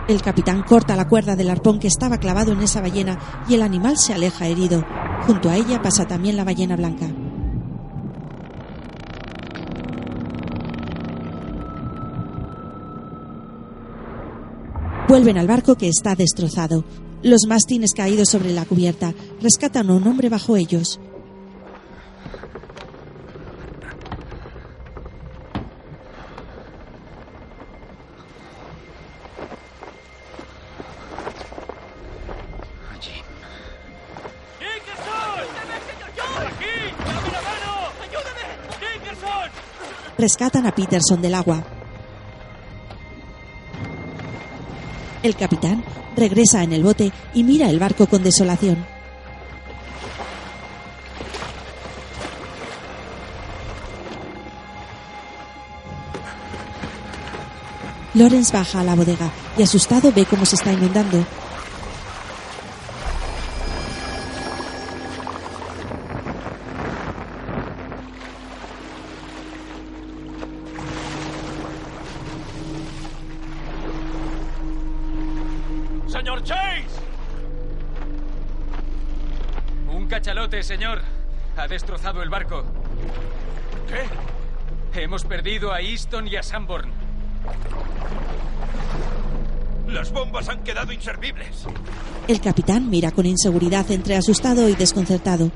El 0.07 0.21
capitán 0.21 0.63
corta 0.63 0.95
la 0.95 1.09
cuerda 1.09 1.35
del 1.35 1.49
arpón 1.49 1.79
que 1.79 1.87
estaba 1.87 2.17
clavado 2.17 2.53
en 2.53 2.61
esa 2.61 2.79
ballena 2.79 3.19
y 3.49 3.55
el 3.55 3.61
animal 3.61 3.97
se 3.97 4.13
aleja 4.13 4.47
herido. 4.47 4.85
Junto 5.25 5.49
a 5.49 5.57
ella 5.57 5.81
pasa 5.81 6.05
también 6.07 6.37
la 6.37 6.45
ballena 6.45 6.77
blanca. 6.77 7.07
Vuelven 15.09 15.37
al 15.37 15.47
barco 15.47 15.75
que 15.75 15.89
está 15.89 16.15
destrozado. 16.15 16.85
Los 17.21 17.45
mastines 17.47 17.93
caídos 17.93 18.29
sobre 18.29 18.53
la 18.53 18.63
cubierta 18.63 19.13
rescatan 19.41 19.89
a 19.89 19.93
un 19.93 20.07
hombre 20.07 20.29
bajo 20.29 20.55
ellos. 20.55 21.01
rescatan 40.27 40.65
a 40.65 40.75
Peterson 40.75 41.21
del 41.21 41.33
agua. 41.33 41.63
El 45.23 45.37
capitán 45.37 45.85
regresa 46.17 46.63
en 46.63 46.73
el 46.73 46.83
bote 46.83 47.13
y 47.33 47.45
mira 47.45 47.69
el 47.69 47.79
barco 47.79 48.07
con 48.07 48.23
desolación. 48.23 48.85
Lawrence 58.13 58.51
baja 58.51 58.81
a 58.81 58.83
la 58.83 58.95
bodega 58.95 59.31
y 59.57 59.63
asustado 59.63 60.11
ve 60.11 60.25
cómo 60.25 60.45
se 60.45 60.55
está 60.55 60.73
inundando. 60.73 61.25
Un 79.89 80.07
cachalote, 80.07 80.63
señor. 80.63 81.01
Ha 81.57 81.67
destrozado 81.67 82.21
el 82.21 82.29
barco. 82.29 82.63
¿Qué? 83.87 85.01
Hemos 85.01 85.23
perdido 85.23 85.73
a 85.73 85.81
Easton 85.81 86.27
y 86.27 86.35
a 86.35 86.43
Sanborn. 86.43 86.91
Las 89.87 90.11
bombas 90.11 90.49
han 90.49 90.63
quedado 90.63 90.91
inservibles. 90.91 91.65
El 92.27 92.41
capitán 92.41 92.89
mira 92.89 93.11
con 93.11 93.25
inseguridad 93.25 93.89
entre 93.91 94.17
asustado 94.17 94.67
y 94.67 94.75
desconcertado. 94.75 95.49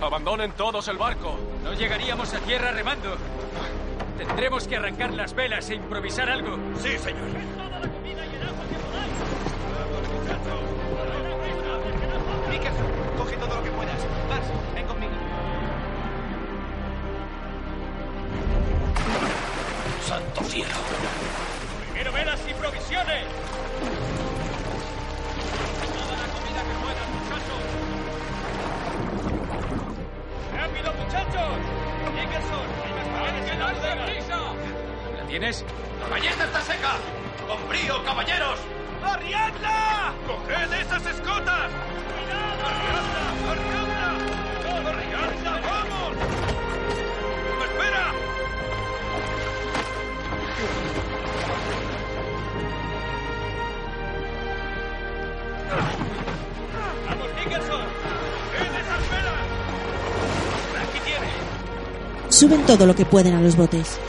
Abandonen 0.00 0.52
todos 0.52 0.86
el 0.88 0.96
barco. 0.96 1.36
No 1.64 1.72
llegaríamos 1.74 2.32
a 2.32 2.38
tierra 2.40 2.70
remando. 2.70 3.16
Tendremos 4.18 4.66
que 4.66 4.76
arrancar 4.76 5.14
las 5.14 5.32
velas 5.32 5.70
e 5.70 5.76
improvisar 5.76 6.28
algo. 6.28 6.58
Sí, 6.82 6.98
señor. 6.98 7.97
¿La 35.38 35.40
tienes? 35.40 35.64
¡La 36.00 36.08
ballesta 36.08 36.44
está 36.46 36.60
seca! 36.62 36.96
¡Con 37.46 37.58
frío, 37.68 38.04
caballeros! 38.04 38.58
¡Arriadla! 39.04 40.12
¡Coged 40.26 40.72
esas 40.72 41.06
escotas! 41.06 41.70
¡Arriadla! 42.66 43.30
¡Arriadla! 43.48 44.90
¡Arriadla! 44.90 45.60
¡Vamos! 45.62 46.16
¡Espera! 47.62 48.12
¡Vamos, 57.06 57.28
Nickerson! 57.36 57.84
¡Coged 58.56 58.74
esas 58.74 59.02
velas! 59.12 59.38
Aquí 60.82 60.98
tiene. 61.04 61.28
Suben 62.28 62.66
todo 62.66 62.86
lo 62.86 62.96
que 62.96 63.04
pueden 63.04 63.34
a 63.36 63.40
los 63.40 63.54
botes. 63.54 64.00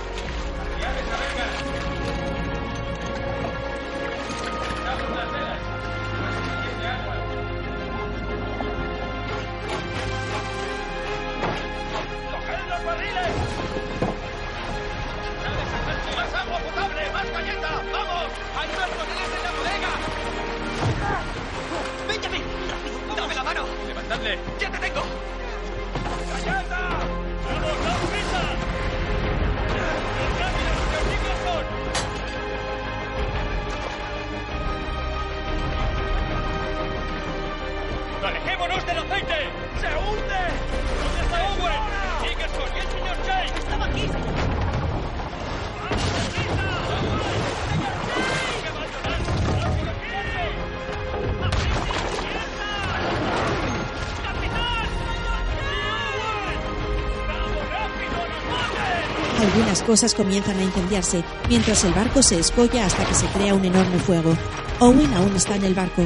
Cosas 59.89 60.13
comienzan 60.13 60.55
a 60.59 60.63
incendiarse, 60.63 61.23
mientras 61.47 61.83
el 61.83 61.95
barco 61.95 62.21
se 62.21 62.39
escolla 62.39 62.85
hasta 62.85 63.03
que 63.05 63.15
se 63.15 63.25
crea 63.25 63.55
un 63.55 63.65
enorme 63.65 63.97
fuego. 63.97 64.37
Owen 64.77 65.11
aún 65.15 65.35
está 65.35 65.55
en 65.55 65.63
el 65.63 65.73
barco. 65.73 66.03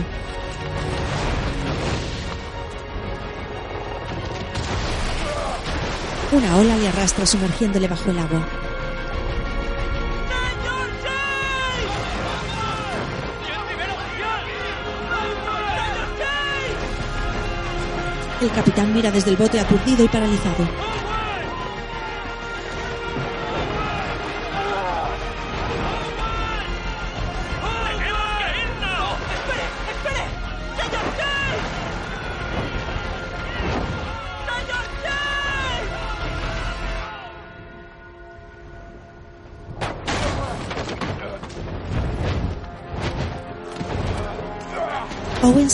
Una 6.32 6.56
ola 6.56 6.78
le 6.78 6.88
arrastra 6.88 7.26
sumergiéndole 7.26 7.90
bajo 7.90 8.10
el 8.10 8.20
agua. 8.20 8.48
El 18.42 18.52
capitán 18.52 18.94
mira 18.94 19.12
desde 19.12 19.32
el 19.32 19.36
bote 19.36 19.60
aturdido 19.60 20.06
y 20.06 20.08
paralizado. 20.08 21.03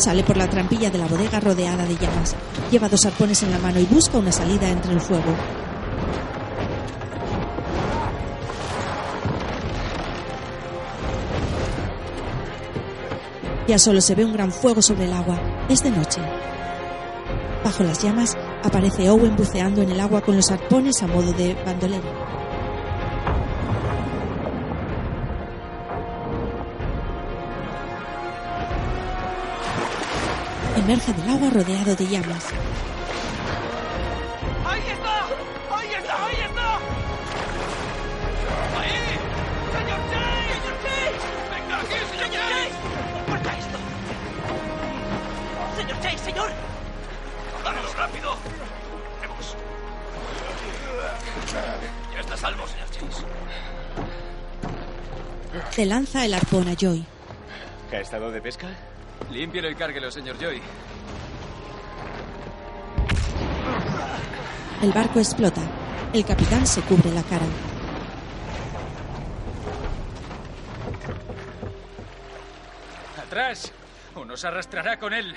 Sale 0.10 0.24
por 0.24 0.38
la 0.38 0.50
trampilla 0.50 0.90
de 0.90 0.98
la 0.98 1.06
bodega 1.06 1.40
rodeada 1.40 1.86
de 1.86 1.96
llamas. 1.96 2.36
Lleva 2.72 2.90
dos 2.90 3.06
arpones 3.06 3.44
en 3.44 3.52
la 3.52 3.60
mano 3.60 3.80
y 3.80 3.86
busca 3.86 4.18
una 4.18 4.32
salida 4.32 4.68
entre 4.68 4.92
el 4.92 5.00
fuego. 5.00 5.36
Ya 13.68 13.78
solo 13.78 14.02
se 14.02 14.16
ve 14.16 14.26
un 14.26 14.34
gran 14.34 14.52
fuego 14.52 14.82
sobre 14.82 15.06
el 15.06 15.14
agua. 15.14 15.40
Es 15.70 15.84
de 15.84 15.92
noche. 15.92 16.22
Bajo 17.64 17.84
las 17.84 18.02
llamas 18.02 18.36
aparece 18.64 19.12
Owen 19.12 19.36
buceando 19.36 19.84
en 19.84 19.92
el 19.92 20.00
agua 20.00 20.22
con 20.22 20.36
los 20.36 20.50
arpones 20.50 21.04
a 21.04 21.08
modo 21.08 21.34
de 21.34 21.54
bandolera. 21.64 22.19
Emerge 30.80 31.12
del 31.14 31.30
agua 31.30 31.50
rodeado 31.50 31.94
de 31.94 32.08
llamas. 32.08 32.46
¡Ahí 34.66 34.82
está! 34.88 35.28
¡Ahí 35.76 35.90
está! 35.94 36.26
¡Ahí 36.26 36.36
está! 36.48 36.78
¡Ahí! 38.80 38.96
¡Señor 39.76 40.00
Chase! 40.10 40.56
¡Señor 40.56 40.78
Chase! 40.84 41.20
¡Venga 41.52 41.76
aquí, 41.82 41.98
señor 42.10 42.30
Chase! 42.32 42.72
¡Comparta 43.14 43.52
esto! 43.58 43.78
¡Señor 45.76 45.98
Chase, 46.02 46.18
señor! 46.18 46.50
¡Vamos 47.66 47.96
rápido! 47.98 48.30
¡Vamos! 49.22 49.56
Ya 52.14 52.20
está 52.22 52.38
salvo, 52.38 52.66
señor 52.68 52.90
Chase. 52.90 53.26
Le 55.78 55.86
lanza 55.86 56.26
el 56.26 56.34
arpón 56.34 56.68
a 56.70 56.74
Joy. 56.74 57.06
¿Qué 57.90 57.98
ha 57.98 58.02
estado 58.02 58.32
de 58.32 58.42
pesca? 58.42 58.68
Límpielo 59.32 59.70
y 59.70 59.76
cárguelo, 59.76 60.12
señor 60.12 60.38
Joy. 60.40 60.62
El 64.82 64.92
barco 64.94 65.20
explota. 65.20 65.62
El 66.14 66.26
capitán 66.26 66.66
se 66.66 66.82
cubre 66.82 67.12
la 67.12 67.22
cara. 67.24 67.46
¡Atrás! 73.22 73.72
¡O 74.16 74.26
nos 74.26 74.44
arrastrará 74.46 74.98
con 74.98 75.14
él! 75.14 75.36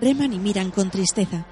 Reman 0.00 0.32
y 0.34 0.38
miran 0.38 0.70
con 0.70 0.90
tristeza. 0.90 1.46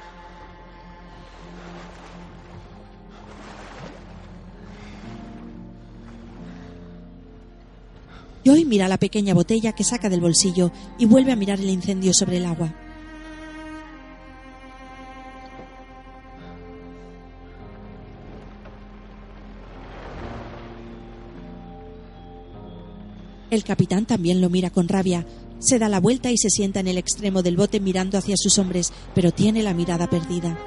Mira 8.73 8.89
la 8.89 8.99
pequeña 8.99 9.35
botella 9.35 9.73
que 9.73 9.85
saca 9.85 10.09
del 10.09 10.21
bolsillo 10.21 10.73
y 10.99 11.07
vuelve 11.07 11.33
a 11.33 11.37
mirar 11.37 11.61
el 11.61 11.71
incendio 11.71 12.13
sobre 12.15 12.39
el 12.39 12.47
agua. 12.47 12.75
El 23.51 23.65
capitán 23.65 24.07
también 24.07 24.41
lo 24.41 24.49
mira 24.49 24.71
con 24.71 24.89
rabia. 24.89 25.27
Se 25.59 25.79
da 25.79 25.91
la 25.91 26.01
vuelta 26.01 26.31
y 26.31 26.39
se 26.39 26.49
sienta 26.49 26.81
en 26.81 26.89
el 26.89 26.97
extremo 26.97 27.43
del 27.43 27.59
bote 27.59 27.81
mirando 27.81 28.17
hacia 28.17 28.35
sus 28.39 28.59
hombres, 28.59 28.93
pero 29.15 29.31
tiene 29.31 29.63
la 29.63 29.75
mirada 29.75 30.09
perdida. 30.09 30.59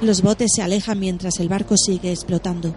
Los 0.00 0.22
botes 0.22 0.52
se 0.54 0.62
alejan 0.62 1.00
mientras 1.00 1.40
el 1.40 1.48
barco 1.48 1.76
sigue 1.76 2.12
explotando. 2.12 2.72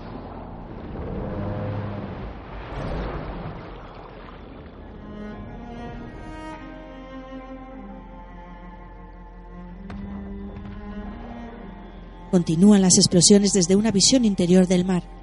Continúan 12.31 12.81
las 12.81 12.97
explosiones 12.97 13.53
desde 13.53 13.75
una 13.75 13.91
visión 13.91 14.25
interior 14.25 14.65
del 14.65 14.85
mar. 14.85 15.20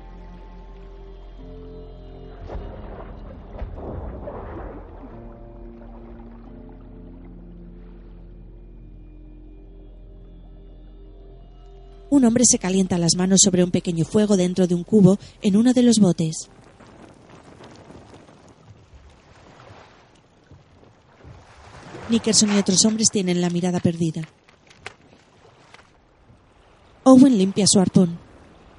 Un 12.18 12.24
hombre 12.24 12.42
se 12.44 12.58
calienta 12.58 12.98
las 12.98 13.14
manos 13.14 13.42
sobre 13.44 13.62
un 13.62 13.70
pequeño 13.70 14.04
fuego 14.04 14.36
dentro 14.36 14.66
de 14.66 14.74
un 14.74 14.82
cubo 14.82 15.20
en 15.40 15.56
uno 15.56 15.72
de 15.72 15.84
los 15.84 16.00
botes. 16.00 16.50
Nickerson 22.10 22.52
y 22.52 22.58
otros 22.58 22.84
hombres 22.86 23.10
tienen 23.12 23.40
la 23.40 23.50
mirada 23.50 23.78
perdida. 23.78 24.22
Owen 27.04 27.38
limpia 27.38 27.68
su 27.68 27.78
arpón. 27.78 28.18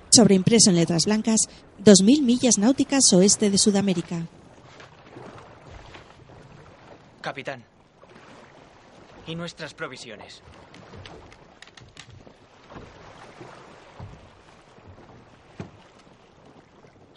Sobreimpreso 0.09 0.71
en 0.71 0.75
letras 0.75 1.05
blancas, 1.05 1.47
2.000 1.81 2.21
millas 2.21 2.57
náuticas 2.57 3.13
oeste 3.13 3.49
de 3.49 3.57
Sudamérica. 3.57 4.27
Capitán. 7.21 7.63
¿Y 9.27 9.35
nuestras 9.35 9.73
provisiones? 9.73 10.41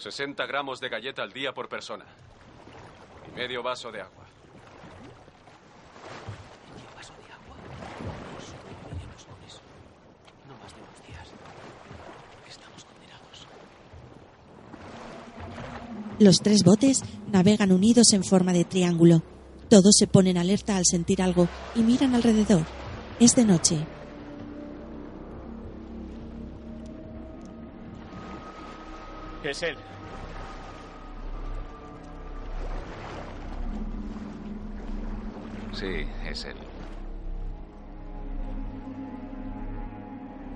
...60 0.02 0.48
gramos 0.48 0.80
de 0.80 0.88
galleta 0.88 1.22
al 1.22 1.32
día 1.32 1.52
por 1.52 1.68
persona. 1.68 2.04
Y 3.28 3.36
medio 3.36 3.62
vaso 3.62 3.92
de 3.92 4.00
agua. 4.00 4.26
No 10.48 10.58
más 10.58 10.74
de 10.74 10.80
unos 10.82 11.06
días. 11.06 11.28
Estamos 12.48 12.84
condenados. 12.84 13.46
Los 16.18 16.40
tres 16.40 16.64
botes 16.64 17.02
navegan 17.30 17.70
unidos 17.70 18.12
en 18.12 18.24
forma 18.24 18.52
de 18.52 18.64
triángulo. 18.64 19.22
Todos 19.68 19.94
se 19.96 20.08
ponen 20.08 20.36
alerta 20.36 20.76
al 20.76 20.84
sentir 20.84 21.22
algo 21.22 21.46
y 21.76 21.82
miran 21.82 22.16
alrededor. 22.16 22.66
Es 23.20 23.36
de 23.36 23.44
noche. 23.44 23.86
Es 29.44 29.62
él. 29.62 29.76
Sí, 35.72 36.08
es 36.24 36.44
él. 36.44 36.56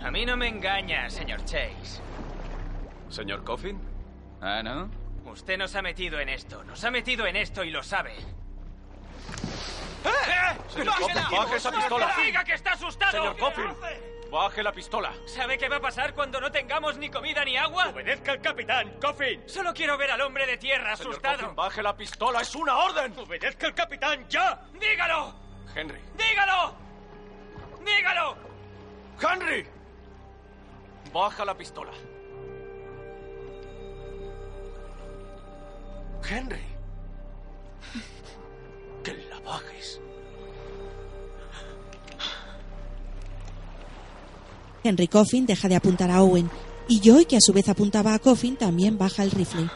A 0.03 0.11
mí 0.11 0.24
no 0.24 0.37
me 0.37 0.47
engaña, 0.49 1.11
señor 1.11 1.45
Chase. 1.45 2.01
¿Señor 3.09 3.43
Coffin? 3.43 3.80
Ah, 4.41 4.62
¿no? 4.62 4.89
Usted 5.24 5.59
nos 5.59 5.74
ha 5.74 5.82
metido 5.82 6.20
en 6.20 6.28
esto. 6.28 6.62
Nos 6.64 6.84
ha 6.84 6.91
metido 6.91 7.26
en 7.26 7.37
esto 7.37 7.64
y 7.64 7.70
lo 7.70 7.82
sabe. 7.82 8.14
Señor 10.68 10.95
Coffin, 10.99 11.22
baje 11.30 11.57
esa 11.57 11.72
pistola. 11.72 12.14
¡Diga 12.24 12.45
que 12.45 12.53
está 12.53 12.72
asustado! 12.72 13.12
Señor 13.12 13.37
Coffin, 13.37 13.64
baje 14.31 14.62
la 14.62 14.72
pistola. 14.72 15.14
¿Sabe 15.26 15.59
qué 15.59 15.68
va 15.68 15.76
a 15.76 15.80
pasar 15.80 16.14
cuando 16.14 16.41
no 16.41 16.51
tengamos 16.51 16.96
ni 16.99 17.11
comida 17.11 17.45
ni 17.45 17.57
agua? 17.57 17.88
Obedezca 17.88 18.33
al 18.33 18.41
capitán, 18.41 18.99
Coffin. 19.01 19.42
Solo 19.46 19.72
quiero 19.72 19.96
ver 19.96 20.11
al 20.11 20.21
hombre 20.21 20.46
de 20.46 20.57
tierra 20.57 20.96
Señor 20.96 21.13
asustado. 21.13 21.38
Coffin, 21.38 21.57
baje 21.57 21.83
la 21.83 21.96
pistola. 21.96 22.41
¡Es 22.41 22.55
una 22.55 22.76
orden! 22.76 23.18
Obedezca 23.18 23.67
al 23.67 23.75
capitán, 23.75 24.26
ya. 24.29 24.61
¡Dígalo! 24.79 25.34
Henry. 25.75 26.01
¡Dígalo! 26.17 26.75
¡Dígalo! 27.84 28.37
¡Henry! 29.21 29.67
Baja 31.13 31.45
la 31.45 31.55
pistola. 31.57 31.92
Henry. 36.29 36.64
Que 39.05 39.14
la 39.30 39.38
bajes. 39.41 40.01
Henry 44.87 45.08
Coffin 45.08 45.46
deja 45.46 45.68
de 45.68 45.76
apuntar 45.76 46.11
a 46.11 46.22
Owen 46.22 46.49
y 46.88 47.00
Joy, 47.00 47.26
que 47.26 47.37
a 47.37 47.41
su 47.41 47.53
vez 47.53 47.68
apuntaba 47.68 48.14
a 48.14 48.18
Coffin, 48.18 48.57
también 48.57 48.96
baja 48.96 49.22
el 49.22 49.30
rifle. 49.30 49.68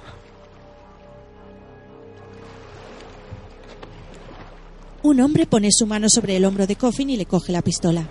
Un 5.03 5.21
hombre 5.21 5.47
pone 5.47 5.69
su 5.73 5.87
mano 5.87 6.09
sobre 6.09 6.37
el 6.37 6.45
hombro 6.45 6.67
de 6.67 6.77
Coffin 6.77 7.11
y 7.11 7.17
le 7.17 7.27
coge 7.27 7.53
la 7.53 7.63
pistola. 7.63 8.07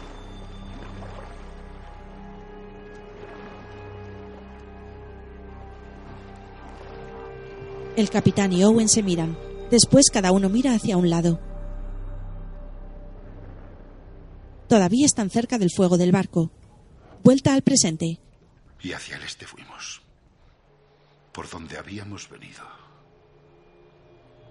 El 7.96 8.10
capitán 8.10 8.54
y 8.54 8.64
Owen 8.64 8.90
se 8.90 9.04
miran. 9.04 9.38
Después 9.70 10.10
cada 10.10 10.32
uno 10.32 10.50
mira 10.50 10.74
hacia 10.74 10.98
un 10.98 11.10
lado. 11.10 11.40
Todavía 14.68 15.06
están 15.06 15.30
cerca 15.30 15.58
del 15.58 15.70
fuego 15.70 15.98
del 15.98 16.12
barco. 16.12 16.52
Vuelta 17.24 17.54
al 17.54 17.62
presente. 17.62 18.18
Y 18.82 18.94
hacia 18.94 19.18
el 19.18 19.24
este 19.24 19.46
fuimos. 19.46 20.02
Por 21.34 21.50
donde 21.50 21.78
habíamos 21.78 22.30
venido. 22.30 22.64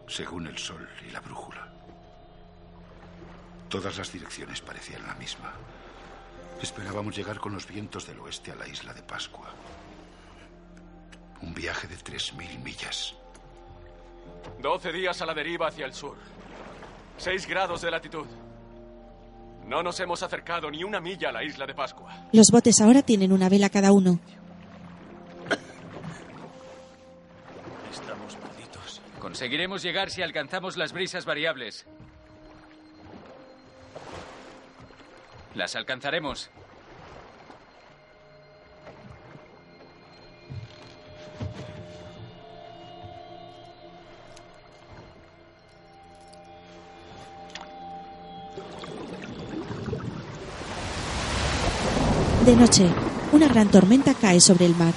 Según 0.06 0.46
el 0.46 0.58
sol 0.58 0.86
y 1.06 1.10
la 1.10 1.20
brújula. 1.20 1.72
Todas 3.68 3.96
las 3.96 4.12
direcciones 4.12 4.60
parecían 4.60 5.06
la 5.06 5.14
misma. 5.14 5.52
Esperábamos 6.62 7.16
llegar 7.16 7.38
con 7.38 7.52
los 7.54 7.66
vientos 7.66 8.06
del 8.06 8.20
oeste 8.20 8.52
a 8.52 8.56
la 8.56 8.68
isla 8.68 8.92
de 8.92 9.02
Pascua. 9.02 9.50
Un 11.40 11.54
viaje 11.54 11.86
de 11.86 11.96
3.000 11.96 12.62
millas. 12.62 13.14
12 14.60 14.92
días 14.92 15.22
a 15.22 15.26
la 15.26 15.34
deriva 15.34 15.68
hacia 15.68 15.86
el 15.86 15.94
sur. 15.94 16.16
6 17.16 17.46
grados 17.46 17.80
de 17.80 17.90
latitud. 17.90 18.26
No 19.68 19.82
nos 19.82 20.00
hemos 20.00 20.22
acercado 20.22 20.70
ni 20.70 20.82
una 20.82 20.98
milla 20.98 21.28
a 21.28 21.32
la 21.32 21.44
isla 21.44 21.66
de 21.66 21.74
Pascua. 21.74 22.28
Los 22.32 22.50
botes 22.50 22.80
ahora 22.80 23.02
tienen 23.02 23.32
una 23.32 23.50
vela 23.50 23.68
cada 23.68 23.92
uno. 23.92 24.18
Estamos 27.92 28.38
malditos. 28.42 29.02
Conseguiremos 29.20 29.82
llegar 29.82 30.08
si 30.08 30.22
alcanzamos 30.22 30.78
las 30.78 30.94
brisas 30.94 31.26
variables. 31.26 31.84
Las 35.54 35.76
alcanzaremos. 35.76 36.48
De 52.48 52.56
noche, 52.56 52.88
una 53.32 53.46
gran 53.46 53.68
tormenta 53.68 54.14
cae 54.14 54.40
sobre 54.40 54.64
el 54.64 54.74
mar. 54.74 54.94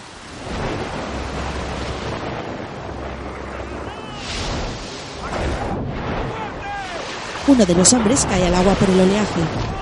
Uno 7.50 7.66
de 7.66 7.76
los 7.76 7.92
hombres 7.92 8.26
cae 8.26 8.48
al 8.48 8.56
agua 8.56 8.74
por 8.76 8.90
el 8.90 9.02
oleaje. 9.02 9.81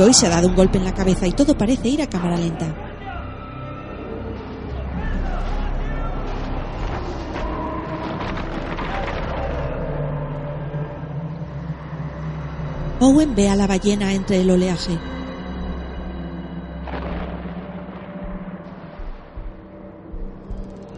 Joy 0.00 0.14
se 0.14 0.26
ha 0.26 0.30
dado 0.30 0.48
un 0.48 0.54
golpe 0.54 0.78
en 0.78 0.84
la 0.84 0.94
cabeza 0.94 1.26
y 1.26 1.32
todo 1.32 1.58
parece 1.58 1.90
ir 1.90 2.00
a 2.00 2.08
cámara 2.08 2.38
lenta. 2.38 2.74
Owen 13.00 13.34
ve 13.34 13.50
a 13.50 13.56
la 13.56 13.66
ballena 13.66 14.14
entre 14.14 14.40
el 14.40 14.50
oleaje. 14.50 14.98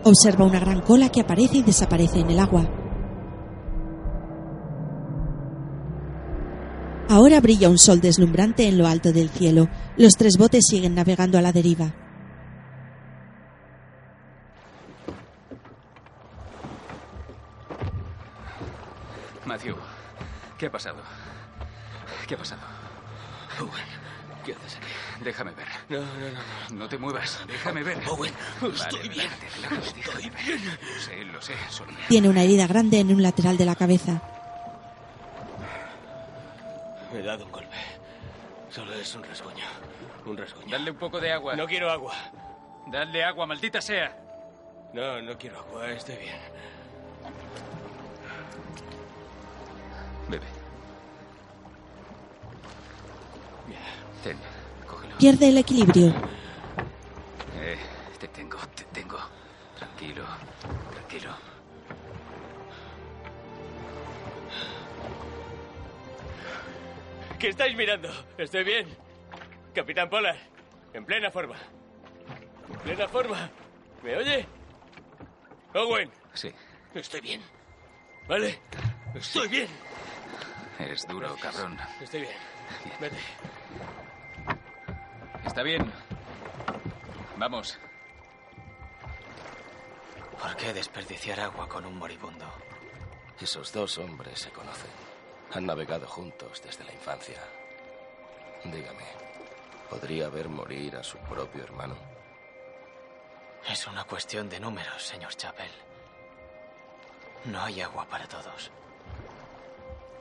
Observa 0.05 0.45
una 0.45 0.61
gran 0.61 0.81
cola 0.81 1.09
que 1.09 1.23
aparece 1.23 1.57
y 1.57 1.63
desaparece 1.65 2.21
en 2.21 2.31
el 2.31 2.39
agua. 2.39 2.82
Ahora 7.33 7.41
brilla 7.41 7.71
un 7.71 7.79
sol 7.79 8.03
deslumbrante 8.03 8.69
en 8.69 8.77
lo 8.77 8.87
alto 8.87 9.11
del 9.11 9.31
cielo. 9.31 9.67
Los 9.97 10.13
tres 10.19 10.37
botes 10.37 10.67
siguen 10.69 10.95
navegando 10.95 11.39
a 11.39 11.41
la 11.41 11.51
deriva. 11.51 11.91
Matthew, 19.47 19.77
¿qué 20.59 20.67
ha 20.67 20.71
pasado? 20.73 20.99
¿Qué 22.27 22.35
ha 22.35 22.39
pasado? 22.39 22.61
Owen, 23.61 23.71
¿qué 24.45 24.53
haces 24.53 24.77
aquí? 24.77 25.25
Déjame 25.25 25.53
ver. 25.53 25.67
No, 25.89 26.01
no, 26.01 26.05
no, 26.05 26.31
no. 26.71 26.77
No 26.81 26.89
te 26.89 26.99
muevas. 26.99 27.39
Déjame 27.47 27.83
ver. 27.83 27.99
Owen, 28.09 28.33
Vale, 28.61 28.75
estoy 28.75 29.09
bien. 29.09 29.27
relájate, 29.31 29.47
relájate, 29.57 29.97
déjame 29.97 30.31
ver. 30.31 30.61
Lo 30.61 31.01
sé, 31.01 31.25
lo 31.25 31.43
sé. 31.43 31.53
Solo 31.71 31.93
Tiene 32.09 32.29
una 32.29 32.43
herida 32.43 32.67
grande 32.67 33.01
en 33.01 33.11
un 33.15 33.23
lateral 33.23 33.57
de 33.57 33.65
la 33.65 33.75
cabeza. 33.75 34.23
Me 37.13 37.19
he 37.19 37.22
dado 37.33 37.47
un 37.47 37.53
golpe. 37.53 37.77
Solo 38.71 38.95
es 38.95 39.15
un 39.15 39.23
rasguño. 39.23 39.65
Un 40.27 40.37
rasguño. 40.37 40.71
Dale 40.71 40.91
un 40.91 40.97
poco 40.97 41.21
de 41.21 41.33
agua. 41.33 41.57
No 41.57 41.67
quiero 41.67 41.91
agua. 41.91 42.15
Dale 42.87 43.25
agua, 43.25 43.47
maldita 43.47 43.81
sea. 43.81 44.17
No, 44.93 45.21
no 45.23 45.39
quiero 45.39 45.59
agua. 45.61 45.91
Estoy 45.91 46.17
bien. 46.17 46.37
Bebe. 50.29 50.47
Ten, 54.23 54.39
cógelo. 54.87 55.17
Pierde 55.19 55.49
el 55.49 55.59
equilibrio. 55.59 56.09
Eh, 57.61 57.79
te 58.19 58.29
tengo, 58.29 58.59
te 58.75 58.85
tengo. 58.85 59.19
Tranquilo, 59.79 60.25
tranquilo. 60.93 61.31
¿Qué 67.43 67.49
estáis 67.49 67.77
mirando? 67.77 68.09
Estoy 68.39 68.63
bien. 68.63 68.87
Capitán 69.75 70.09
Polar, 70.09 70.37
en 70.93 71.05
plena 71.05 71.29
forma. 71.29 71.57
En 72.73 72.79
plena 72.79 73.09
forma. 73.09 73.51
¿Me 74.01 74.17
oye? 74.17 74.47
Owen. 75.75 76.09
Sí. 76.35 76.53
Estoy 76.95 77.21
bien. 77.21 77.43
¿Vale? 78.29 78.61
Estoy 79.17 79.49
bien. 79.49 79.67
Eres 80.79 81.05
duro, 81.09 81.35
cabrón. 81.43 81.77
Estoy 82.01 82.21
bien. 82.21 82.37
Vete. 83.01 83.17
Está 85.45 85.65
bien. 85.65 85.91
Vamos. 87.39 87.77
¿Por 90.41 90.57
qué 90.57 90.73
desperdiciar 90.73 91.41
agua 91.41 91.69
con 91.69 91.87
un 91.87 91.99
moribundo? 91.99 92.47
Esos 93.41 93.73
dos 93.73 93.99
hombres 93.99 94.39
se 94.39 94.51
conocen. 94.51 95.12
Han 95.55 95.67
navegado 95.67 96.07
juntos 96.07 96.63
desde 96.65 96.85
la 96.85 96.93
infancia. 96.93 97.39
Dígame, 98.65 99.05
¿podría 99.91 100.29
ver 100.29 100.49
morir 100.49 100.97
a 100.97 101.03
su 101.03 101.19
propio 101.19 101.63
hermano? 101.63 101.95
Es 103.71 103.87
una 103.87 104.05
cuestión 104.05 104.49
de 104.49 104.59
números, 104.59 105.03
señor 105.03 105.35
Chapel. 105.37 105.71
No 107.45 107.61
hay 107.61 107.81
agua 107.81 108.07
para 108.09 108.27
todos. 108.27 108.71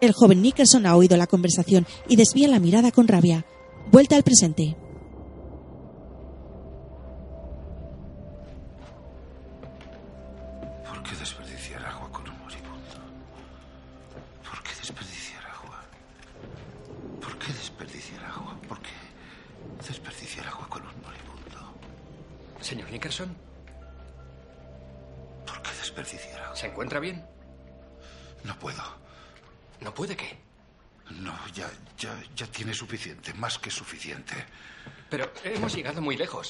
El 0.01 0.13
joven 0.13 0.41
Nickerson 0.41 0.85
ha 0.85 0.95
oído 0.95 1.15
la 1.15 1.27
conversación 1.27 1.85
y 2.07 2.15
desvía 2.15 2.47
la 2.47 2.59
mirada 2.59 2.91
con 2.91 3.07
rabia. 3.07 3.45
Vuelta 3.91 4.15
al 4.15 4.23
presente. 4.23 4.75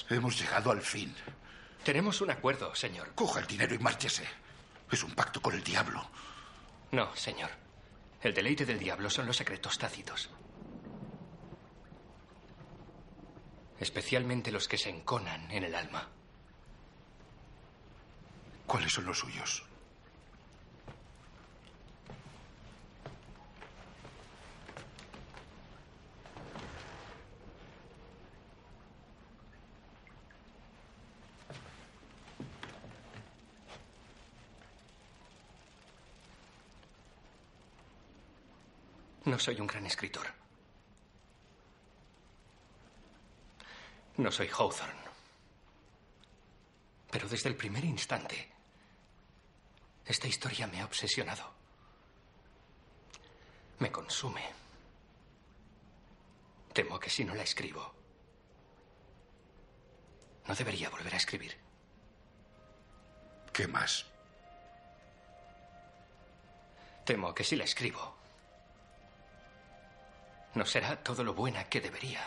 Hemos 0.09 0.39
llegado 0.39 0.71
al 0.71 0.81
fin. 0.81 1.13
Tenemos 1.83 2.21
un 2.21 2.31
acuerdo, 2.31 2.73
señor. 2.75 3.13
Coja 3.15 3.39
el 3.39 3.47
dinero 3.47 3.73
y 3.73 3.79
márchese. 3.79 4.25
Es 4.91 5.03
un 5.03 5.11
pacto 5.13 5.41
con 5.41 5.53
el 5.53 5.63
diablo. 5.63 6.05
No, 6.91 7.15
señor. 7.15 7.49
El 8.21 8.33
deleite 8.33 8.65
del 8.65 8.79
diablo 8.79 9.09
son 9.09 9.25
los 9.25 9.37
secretos 9.37 9.77
tácitos. 9.77 10.29
Especialmente 13.79 14.51
los 14.51 14.67
que 14.67 14.77
se 14.77 14.89
enconan 14.89 15.49
en 15.49 15.63
el 15.63 15.73
alma. 15.73 16.07
¿Cuáles 18.67 18.93
son 18.93 19.05
los 19.05 19.17
suyos? 19.19 19.63
No 39.31 39.39
soy 39.39 39.61
un 39.61 39.67
gran 39.67 39.85
escritor. 39.85 40.27
No 44.17 44.29
soy 44.29 44.49
Hawthorne. 44.49 45.05
Pero 47.09 47.29
desde 47.29 47.47
el 47.47 47.55
primer 47.55 47.85
instante, 47.85 48.51
esta 50.05 50.27
historia 50.27 50.67
me 50.67 50.81
ha 50.81 50.85
obsesionado. 50.85 51.49
Me 53.79 53.89
consume. 53.89 54.43
Temo 56.73 56.99
que 56.99 57.09
si 57.09 57.23
no 57.23 57.33
la 57.33 57.43
escribo, 57.43 57.89
no 60.45 60.55
debería 60.55 60.89
volver 60.89 61.13
a 61.13 61.17
escribir. 61.17 61.57
¿Qué 63.53 63.65
más? 63.65 64.05
Temo 67.05 67.33
que 67.33 67.45
si 67.45 67.55
la 67.55 67.63
escribo, 67.63 68.20
no 70.55 70.65
será 70.65 70.95
todo 71.01 71.23
lo 71.23 71.33
buena 71.33 71.63
que 71.65 71.81
debería. 71.81 72.21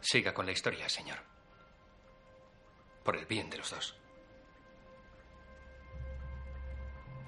Siga 0.00 0.32
con 0.32 0.46
la 0.46 0.52
historia, 0.52 0.88
señor. 0.88 1.18
Por 3.02 3.16
el 3.16 3.26
bien 3.26 3.50
de 3.50 3.58
los 3.58 3.70
dos. 3.70 3.96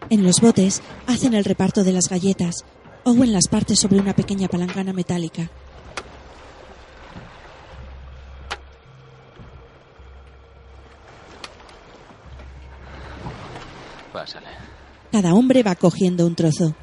En 0.08 0.22
los 0.22 0.40
botes 0.40 0.82
hacen 1.06 1.34
el 1.34 1.44
reparto 1.44 1.82
de 1.82 1.92
las 1.92 2.08
galletas. 2.08 2.64
Owen 3.04 3.32
las 3.32 3.48
parte 3.48 3.74
sobre 3.74 3.98
una 3.98 4.14
pequeña 4.14 4.46
palangana 4.46 4.92
metálica. 4.92 5.50
Pásale. 14.12 14.48
Cada 15.16 15.32
hombre 15.32 15.62
va 15.62 15.74
cogiendo 15.74 16.26
un 16.26 16.34
trozo. 16.34 16.74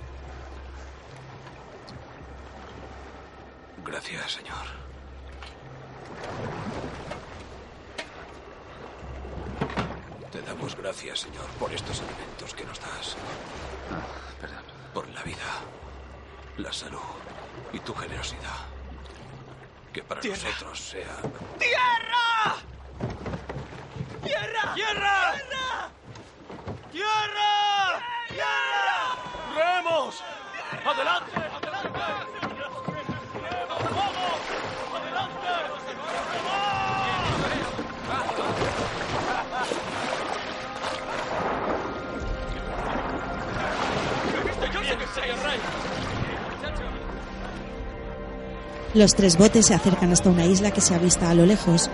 Los 48.94 49.16
tres 49.16 49.38
botes 49.38 49.66
se 49.66 49.74
acercan 49.74 50.12
hasta 50.12 50.30
una 50.30 50.46
isla 50.46 50.70
que 50.70 50.82
se 50.82 50.94
avista 50.94 51.30
a 51.30 51.34
lo 51.34 51.46
lejos. 51.46 51.90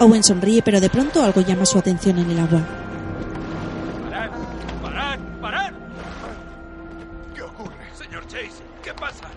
Owen 0.00 0.24
sonríe, 0.24 0.62
pero 0.62 0.80
de 0.80 0.90
pronto 0.90 1.22
algo 1.22 1.40
llama 1.40 1.64
su 1.64 1.78
atención 1.78 2.18
en 2.18 2.30
el 2.30 2.38
agua. 2.40 2.60
¡Parad! 4.10 4.30
¡Parad! 4.82 5.18
¡Parad! 5.40 5.72
¿Qué 7.34 7.42
ocurre? 7.42 7.76
Señor 7.96 8.26
Chase, 8.26 8.62
¿qué 8.82 8.92
pasa? 8.94 9.30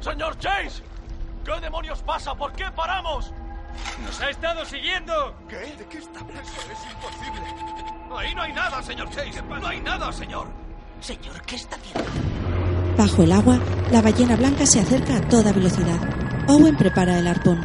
¡Señor 0.00 0.36
Chase! 0.38 0.82
¿Qué 1.44 1.60
demonios 1.60 2.02
pasa? 2.02 2.34
¿Por 2.34 2.52
qué 2.52 2.64
paramos? 2.74 3.32
¡Nos 4.04 4.20
ha 4.20 4.30
estado 4.30 4.64
siguiendo! 4.64 5.34
¿Qué? 5.48 5.56
¿De 5.78 5.86
qué 5.88 5.98
está 5.98 6.18
hablando? 6.18 6.42
Es 6.42 6.92
imposible. 6.92 7.42
Ahí 8.18 8.34
no 8.34 8.42
hay 8.42 8.52
nada, 8.52 8.82
señor 8.82 9.08
Chase. 9.10 9.40
No 9.42 9.66
hay 9.68 9.80
nada, 9.80 10.12
señor. 10.12 10.48
Señor, 11.00 11.40
¿qué 11.42 11.54
está 11.54 11.76
haciendo? 11.76 12.10
Bajo 12.98 13.22
el 13.22 13.30
agua, 13.30 13.58
la 13.92 14.02
ballena 14.02 14.34
blanca 14.34 14.66
se 14.66 14.80
acerca 14.80 15.16
a 15.16 15.20
toda 15.22 15.52
velocidad. 15.52 16.19
Owen 16.50 16.76
prepara 16.76 17.16
el 17.16 17.28
arpón. 17.28 17.64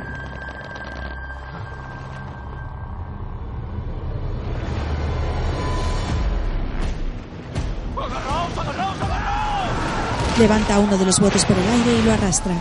Levanta 10.38 10.78
uno 10.78 11.00
de 11.00 11.06
los 11.06 11.20
botes 11.20 11.44
por 11.46 11.58
el 11.58 11.68
aire 11.68 12.00
y 12.00 12.04
lo 12.04 12.14
arrastra. 12.14 12.54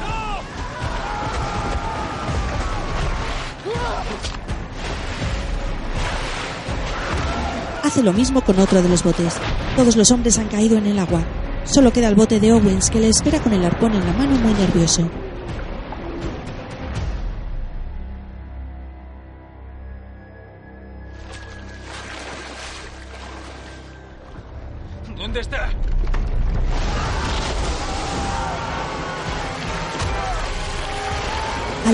Hace 7.83 8.03
lo 8.03 8.15
mismo 8.15 8.41
con 8.41 8.59
otro 8.59 8.81
de 8.81 8.89
los 8.89 9.05
botes. 9.05 9.35
Todos 9.77 9.95
los 9.95 10.11
hombres 10.11 10.39
han 10.39 10.49
caído 10.49 10.79
en 10.79 10.87
el 10.87 10.99
agua. 10.99 11.21
Solo 11.65 11.93
queda 11.93 12.09
el 12.09 12.15
bote 12.15 12.41
de 12.41 12.51
Owens 12.51 12.89
que 12.89 13.01
le 13.01 13.11
espera 13.11 13.41
con 13.41 13.53
el 13.53 13.63
arpón 13.63 13.93
en 13.93 14.07
la 14.07 14.13
mano 14.15 14.39
muy 14.39 14.55
nervioso. 14.55 15.07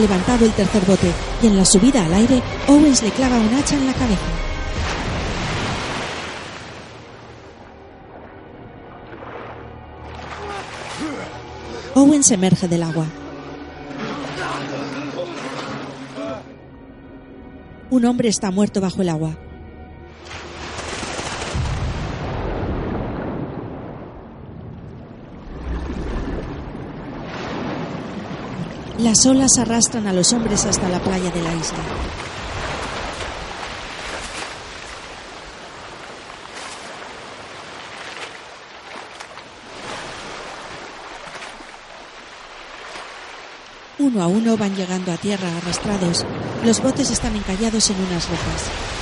Levantado 0.00 0.44
el 0.44 0.52
tercer 0.52 0.84
bote 0.84 1.12
y 1.42 1.46
en 1.46 1.56
la 1.56 1.64
subida 1.64 2.04
al 2.04 2.14
aire, 2.14 2.42
Owens 2.68 3.02
le 3.02 3.10
clava 3.10 3.36
un 3.36 3.54
hacha 3.54 3.76
en 3.76 3.86
la 3.86 3.92
cabeza. 3.92 4.20
Owens 11.94 12.30
emerge 12.30 12.68
del 12.68 12.82
agua. 12.82 13.06
Un 17.90 18.04
hombre 18.04 18.28
está 18.28 18.50
muerto 18.50 18.80
bajo 18.80 19.02
el 19.02 19.08
agua. 19.08 19.36
Las 29.10 29.26
olas 29.26 29.58
arrastran 29.58 30.06
a 30.06 30.12
los 30.12 30.32
hombres 30.32 30.64
hasta 30.66 30.88
la 30.88 31.00
playa 31.00 31.32
de 31.32 31.42
la 31.42 31.52
isla. 31.52 31.78
Uno 43.98 44.22
a 44.22 44.28
uno 44.28 44.56
van 44.56 44.76
llegando 44.76 45.10
a 45.10 45.16
tierra 45.16 45.56
arrastrados. 45.56 46.24
Los 46.64 46.80
botes 46.80 47.10
están 47.10 47.34
encallados 47.34 47.90
en 47.90 47.96
unas 47.96 48.28
rocas. 48.28 48.99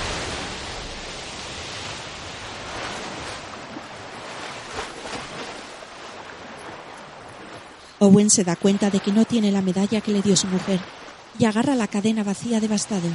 Owen 8.01 8.31
se 8.31 8.45
da 8.45 8.55
cuenta 8.55 8.91
de 8.91 9.01
que 9.01 9.13
no 9.13 9.25
tiene 9.25 9.51
la 9.51 9.63
medalla 9.63 10.01
que 10.01 10.13
le 10.13 10.23
dio 10.23 10.37
su 10.37 10.47
mujer 10.47 10.81
y 11.39 11.45
agarra 11.45 11.75
la 11.75 11.89
cadena 11.89 12.23
vacía 12.23 12.61
devastado. 12.61 13.09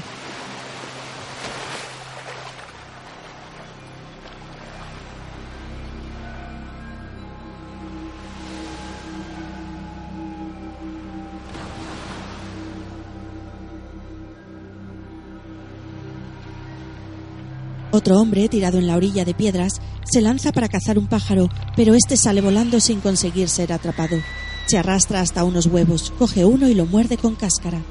Otro 17.92 18.20
hombre, 18.20 18.50
tirado 18.50 18.80
en 18.80 18.88
la 18.88 18.96
orilla 18.96 19.24
de 19.24 19.36
piedras, 19.36 19.74
se 20.04 20.20
lanza 20.20 20.52
para 20.52 20.68
cazar 20.68 20.98
un 20.98 21.08
pájaro, 21.08 21.48
pero 21.76 21.94
este 21.94 22.18
sale 22.18 22.42
volando 22.42 22.80
sin 22.80 23.00
conseguir 23.02 23.48
ser 23.48 23.72
atrapado. 23.72 24.18
Se 24.66 24.78
arrastra 24.78 25.22
hasta 25.22 25.44
unos 25.44 25.68
huevos, 25.68 26.14
coge 26.18 26.46
uno 26.46 26.68
y 26.68 26.74
lo 26.74 26.86
muerde 26.86 27.18
con 27.18 27.36
cáscara. 27.36 27.82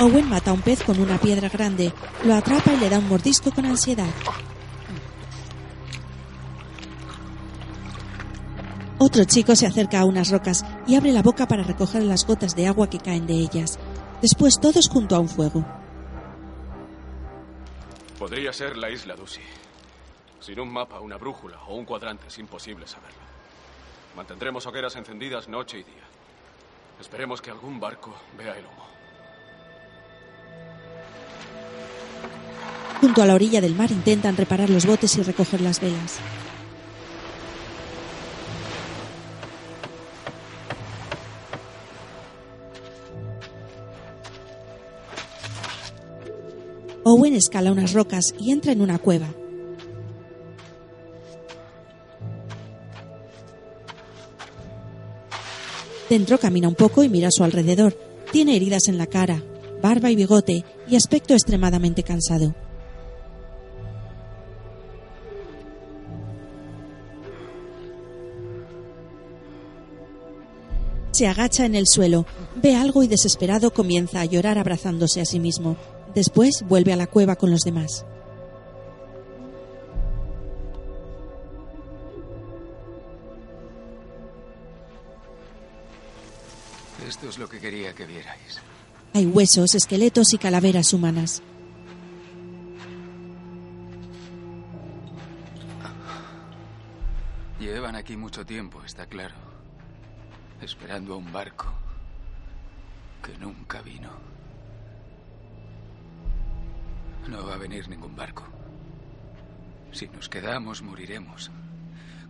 Owen 0.00 0.28
mata 0.28 0.50
a 0.50 0.54
un 0.54 0.60
pez 0.60 0.82
con 0.82 1.00
una 1.00 1.18
piedra 1.18 1.48
grande, 1.48 1.92
lo 2.24 2.34
atrapa 2.34 2.72
y 2.74 2.76
le 2.78 2.90
da 2.90 2.98
un 2.98 3.08
mordisco 3.08 3.50
con 3.52 3.64
ansiedad. 3.64 4.10
Otro 8.98 9.24
chico 9.24 9.54
se 9.54 9.66
acerca 9.66 10.00
a 10.00 10.04
unas 10.04 10.30
rocas 10.30 10.64
y 10.86 10.94
abre 10.96 11.12
la 11.12 11.22
boca 11.22 11.46
para 11.46 11.62
recoger 11.62 12.02
las 12.02 12.26
gotas 12.26 12.56
de 12.56 12.66
agua 12.66 12.90
que 12.90 12.98
caen 12.98 13.26
de 13.26 13.34
ellas. 13.34 13.78
Después 14.20 14.58
todos 14.60 14.88
junto 14.88 15.14
a 15.14 15.20
un 15.20 15.28
fuego. 15.28 15.64
Podría 18.24 18.54
ser 18.54 18.78
la 18.78 18.88
isla 18.88 19.16
Dusi. 19.16 19.42
Sin 20.40 20.58
un 20.58 20.72
mapa, 20.72 20.98
una 20.98 21.18
brújula 21.18 21.60
o 21.68 21.74
un 21.74 21.84
cuadrante 21.84 22.28
es 22.28 22.38
imposible 22.38 22.86
saberlo. 22.86 23.20
Mantendremos 24.16 24.64
hogueras 24.66 24.96
encendidas 24.96 25.46
noche 25.46 25.80
y 25.80 25.82
día. 25.82 26.04
Esperemos 26.98 27.42
que 27.42 27.50
algún 27.50 27.78
barco 27.78 28.16
vea 28.38 28.56
el 28.56 28.64
humo. 28.64 28.86
Junto 33.02 33.20
a 33.20 33.26
la 33.26 33.34
orilla 33.34 33.60
del 33.60 33.74
mar 33.74 33.90
intentan 33.90 34.38
reparar 34.38 34.70
los 34.70 34.86
botes 34.86 35.14
y 35.18 35.22
recoger 35.22 35.60
las 35.60 35.78
velas. 35.82 36.18
Owen 47.04 47.34
escala 47.34 47.70
unas 47.70 47.92
rocas 47.92 48.34
y 48.40 48.50
entra 48.50 48.72
en 48.72 48.80
una 48.80 48.98
cueva. 48.98 49.28
Dentro 56.08 56.38
camina 56.38 56.68
un 56.68 56.74
poco 56.74 57.04
y 57.04 57.08
mira 57.08 57.28
a 57.28 57.30
su 57.30 57.44
alrededor. 57.44 57.94
Tiene 58.32 58.56
heridas 58.56 58.88
en 58.88 58.98
la 58.98 59.06
cara, 59.06 59.42
barba 59.82 60.10
y 60.10 60.16
bigote 60.16 60.64
y 60.88 60.96
aspecto 60.96 61.34
extremadamente 61.34 62.02
cansado. 62.02 62.54
Se 71.10 71.28
agacha 71.28 71.64
en 71.64 71.74
el 71.74 71.86
suelo, 71.86 72.26
ve 72.56 72.74
algo 72.74 73.02
y 73.02 73.06
desesperado 73.06 73.72
comienza 73.72 74.20
a 74.20 74.24
llorar 74.24 74.58
abrazándose 74.58 75.20
a 75.20 75.24
sí 75.24 75.38
mismo. 75.38 75.76
Después 76.14 76.64
vuelve 76.68 76.92
a 76.92 76.96
la 76.96 77.06
cueva 77.06 77.36
con 77.36 77.50
los 77.50 77.62
demás. 77.62 78.04
Esto 87.06 87.28
es 87.28 87.38
lo 87.38 87.48
que 87.48 87.60
quería 87.60 87.94
que 87.94 88.06
vierais. 88.06 88.60
Hay 89.12 89.26
huesos, 89.26 89.74
esqueletos 89.74 90.32
y 90.34 90.38
calaveras 90.38 90.92
humanas. 90.92 91.42
Llevan 97.60 97.96
aquí 97.96 98.16
mucho 98.16 98.44
tiempo, 98.44 98.82
está 98.84 99.06
claro. 99.06 99.34
esperando 100.60 101.14
a 101.14 101.16
un 101.16 101.32
barco 101.32 101.66
que 103.22 103.36
nunca 103.38 103.82
vino. 103.82 104.33
No 107.28 107.46
va 107.46 107.54
a 107.54 107.58
venir 107.58 107.88
ningún 107.88 108.14
barco. 108.14 108.44
Si 109.92 110.08
nos 110.08 110.28
quedamos, 110.28 110.82
moriremos. 110.82 111.50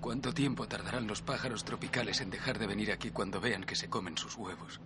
¿Cuánto 0.01 0.33
tiempo 0.33 0.69
tardarán 0.69 1.07
los 1.07 1.23
pájaros 1.23 1.65
tropicales 1.65 2.21
en 2.21 2.31
dejar 2.31 2.59
de 2.59 2.67
venir 2.67 2.93
aquí 2.93 3.11
cuando 3.11 3.41
vean 3.41 3.65
que 3.65 3.75
se 3.75 3.89
comen 3.89 4.19
sus 4.19 4.37
huevos? 4.37 4.81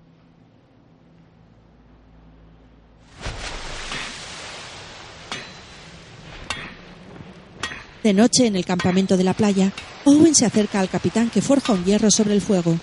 De 8.02 8.12
noche, 8.14 8.46
en 8.46 8.56
el 8.56 8.64
campamento 8.64 9.16
de 9.16 9.24
la 9.24 9.34
playa, 9.34 9.72
Owen 10.04 10.34
se 10.34 10.46
acerca 10.46 10.80
al 10.80 10.88
capitán 10.88 11.30
que 11.30 11.42
forja 11.42 11.72
un 11.72 11.84
hierro 11.84 12.10
sobre 12.10 12.34
el 12.34 12.40
fuego. 12.40 12.78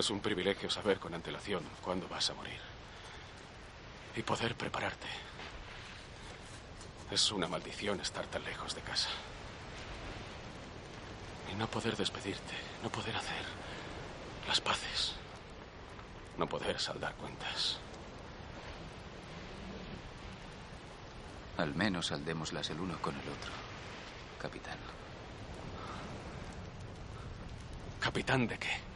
Es 0.00 0.08
un 0.08 0.20
privilegio 0.20 0.70
saber 0.70 0.98
con 0.98 1.12
antelación 1.12 1.62
cuándo 1.82 2.08
vas 2.08 2.30
a 2.30 2.32
morir. 2.32 2.58
Y 4.16 4.22
poder 4.22 4.54
prepararte. 4.54 5.06
Es 7.10 7.30
una 7.30 7.46
maldición 7.46 8.00
estar 8.00 8.24
tan 8.24 8.42
lejos 8.42 8.74
de 8.74 8.80
casa. 8.80 9.10
Y 11.52 11.54
no 11.56 11.66
poder 11.66 11.98
despedirte, 11.98 12.54
no 12.82 12.88
poder 12.88 13.14
hacer 13.14 13.44
las 14.48 14.58
paces, 14.62 15.16
no 16.38 16.48
poder 16.48 16.80
saldar 16.80 17.14
cuentas. 17.16 17.76
Al 21.58 21.74
menos 21.74 22.06
saldémoslas 22.06 22.70
el 22.70 22.80
uno 22.80 22.96
con 23.02 23.14
el 23.16 23.28
otro, 23.28 23.52
capitán. 24.40 24.78
¿Capitán 28.00 28.46
de 28.46 28.58
qué? 28.58 28.89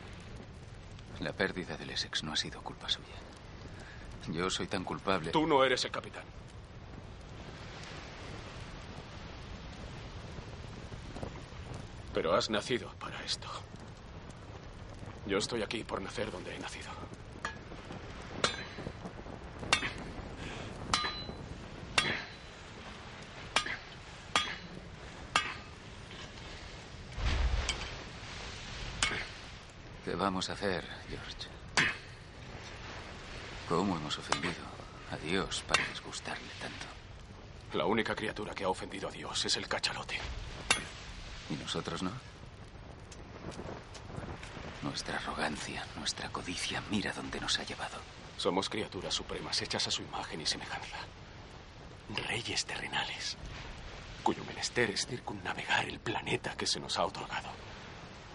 La 1.24 1.32
pérdida 1.32 1.78
del 1.78 1.88
Essex 1.88 2.22
no 2.22 2.34
ha 2.34 2.36
sido 2.36 2.60
culpa 2.60 2.86
suya. 2.86 3.16
Yo 4.28 4.50
soy 4.50 4.66
tan 4.66 4.84
culpable. 4.84 5.30
Tú 5.30 5.46
no 5.46 5.64
eres 5.64 5.82
el 5.86 5.90
capitán. 5.90 6.22
Pero 12.12 12.34
has 12.34 12.50
nacido 12.50 12.90
para 13.00 13.24
esto. 13.24 13.48
Yo 15.26 15.38
estoy 15.38 15.62
aquí 15.62 15.82
por 15.82 16.02
nacer 16.02 16.30
donde 16.30 16.54
he 16.54 16.58
nacido. 16.58 16.90
¿Qué 30.04 30.14
vamos 30.14 30.50
a 30.50 30.52
hacer, 30.52 30.84
George? 31.08 31.48
¿Cómo 33.66 33.96
hemos 33.96 34.18
ofendido 34.18 34.52
a 35.10 35.16
Dios 35.16 35.64
para 35.66 35.82
disgustarle 35.86 36.50
tanto? 36.60 36.84
La 37.72 37.86
única 37.86 38.14
criatura 38.14 38.54
que 38.54 38.64
ha 38.64 38.68
ofendido 38.68 39.08
a 39.08 39.10
Dios 39.10 39.42
es 39.46 39.56
el 39.56 39.66
cachalote. 39.66 40.18
¿Y 41.48 41.54
nosotros 41.54 42.02
no? 42.02 42.12
Nuestra 44.82 45.16
arrogancia, 45.16 45.86
nuestra 45.96 46.28
codicia, 46.28 46.82
mira 46.90 47.14
dónde 47.14 47.40
nos 47.40 47.58
ha 47.58 47.62
llevado. 47.62 47.96
Somos 48.36 48.68
criaturas 48.68 49.14
supremas 49.14 49.62
hechas 49.62 49.86
a 49.86 49.90
su 49.90 50.02
imagen 50.02 50.42
y 50.42 50.44
semejanza. 50.44 50.98
Reyes 52.28 52.66
terrenales, 52.66 53.38
cuyo 54.22 54.44
menester 54.44 54.90
es 54.90 55.06
circunnavegar 55.06 55.88
el 55.88 55.98
planeta 55.98 56.54
que 56.58 56.66
se 56.66 56.78
nos 56.78 56.98
ha 56.98 57.06
otorgado 57.06 57.48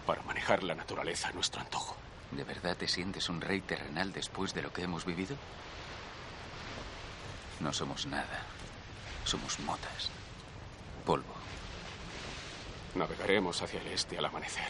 para 0.06 0.22
manejar 0.22 0.62
la 0.62 0.74
naturaleza 0.74 1.28
a 1.28 1.32
nuestro 1.32 1.60
antojo. 1.60 1.96
¿De 2.30 2.44
verdad 2.44 2.76
te 2.76 2.88
sientes 2.88 3.28
un 3.28 3.40
rey 3.40 3.60
terrenal 3.60 4.12
después 4.12 4.54
de 4.54 4.62
lo 4.62 4.72
que 4.72 4.82
hemos 4.82 5.04
vivido? 5.04 5.36
No 7.60 7.72
somos 7.72 8.06
nada. 8.06 8.42
Somos 9.24 9.58
motas. 9.60 10.10
Polvo. 11.04 11.34
Navegaremos 12.94 13.60
hacia 13.62 13.80
el 13.80 13.88
este 13.88 14.18
al 14.18 14.24
amanecer. 14.24 14.68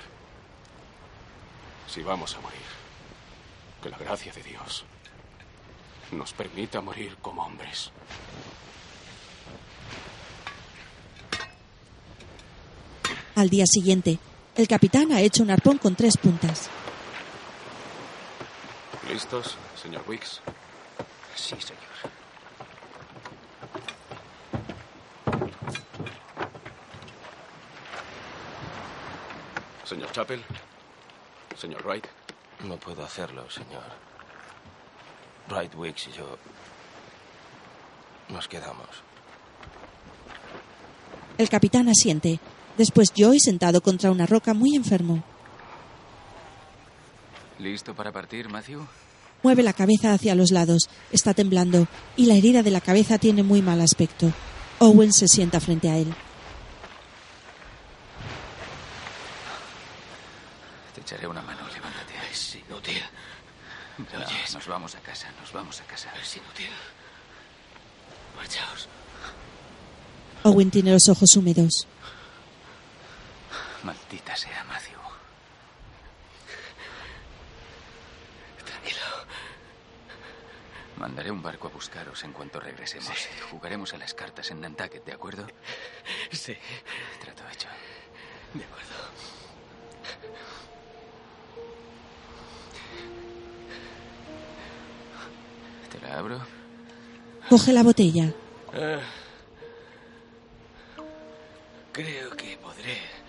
Si 1.87 2.03
vamos 2.03 2.35
a 2.35 2.41
morir, 2.41 2.61
que 3.83 3.91
la 3.91 3.99
gracia 3.99 4.33
de 4.33 4.43
Dios 4.43 4.85
nos 6.13 6.33
permita 6.33 6.81
morir 6.81 7.17
como 7.21 7.45
hombres. 7.45 7.91
Al 13.35 13.49
día 13.49 13.65
siguiente, 13.67 14.19
el 14.61 14.69
capitán 14.69 15.11
ha 15.13 15.23
hecho 15.23 15.43
un 15.43 15.51
arpón 15.51 15.79
con 15.79 15.95
tres 15.95 16.19
puntas. 16.19 16.69
¿Listos, 19.11 19.57
señor 19.81 20.05
Wicks? 20.07 20.43
Sí, 21.35 21.57
señor. 21.59 21.81
Señor 29.85 30.13
Chappell. 30.13 30.45
Señor 31.57 31.83
Wright. 31.87 32.07
No 32.65 32.77
puedo 32.77 33.03
hacerlo, 33.03 33.51
señor. 33.51 33.83
Wright 35.49 35.75
Wicks 35.75 36.09
y 36.09 36.13
yo 36.13 36.39
nos 38.29 38.47
quedamos. 38.47 38.89
El 41.39 41.49
capitán 41.49 41.89
asiente. 41.89 42.39
Después 42.79 43.13
Joy 43.17 43.41
sentado 43.41 43.81
contra 43.81 44.11
una 44.11 44.27
roca 44.27 44.55
muy 44.55 44.75
enfermo. 44.75 45.23
¿Listo 47.59 47.95
para 47.95 48.11
partir, 48.13 48.49
Matthew? 48.49 48.87
Mueve 49.43 49.63
la 49.63 49.73
cabeza 49.73 50.13
hacia 50.15 50.35
los 50.35 50.51
lados. 50.51 50.89
Está 51.13 51.35
temblando 51.35 51.87
y 52.17 52.27
la 52.27 52.35
herida 52.35 52.63
de 52.63 52.71
la 52.71 52.81
cabeza 52.81 53.19
tiene 53.19 53.43
muy 53.43 53.61
mal 53.63 53.81
aspecto. 53.81 54.33
Owen 54.79 55.13
se 55.13 55.29
sienta 55.29 55.61
frente 55.61 55.91
a 55.91 55.97
él. 55.99 56.13
Te 60.95 61.01
echaré 61.01 61.27
una 61.27 61.43
mano, 61.43 61.61
levántate. 61.73 62.15
Es 62.31 62.57
inútil. 62.57 63.03
¿Me 63.99 64.19
No, 64.19 64.27
oyes? 64.27 64.55
nos 64.55 64.67
vamos 64.67 64.95
a 64.95 65.01
casa, 65.01 65.29
nos 65.41 65.53
vamos 65.53 65.81
a 65.81 65.85
casa. 65.85 66.09
Es 66.23 66.37
inútil. 66.37 66.69
Marchaos. 68.37 68.89
Owen 70.45 70.71
tiene 70.71 70.93
los 70.93 71.09
ojos 71.09 71.37
húmedos. 71.37 71.87
Maldita 73.83 74.37
sea, 74.37 74.65
Matthew. 74.65 74.99
Tranquilo. 78.65 79.01
Mandaré 80.97 81.31
un 81.31 81.43
barco 81.43 81.69
a 81.69 81.71
buscaros 81.71 82.23
en 82.25 82.33
cuanto 82.33 82.61
regresemos. 82.61 83.17
Jugaremos 83.51 83.95
a 83.95 83.99
las 83.99 84.13
cartas 84.13 84.51
en 84.51 84.61
Nantucket, 84.61 85.05
¿de 85.05 85.13
acuerdo? 85.13 85.47
Sí. 86.31 86.57
Trato 87.21 87.43
hecho. 87.53 87.69
De 88.55 88.65
acuerdo. 88.65 88.95
¿Te 95.91 96.01
la 96.01 96.19
abro? 96.19 96.41
Coge 97.49 97.73
la 97.73 97.83
botella. 97.83 98.33
Ah. 98.75 99.01
creo 101.93 102.31
que 102.37 102.57
podré. 102.59 103.20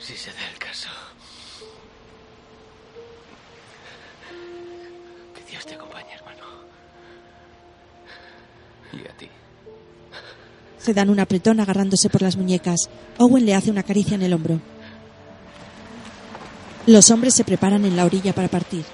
Si 0.00 0.16
se 0.16 0.30
da 0.32 0.48
el 0.52 0.58
caso. 0.58 0.88
Que 5.34 5.50
Dios 5.50 5.66
te 5.66 5.74
acompañe, 5.74 6.12
hermano. 6.14 6.44
Y 8.92 9.08
a 9.08 9.16
ti. 9.16 9.28
Se 10.78 10.94
dan 10.94 11.10
un 11.10 11.20
apretón 11.20 11.60
agarrándose 11.60 12.08
por 12.08 12.22
las 12.22 12.36
muñecas. 12.36 12.88
Owen 13.18 13.44
le 13.44 13.54
hace 13.54 13.70
una 13.70 13.82
caricia 13.82 14.14
en 14.14 14.22
el 14.22 14.32
hombro. 14.32 14.60
Los 16.86 17.10
hombres 17.10 17.34
se 17.34 17.44
preparan 17.44 17.84
en 17.84 17.96
la 17.96 18.06
orilla 18.06 18.32
para 18.32 18.48
partir. 18.48 18.84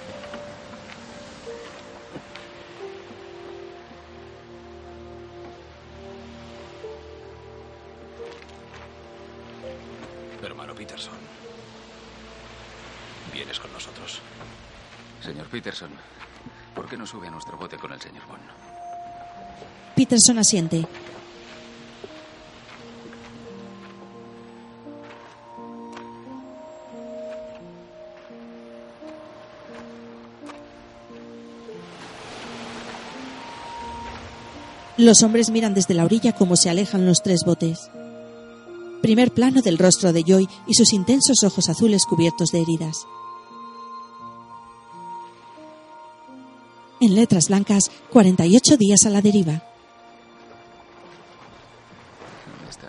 ¿Por 16.75 16.89
qué 16.89 16.97
no 16.97 17.07
sube 17.07 17.29
a 17.29 17.31
nuestro 17.31 17.57
bote 17.57 17.77
con 17.77 17.93
el 17.93 18.01
señor 18.01 18.27
Bond? 18.27 18.43
Peterson 19.97 20.39
asiente. 20.39 20.87
Los 34.97 35.25
hombres 35.25 35.51
miran 35.51 35.75
desde 35.75 35.93
la 35.95 36.05
orilla 36.05 36.33
cómo 36.33 36.57
se 36.57 36.71
alejan 36.71 37.05
los 37.05 37.21
tres 37.23 37.41
botes. 37.45 37.91
Primer 39.03 39.33
plano 39.33 39.61
del 39.61 39.77
rostro 39.77 40.13
de 40.13 40.23
Joy 40.23 40.49
y 40.67 40.75
sus 40.75 40.93
intensos 40.93 41.43
ojos 41.45 41.69
azules 41.69 42.07
cubiertos 42.07 42.51
de 42.53 42.63
heridas. 42.63 43.05
En 47.05 47.15
letras 47.15 47.49
blancas, 47.49 47.91
48 48.09 48.79
días 48.79 49.05
a 49.05 49.11
la 49.11 49.21
deriva. 49.21 49.61
¿Dónde 52.47 52.71
está? 52.71 52.89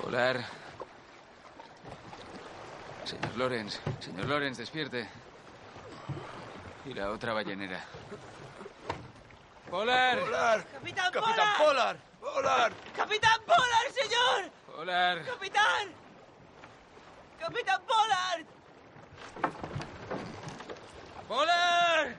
Polar. 0.00 0.44
Señor 3.04 3.36
Lorenz, 3.36 3.80
señor 3.98 4.26
Lorenz, 4.26 4.58
despierte. 4.58 5.08
Y 6.84 6.94
la 6.94 7.10
otra 7.10 7.32
ballenera. 7.32 7.84
Polar. 9.68 10.20
Polar. 10.20 10.66
Capitán, 10.68 11.12
Capitán 11.12 11.48
Polar. 11.58 11.96
Polar. 12.20 12.72
Capitán 12.94 13.40
Polar, 13.44 13.90
señor. 13.92 14.52
Polar. 14.72 15.24
Capitán. 15.24 15.88
Capitán 17.40 17.82
Polar. 17.82 18.55
Polar. 21.28 22.16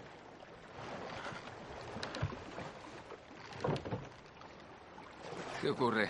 ¿Qué 5.61 5.69
ocurre? 5.69 6.09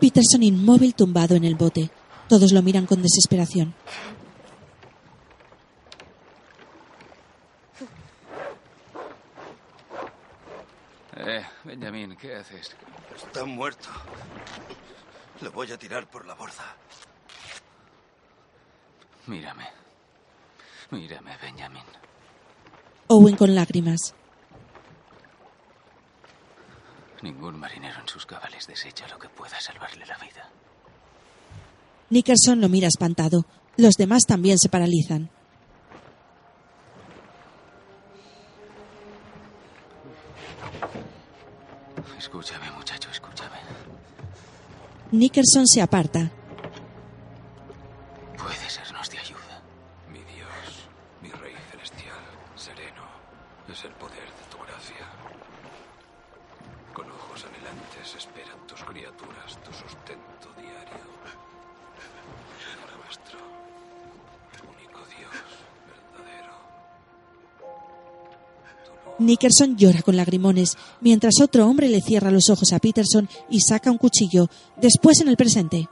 Peterson 0.00 0.42
inmóvil 0.42 0.94
tumbado 0.94 1.34
en 1.34 1.44
el 1.44 1.54
bote. 1.54 1.90
Todos 2.28 2.52
lo 2.52 2.62
miran 2.62 2.86
con 2.86 3.02
desesperación. 3.02 3.74
Eh, 11.16 11.44
Benjamín, 11.64 12.16
¿qué 12.16 12.36
haces? 12.36 12.76
Está 13.16 13.44
muerto. 13.44 13.88
Lo 15.40 15.50
voy 15.52 15.72
a 15.72 15.78
tirar 15.78 16.08
por 16.08 16.26
la 16.26 16.34
borda. 16.34 16.76
Mírame. 19.26 19.64
Mírame, 20.90 21.36
Benjamín. 21.42 21.82
Owen 23.08 23.36
con 23.36 23.54
lágrimas. 23.54 24.14
Ningún 27.22 27.58
marinero 27.58 28.00
en 28.00 28.08
sus 28.08 28.26
cabales 28.26 28.66
desecha 28.66 29.08
lo 29.08 29.18
que 29.18 29.28
pueda 29.28 29.60
salvarle 29.60 30.06
la 30.06 30.16
vida. 30.18 30.48
Nickerson 32.10 32.60
lo 32.60 32.68
mira 32.68 32.86
espantado. 32.88 33.46
Los 33.76 33.96
demás 33.96 34.24
también 34.26 34.58
se 34.58 34.68
paralizan. 34.68 35.30
Escúchame, 42.18 42.70
muchacho, 42.72 43.10
escúchame. 43.10 43.56
Nickerson 45.10 45.66
se 45.66 45.82
aparta. 45.82 46.30
Puede 48.46 48.70
sernos 48.70 49.10
de 49.10 49.18
ayuda. 49.18 49.60
Mi 50.08 50.20
Dios, 50.20 50.86
mi 51.20 51.30
Rey 51.30 51.54
Celestial, 51.68 52.22
sereno, 52.54 53.02
es 53.68 53.84
el 53.84 53.90
poder 53.94 54.22
de 54.22 54.44
tu 54.48 54.56
gracia. 54.58 55.04
Con 56.94 57.10
ojos 57.10 57.44
anhelantes 57.44 58.14
esperan 58.16 58.64
tus 58.68 58.84
criaturas 58.84 59.58
tu 59.64 59.72
sustento 59.72 60.48
diario. 60.54 61.10
Nuestro 63.02 63.40
único 64.62 65.00
Dios 65.10 65.34
verdadero. 66.14 66.54
Nickerson 69.18 69.76
llora 69.76 70.02
con 70.02 70.16
lagrimones, 70.16 70.78
mientras 71.00 71.40
otro 71.42 71.66
hombre 71.66 71.88
le 71.88 72.00
cierra 72.00 72.30
los 72.30 72.48
ojos 72.48 72.72
a 72.72 72.78
Peterson 72.78 73.28
y 73.50 73.60
saca 73.60 73.90
un 73.90 73.98
cuchillo. 73.98 74.48
Después 74.76 75.20
en 75.20 75.26
el 75.26 75.36
presente. 75.36 75.88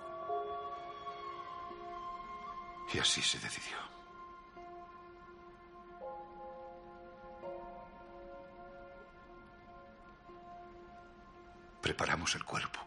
Y 2.95 2.99
así 3.01 3.21
se 3.21 3.41
decidió. 3.41 3.77
Preparamos 11.83 12.37
el 12.37 12.45
cuerpo. 12.45 12.79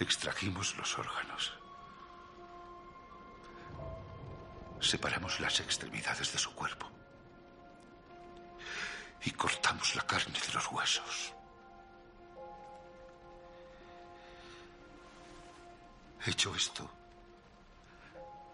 Extrajimos 0.00 0.76
los 0.76 0.98
órganos. 0.98 1.56
Separamos 4.80 5.38
las 5.38 5.60
extremidades 5.60 6.32
de 6.32 6.38
su 6.38 6.52
cuerpo. 6.56 6.90
Y 9.24 9.30
cortamos 9.30 9.94
la 9.94 10.04
carne 10.04 10.40
de 10.40 10.52
los 10.54 10.66
huesos. 10.72 11.34
Hecho 16.24 16.54
esto, 16.54 16.88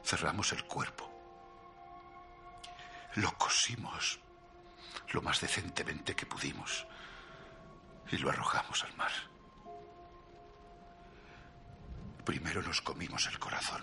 cerramos 0.02 0.52
el 0.52 0.64
cuerpo. 0.64 1.06
Lo 3.16 3.36
cosimos 3.36 4.18
lo 5.12 5.20
más 5.20 5.40
decentemente 5.40 6.16
que 6.16 6.24
pudimos 6.24 6.86
y 8.10 8.16
lo 8.16 8.30
arrojamos 8.30 8.84
al 8.84 8.96
mar. 8.96 9.12
Primero 12.24 12.62
nos 12.62 12.80
comimos 12.80 13.26
el 13.26 13.38
corazón. 13.38 13.82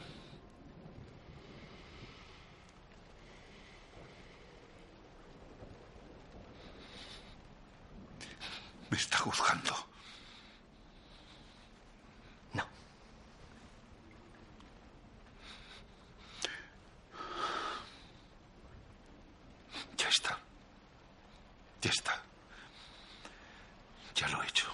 Me 8.90 8.98
está 8.98 9.18
juzgando. 9.18 9.76
Ya 19.98 20.10
está. 20.10 20.38
Ya 21.86 21.92
está. 21.92 22.20
Ya 24.16 24.28
lo 24.30 24.42
he 24.42 24.48
hecho. 24.48 24.66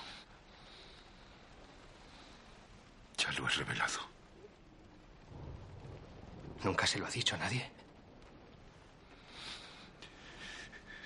Ya 3.17 3.29
lo 3.33 3.45
he 3.49 3.51
revelado. 3.51 3.99
¿Nunca 6.63 6.87
se 6.87 6.99
lo 6.99 7.07
ha 7.07 7.09
dicho 7.09 7.35
a 7.35 7.39
nadie? 7.39 7.69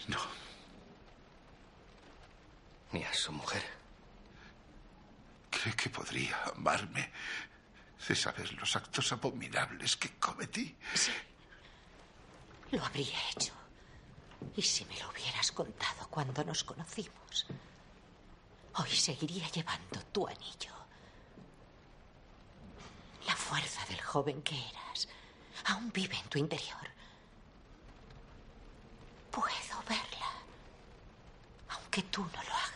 No. 0.07 0.19
Ni 2.91 3.03
a 3.03 3.11
su 3.11 3.31
mujer. 3.31 3.63
¿Cree 5.49 5.75
que 5.75 5.89
podría 5.89 6.39
amarme 6.55 7.11
de 8.07 8.15
saber 8.15 8.53
los 8.53 8.75
actos 8.75 9.11
abominables 9.11 9.97
que 9.97 10.11
cometí? 10.19 10.77
Lo 12.69 12.85
habría 12.85 13.17
hecho. 13.31 13.64
Y 14.55 14.61
si 14.61 14.85
me 14.85 14.97
lo 14.99 15.09
hubieras 15.09 15.51
contado 15.51 16.07
cuando 16.09 16.43
nos 16.43 16.63
conocimos, 16.63 17.45
hoy 18.75 18.89
seguiría 18.89 19.49
llevando 19.49 20.01
tu 20.11 20.27
anillo. 20.27 20.73
La 23.27 23.35
fuerza 23.35 23.85
del 23.87 24.01
joven 24.01 24.41
que 24.41 24.55
eras 24.55 25.07
aún 25.65 25.91
vive 25.91 26.17
en 26.17 26.29
tu 26.29 26.37
interior. 26.37 26.89
Puedo 29.31 29.83
verla, 29.87 30.31
aunque 31.69 32.01
tú 32.03 32.21
no 32.21 32.43
lo 32.43 32.53
hagas. 32.53 32.74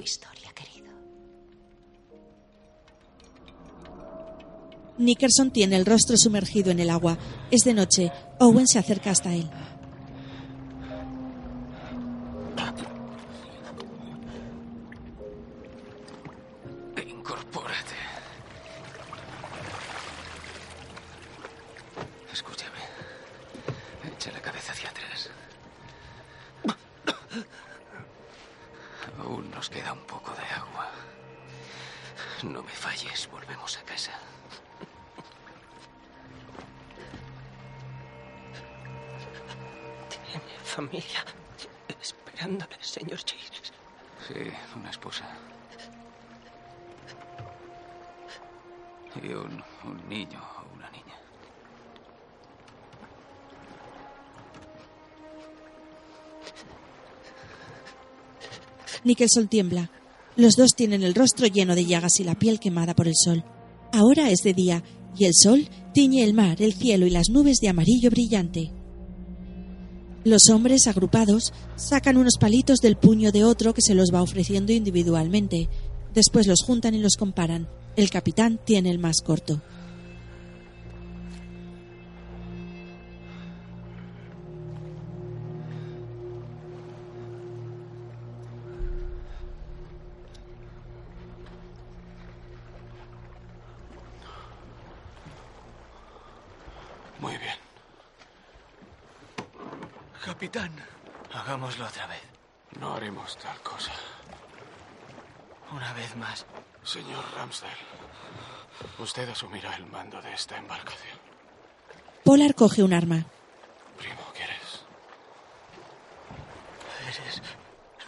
Historia, 0.00 0.52
querido. 0.54 0.92
Nickerson 4.98 5.50
tiene 5.50 5.76
el 5.76 5.86
rostro 5.86 6.16
sumergido 6.16 6.70
en 6.70 6.80
el 6.80 6.90
agua. 6.90 7.18
Es 7.50 7.64
de 7.64 7.74
noche. 7.74 8.12
Owen 8.38 8.66
se 8.66 8.78
acerca 8.78 9.10
hasta 9.10 9.34
él. 9.34 9.48
Nicholson 59.06 59.46
tiembla. 59.46 59.90
Los 60.36 60.56
dos 60.56 60.74
tienen 60.74 61.04
el 61.04 61.14
rostro 61.14 61.46
lleno 61.46 61.76
de 61.76 61.86
llagas 61.86 62.18
y 62.18 62.24
la 62.24 62.34
piel 62.34 62.58
quemada 62.58 62.94
por 62.94 63.06
el 63.06 63.14
sol. 63.14 63.44
Ahora 63.92 64.30
es 64.30 64.42
de 64.42 64.52
día 64.52 64.82
y 65.16 65.26
el 65.26 65.32
sol 65.34 65.68
tiñe 65.94 66.24
el 66.24 66.34
mar, 66.34 66.60
el 66.60 66.74
cielo 66.74 67.06
y 67.06 67.10
las 67.10 67.30
nubes 67.30 67.58
de 67.60 67.68
amarillo 67.68 68.10
brillante. 68.10 68.72
Los 70.24 70.50
hombres, 70.50 70.88
agrupados, 70.88 71.52
sacan 71.76 72.16
unos 72.16 72.36
palitos 72.36 72.80
del 72.80 72.96
puño 72.96 73.30
de 73.30 73.44
otro 73.44 73.72
que 73.74 73.80
se 73.80 73.94
los 73.94 74.10
va 74.12 74.22
ofreciendo 74.22 74.72
individualmente. 74.72 75.68
Después 76.12 76.48
los 76.48 76.62
juntan 76.62 76.96
y 76.96 76.98
los 76.98 77.14
comparan. 77.16 77.68
El 77.94 78.10
capitán 78.10 78.58
tiene 78.64 78.90
el 78.90 78.98
más 78.98 79.20
corto. 79.22 79.62
Señor 106.96 107.24
Ramsdale, 107.36 107.84
usted 108.98 109.28
asumirá 109.28 109.76
el 109.76 109.84
mando 109.84 110.22
de 110.22 110.32
esta 110.32 110.56
embarcación. 110.56 111.18
Polar 112.24 112.54
coge 112.54 112.82
un 112.82 112.94
arma. 112.94 113.22
Primo, 113.98 114.22
¿quieres? 114.34 114.82
Eres 117.06 117.42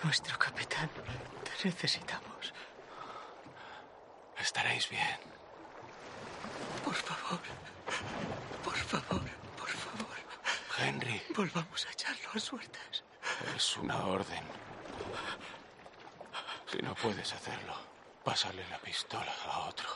nuestro 0.02 0.38
capitán. 0.38 0.88
Te 1.44 1.68
necesitamos. 1.68 2.54
Estaréis 4.40 4.88
bien. 4.88 5.18
Por 6.82 6.94
favor. 6.94 7.40
Por 8.64 8.76
favor, 8.76 9.30
por 9.58 9.68
favor. 9.68 10.16
Henry. 10.78 11.22
Volvamos 11.36 11.86
a 11.86 11.90
echarlo 11.92 12.30
a 12.32 12.38
suertes. 12.38 13.04
Es 13.54 13.76
una 13.76 14.06
orden. 14.06 14.44
Si 16.72 16.78
no 16.78 16.94
puedes 16.94 17.30
hacerlo, 17.34 17.74
pásale 18.28 18.62
la 18.68 18.76
pistola 18.76 19.32
a 19.50 19.70
otro. 19.70 19.86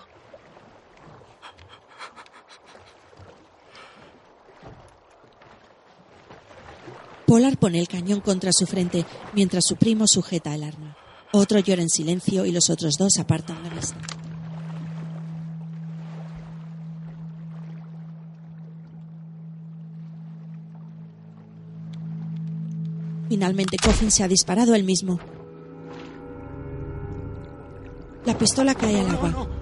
Polar 7.27 7.59
pone 7.59 7.79
el 7.79 7.89
cañón 7.89 8.21
contra 8.21 8.51
su 8.55 8.65
frente 8.67 9.05
mientras 9.35 9.67
su 9.67 9.77
primo 9.77 10.07
sujeta 10.07 10.55
el 10.55 10.63
arma. 10.63 10.97
Otro 11.33 11.59
llora 11.59 11.83
en 11.83 11.91
silencio 11.91 12.47
y 12.47 12.53
los 12.53 12.71
otros 12.71 12.95
dos 12.99 13.19
apartan 13.19 13.63
la 13.65 13.69
vista. 13.69 13.99
Finalmente 23.29 23.77
Coffin 23.77 24.11
se 24.11 24.25
ha 24.25 24.29
disparado 24.29 24.75
él 24.75 24.85
mismo. 24.85 25.21
La 28.33 28.39
pistola 28.39 28.75
cae 28.75 28.99
al 28.99 29.11
agua. 29.11 29.62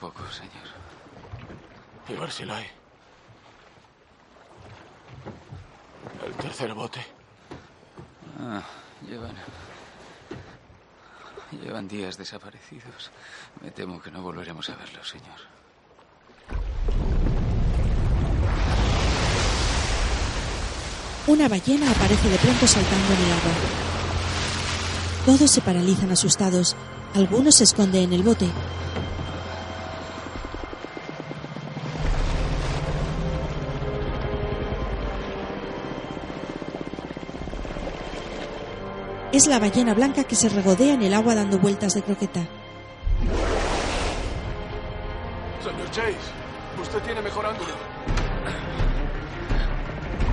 Tampoco, 0.00 0.22
señor. 0.32 0.68
Y 2.08 2.14
Barsilay. 2.14 2.66
El 6.24 6.32
tercer 6.34 6.72
bote. 6.72 7.04
Ah, 8.40 8.62
llevan. 9.06 9.34
Llevan 11.62 11.86
días 11.86 12.16
desaparecidos. 12.16 13.10
Me 13.60 13.70
temo 13.70 14.00
que 14.00 14.10
no 14.10 14.22
volveremos 14.22 14.70
a 14.70 14.76
verlos, 14.76 15.08
señor. 15.08 15.40
Una 21.26 21.48
ballena 21.48 21.90
aparece 21.90 22.28
de 22.28 22.38
pronto 22.38 22.66
saltando 22.66 23.12
en 23.14 23.20
el 23.20 23.32
agua. 23.32 23.52
Todos 25.26 25.50
se 25.50 25.60
paralizan 25.60 26.10
asustados. 26.10 26.74
Algunos 27.14 27.56
se 27.56 27.64
esconden 27.64 28.04
en 28.04 28.12
el 28.14 28.22
bote. 28.22 28.46
Es 39.40 39.46
la 39.46 39.58
ballena 39.58 39.94
blanca 39.94 40.24
que 40.24 40.36
se 40.36 40.50
regodea 40.50 40.92
en 40.92 41.02
el 41.02 41.14
agua 41.14 41.34
dando 41.34 41.58
vueltas 41.58 41.94
de 41.94 42.02
croqueta. 42.02 42.40
Señor 45.64 45.90
Chase, 45.90 46.14
usted 46.82 46.98
tiene 46.98 47.22
mejor 47.22 47.46
ángulo. 47.46 47.70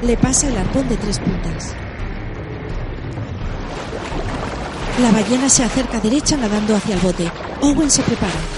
Le 0.02 0.18
pasa 0.18 0.50
el 0.50 0.58
arpón 0.58 0.90
de 0.90 0.98
tres 0.98 1.20
puntas. 1.20 1.74
La 5.02 5.12
ballena 5.12 5.48
se 5.48 5.64
acerca 5.64 6.02
derecha 6.02 6.36
nadando 6.36 6.76
hacia 6.76 6.96
el 6.96 7.00
bote. 7.00 7.32
Owen 7.62 7.90
se 7.90 8.04
prepara. 8.04 8.57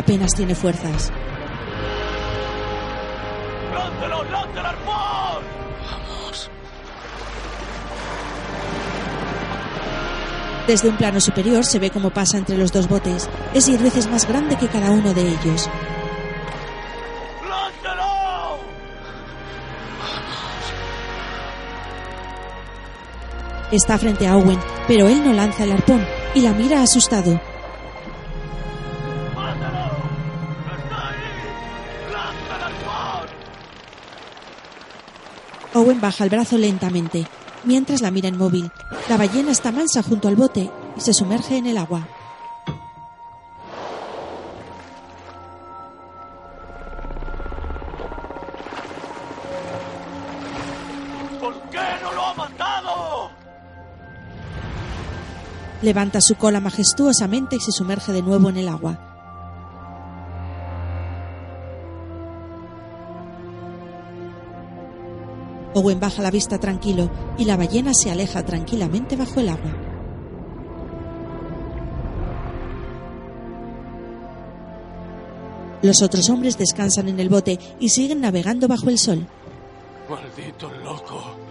Apenas 0.00 0.32
tiene 0.34 0.54
fuerzas. 0.54 1.12
¡Láncelo, 3.72 4.24
lance 4.24 4.58
el 4.58 4.66
arpón! 4.66 5.44
Vamos. 5.84 6.50
Desde 10.66 10.88
un 10.88 10.96
plano 10.96 11.20
superior 11.20 11.64
se 11.64 11.78
ve 11.78 11.90
cómo 11.90 12.10
pasa 12.10 12.38
entre 12.38 12.56
los 12.56 12.72
dos 12.72 12.88
botes. 12.88 13.28
Es 13.54 13.66
diez 13.66 13.82
veces 13.82 14.10
más 14.10 14.26
grande 14.26 14.56
que 14.56 14.68
cada 14.68 14.90
uno 14.90 15.12
de 15.12 15.28
ellos. 15.28 15.68
¡Láncelo! 17.48 18.58
Está 23.70 23.98
frente 23.98 24.26
a 24.26 24.36
Owen, 24.36 24.58
pero 24.88 25.08
él 25.08 25.22
no 25.22 25.32
lanza 25.32 25.64
el 25.64 25.72
arpón 25.72 26.04
y 26.34 26.40
la 26.40 26.52
mira 26.52 26.82
asustado. 26.82 27.49
Owen 35.90 36.00
baja 36.00 36.22
el 36.22 36.30
brazo 36.30 36.56
lentamente, 36.56 37.26
mientras 37.64 38.00
la 38.00 38.12
mira 38.12 38.28
inmóvil. 38.28 38.70
La 39.08 39.16
ballena 39.16 39.50
está 39.50 39.72
mansa 39.72 40.04
junto 40.04 40.28
al 40.28 40.36
bote 40.36 40.70
y 40.96 41.00
se 41.00 41.12
sumerge 41.12 41.56
en 41.56 41.66
el 41.66 41.76
agua. 41.78 42.06
¿Por 51.40 51.60
qué 51.70 51.78
no 52.04 52.12
lo 52.12 52.24
ha 52.24 52.34
matado? 52.34 53.30
Levanta 55.82 56.20
su 56.20 56.36
cola 56.36 56.60
majestuosamente 56.60 57.56
y 57.56 57.60
se 57.60 57.72
sumerge 57.72 58.12
de 58.12 58.22
nuevo 58.22 58.48
en 58.48 58.58
el 58.58 58.68
agua. 58.68 59.09
Owen 65.74 66.00
baja 66.00 66.22
la 66.22 66.30
vista 66.30 66.58
tranquilo 66.58 67.10
y 67.38 67.44
la 67.44 67.56
ballena 67.56 67.92
se 67.94 68.10
aleja 68.10 68.44
tranquilamente 68.44 69.16
bajo 69.16 69.40
el 69.40 69.48
agua. 69.48 69.72
Los 75.82 76.02
otros 76.02 76.28
hombres 76.28 76.58
descansan 76.58 77.08
en 77.08 77.20
el 77.20 77.28
bote 77.28 77.58
y 77.78 77.88
siguen 77.88 78.20
navegando 78.20 78.68
bajo 78.68 78.90
el 78.90 78.98
sol. 78.98 79.26
Maldito 80.08 80.70
loco. 80.84 81.49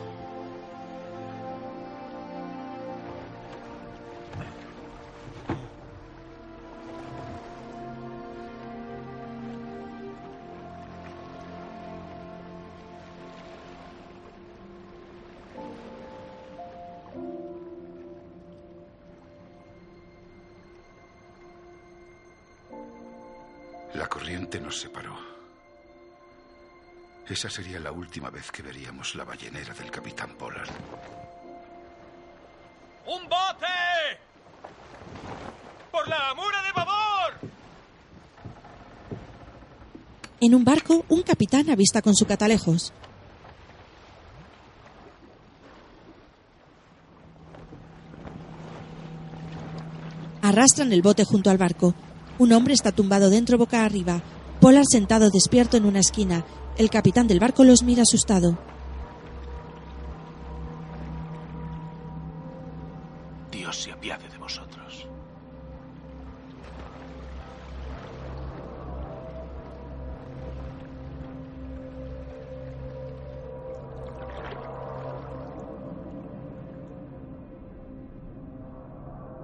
Esa 27.30 27.48
sería 27.48 27.80
la 27.80 27.92
última 27.92 28.32
vez 28.32 28.52
que 28.52 28.64
veríamos 28.64 29.14
la 29.14 29.24
ballenera 29.24 29.72
del 29.76 29.92
capitán 29.92 30.32
Pollard. 30.36 30.68
¡Un 33.06 33.24
bote! 33.30 33.68
¡Por 35.92 36.08
la 36.08 36.34
mura 36.34 36.64
de 36.64 36.72
babor! 36.72 37.34
En 40.42 40.56
un 40.56 40.66
barco, 40.66 41.06
un 41.08 41.22
capitán 41.22 41.70
avista 41.70 42.02
con 42.02 42.16
su 42.16 42.26
catalejos. 42.26 42.94
Arrastran 50.42 50.92
el 50.94 51.04
bote 51.04 51.26
junto 51.26 51.52
al 51.52 51.60
barco. 51.60 51.94
Un 52.40 52.54
hombre 52.54 52.74
está 52.74 52.92
tumbado 52.92 53.30
dentro 53.30 53.60
boca 53.60 53.86
arriba. 53.86 54.24
Pollard 54.60 54.86
sentado 54.90 55.30
despierto 55.30 55.78
en 55.78 55.86
una 55.86 56.00
esquina. 56.00 56.44
El 56.80 56.90
capitán 56.90 57.28
del 57.28 57.42
barco 57.42 57.66
los 57.66 57.84
mira 57.84 58.04
asustado. 58.04 58.58
Dios 63.52 63.76
se 63.76 63.92
apiade 63.92 64.30
de 64.30 64.38
vosotros. 64.38 65.06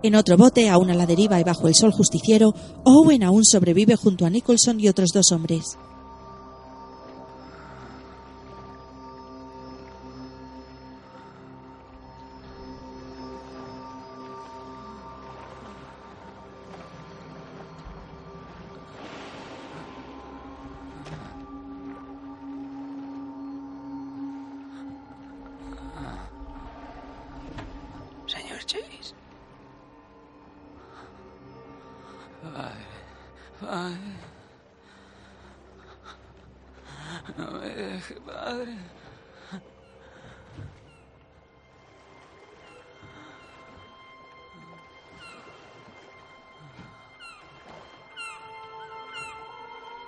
En 0.03 0.15
otro 0.15 0.37
bote, 0.37 0.69
aún 0.69 0.89
a 0.89 0.93
la 0.93 1.05
deriva 1.05 1.37
y 1.41 1.43
bajo 1.43 1.67
el 1.67 1.75
sol 1.75 1.91
justiciero, 1.91 2.53
Owen 2.85 3.23
aún 3.23 3.43
sobrevive 3.43 3.97
junto 3.97 4.25
a 4.25 4.29
Nicholson 4.29 4.79
y 4.79 4.87
otros 4.87 5.09
dos 5.13 5.33
hombres. 5.33 5.77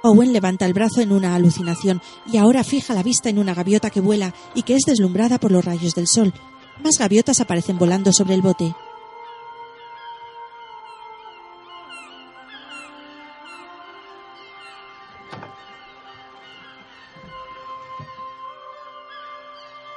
Owen 0.07 0.31
levanta 0.31 0.65
el 0.65 0.73
brazo 0.73 1.01
en 1.01 1.11
una 1.11 1.35
alucinación 1.35 2.01
y 2.31 2.37
ahora 2.37 2.63
fija 2.63 2.93
la 2.93 3.03
vista 3.03 3.27
en 3.27 3.39
una 3.39 3.53
gaviota 3.53 3.89
que 3.89 3.99
vuela 3.99 4.33
y 4.55 4.63
que 4.63 4.75
es 4.75 4.83
deslumbrada 4.85 5.37
por 5.37 5.51
los 5.51 5.65
rayos 5.65 5.95
del 5.95 6.07
sol. 6.07 6.33
Más 6.81 6.97
gaviotas 6.97 7.41
aparecen 7.41 7.77
volando 7.77 8.13
sobre 8.13 8.33
el 8.33 8.41
bote. 8.41 8.73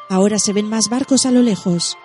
Ahora 0.09 0.41
se 0.41 0.53
ven 0.53 0.69
más 0.69 0.89
barcos 0.91 1.25
a 1.25 1.31
lo 1.31 1.41
lejos. 1.41 1.97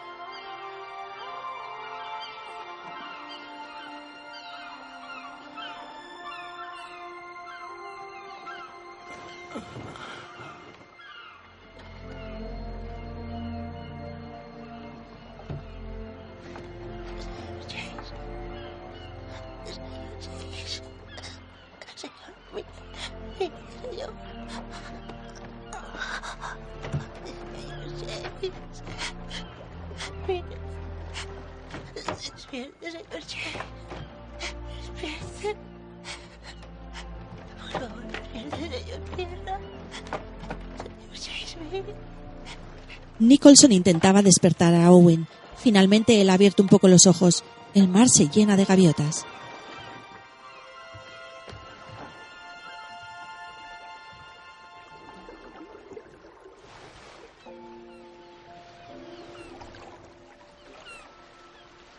Nicholson 43.56 43.72
intentaba 43.72 44.22
despertar 44.22 44.76
a 44.76 44.92
Owen. 44.92 45.28
Finalmente 45.56 46.20
él 46.20 46.30
ha 46.30 46.34
abierto 46.34 46.62
un 46.62 46.68
poco 46.68 46.90
los 46.90 47.08
ojos. 47.08 47.46
El 47.74 47.88
mar 47.88 48.10
se 48.10 48.28
llena 48.28 48.58
de 48.58 48.66
gaviotas. 48.66 49.26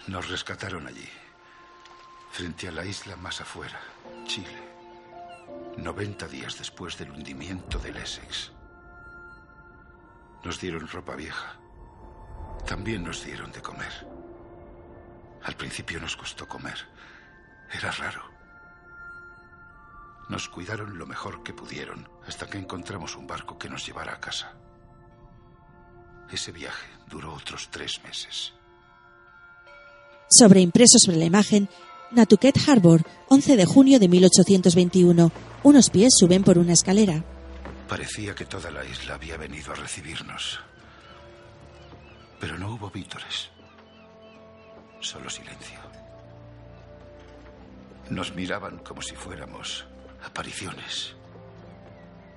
Nos 0.09 0.29
rescataron 0.29 0.87
allí, 0.87 1.09
frente 2.33 2.69
a 2.69 2.73
la 2.73 2.85
isla 2.85 3.17
más 3.17 3.41
afuera, 3.41 3.81
Chile, 4.27 4.47
90 5.79 6.29
días 6.29 6.59
después 6.59 6.99
del 6.99 7.13
hundimiento 7.13 7.79
del 7.79 7.97
Essex. 7.97 8.56
Nos 10.47 10.61
dieron 10.61 10.87
ropa 10.87 11.17
vieja. 11.17 11.59
También 12.69 13.03
nos 13.03 13.25
dieron 13.25 13.51
de 13.51 13.61
comer. 13.61 13.91
Al 15.43 15.57
principio 15.57 15.99
nos 15.99 16.15
costó 16.15 16.47
comer. 16.47 16.79
Era 17.73 17.91
raro. 17.91 18.23
Nos 20.29 20.49
cuidaron 20.49 20.97
lo 20.99 21.05
mejor 21.05 21.43
que 21.43 21.53
pudieron 21.53 22.09
hasta 22.29 22.47
que 22.47 22.59
encontramos 22.59 23.17
un 23.17 23.27
barco 23.27 23.59
que 23.59 23.69
nos 23.69 23.85
llevara 23.85 24.13
a 24.13 24.21
casa. 24.21 24.53
Ese 26.31 26.53
viaje 26.53 26.87
duró 27.09 27.35
otros 27.35 27.69
tres 27.73 28.01
meses. 28.05 28.53
Sobreimpreso 30.31 30.99
sobre 31.01 31.17
la 31.17 31.25
imagen, 31.25 31.69
Natuket 32.13 32.57
Harbor, 32.69 33.03
11 33.31 33.57
de 33.57 33.65
junio 33.67 33.99
de 33.99 34.07
1821. 34.07 35.33
Unos 35.65 35.91
pies 35.91 36.15
suben 36.17 36.45
por 36.45 36.57
una 36.59 36.75
escalera. 36.75 37.25
Parecía 37.89 38.35
que 38.35 38.47
toda 38.47 38.71
la 38.71 38.85
isla 38.85 39.15
había 39.15 39.37
venido 39.37 39.73
a 39.73 39.77
recibirnos. 39.77 40.61
Pero 42.41 42.59
no 42.59 42.75
hubo 42.75 42.91
vítores. 42.91 43.51
Solo 45.01 45.31
silencio. 45.31 45.79
Nos 48.11 48.35
miraban 48.35 48.79
como 48.79 49.03
si 49.03 49.15
fuéramos 49.15 49.87
apariciones, 50.25 51.15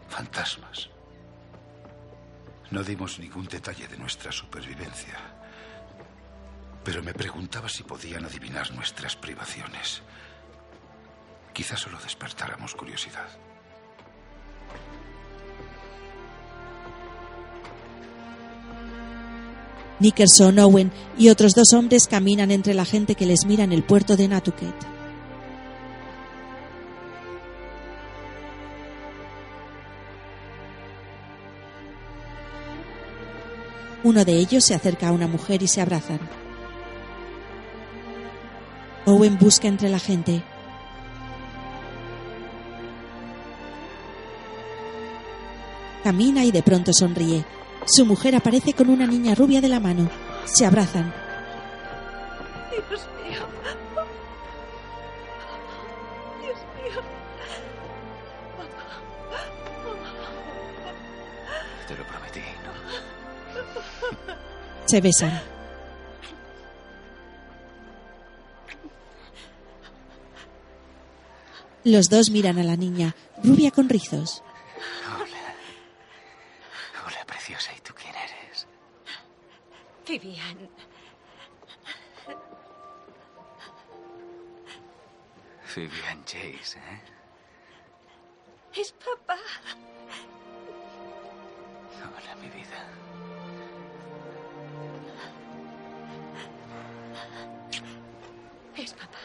fantasmas. 0.08 0.90
No 2.70 2.84
dimos 2.84 3.18
ningún 3.18 3.48
detalle 3.48 3.88
de 3.88 3.98
nuestra 3.98 4.32
supervivencia. 4.32 5.18
Pero 6.84 7.02
me 7.02 7.14
preguntaba 7.14 7.70
si 7.70 7.84
podían 7.84 8.26
adivinar 8.26 8.72
nuestras 8.72 9.16
privaciones. 9.16 10.04
Quizás 11.54 11.80
solo 11.80 12.00
despertáramos 12.00 12.76
curiosidad. 12.76 13.28
Nickerson, 20.00 20.60
Owen 20.60 20.92
y 21.18 21.30
otros 21.30 21.54
dos 21.54 21.74
hombres 21.74 22.08
caminan 22.08 22.52
entre 22.52 22.74
la 22.74 22.86
gente 22.86 23.16
que 23.16 23.26
les 23.26 23.46
mira 23.46 23.64
en 23.64 23.74
el 23.74 23.84
puerto 23.84 24.16
de 24.16 24.28
Natuket. 24.28 24.74
Uno 34.04 34.24
de 34.24 34.34
ellos 34.34 34.64
se 34.64 34.74
acerca 34.74 35.10
a 35.10 35.12
una 35.12 35.28
mujer 35.28 35.62
y 35.62 35.68
se 35.68 35.82
abrazan. 35.82 36.20
Owen 39.06 39.38
busca 39.38 39.68
entre 39.68 39.90
la 39.90 40.00
gente. 40.00 40.42
Camina 46.04 46.46
y 46.46 46.52
de 46.52 46.64
pronto 46.64 46.94
sonríe. 46.94 47.44
Su 47.92 48.06
mujer 48.06 48.36
aparece 48.36 48.74
con 48.74 48.90
una 48.90 49.08
niña 49.08 49.34
rubia 49.36 49.62
de 49.62 49.68
la 49.68 49.80
mano. 49.80 50.10
Se 50.46 50.66
abrazan. 50.66 51.14
Dios 52.72 53.08
mío. 53.28 53.46
Dios 56.42 56.58
mío. 56.78 57.02
Te 61.88 61.96
lo 61.96 62.04
prometí. 62.08 62.42
Se 64.86 65.02
besan. 65.02 65.42
Los 71.84 72.10
dos 72.10 72.30
miran 72.30 72.60
a 72.60 72.64
la 72.64 72.76
niña, 72.76 73.16
rubia 73.44 73.72
con 73.72 73.88
rizos. 73.90 74.44
Hola. 75.16 75.56
Hola, 77.06 77.26
preciosa. 77.26 77.72
¿Y 77.76 77.80
tú 77.82 77.94
quién 77.96 78.14
eres? 78.14 78.68
Vivian. 80.10 80.58
Vivian 85.76 86.26
Chase, 86.26 86.80
¿eh? 86.80 87.02
Es 88.76 88.92
papá. 88.94 89.38
Hola, 92.02 92.36
mi 92.42 92.50
vida. 92.50 92.90
Es 98.78 98.94
papá. 98.94 99.20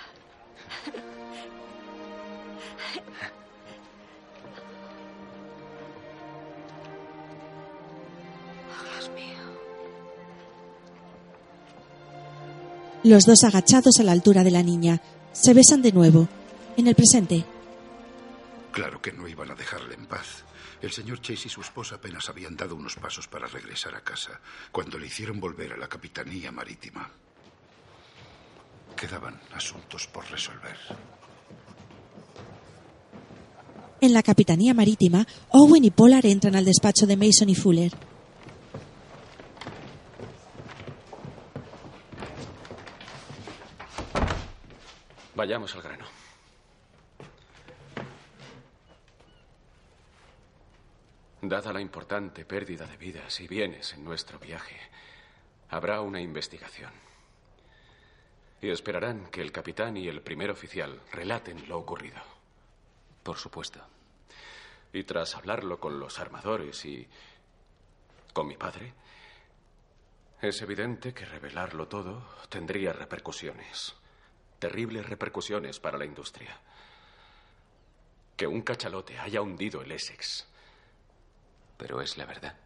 Los 13.05 13.25
dos 13.27 13.45
agachados 13.45 14.01
a 14.01 14.03
la 14.03 14.13
altura 14.13 14.43
de 14.43 14.51
la 14.51 14.63
niña. 14.63 15.01
Se 15.33 15.55
besan 15.55 15.83
de 15.83 15.93
nuevo. 15.93 16.29
En 16.77 16.87
el 16.89 16.95
presente, 16.95 17.45
Claro 18.73 19.01
que 19.01 19.13
no 19.13 19.29
iban 19.29 19.53
a 19.53 19.55
dejarle 19.55 19.95
en 19.95 20.07
paz. 20.07 20.43
El 20.83 20.91
señor 20.91 21.21
Chase 21.21 21.47
y 21.47 21.49
su 21.49 21.61
esposa 21.61 21.95
apenas 21.95 22.29
habían 22.29 22.57
dado 22.57 22.75
unos 22.75 22.97
pasos 22.97 23.29
para 23.29 23.47
regresar 23.47 23.95
a 23.95 24.01
casa 24.01 24.41
cuando 24.73 24.99
le 24.99 25.07
hicieron 25.07 25.39
volver 25.39 25.73
a 25.75 25.77
la 25.77 25.87
capitanía 25.87 26.51
marítima. 26.51 27.09
Quedaban 28.97 29.41
asuntos 29.55 30.09
por 30.09 30.29
resolver. 30.29 30.77
en 34.01 34.13
la 34.13 34.23
capitanía 34.23 34.75
marítima, 34.75 35.27
Owen 35.51 35.85
y 35.85 35.91
Pollard 35.91 36.27
entran 36.27 36.57
al 36.57 36.67
despacho 36.67 37.07
de 37.07 37.17
Mason 37.17 37.49
y 37.49 37.55
Fuller. 37.55 37.93
Vayamos 45.35 45.75
al 45.75 45.83
grano. 45.83 46.05
Dada 51.43 51.73
la 51.73 51.81
importante 51.81 52.45
pérdida 52.45 52.87
de 52.87 52.97
vidas 52.97 53.41
y 53.41 53.49
bienes 53.49 53.93
en 53.95 54.05
nuestro 54.05 54.39
viaje, 54.39 54.79
habrá 55.71 56.01
una 56.01 56.21
investigación. 56.21 56.93
Y 58.63 58.71
esperarán 58.71 59.27
que 59.27 59.43
el 59.43 59.53
capitán 59.53 59.97
y 59.97 60.09
el 60.09 60.23
primer 60.23 60.51
oficial 60.51 61.01
relaten 61.13 61.69
lo 61.69 61.79
ocurrido. 61.79 62.23
Por 63.23 63.37
supuesto. 63.37 63.81
Y 64.93 65.03
tras 65.03 65.35
hablarlo 65.35 65.81
con 65.81 65.99
los 65.99 66.19
armadores 66.21 66.85
y 66.85 67.07
con 68.33 68.47
mi 68.47 68.57
padre, 68.57 68.95
es 70.41 70.63
evidente 70.63 71.13
que 71.13 71.27
revelarlo 71.27 71.89
todo 71.89 72.23
tendría 72.49 72.93
repercusiones, 72.93 73.95
terribles 74.59 75.07
repercusiones 75.07 75.81
para 75.81 75.99
la 75.99 76.05
industria. 76.05 76.59
Que 78.37 78.47
un 78.47 78.63
cachalote 78.63 79.19
haya 79.19 79.41
hundido 79.41 79.83
el 79.83 79.93
Essex. 79.93 80.47
Pero 81.77 82.01
es 82.01 82.17
la 82.17 82.27
verdad. 82.27 82.57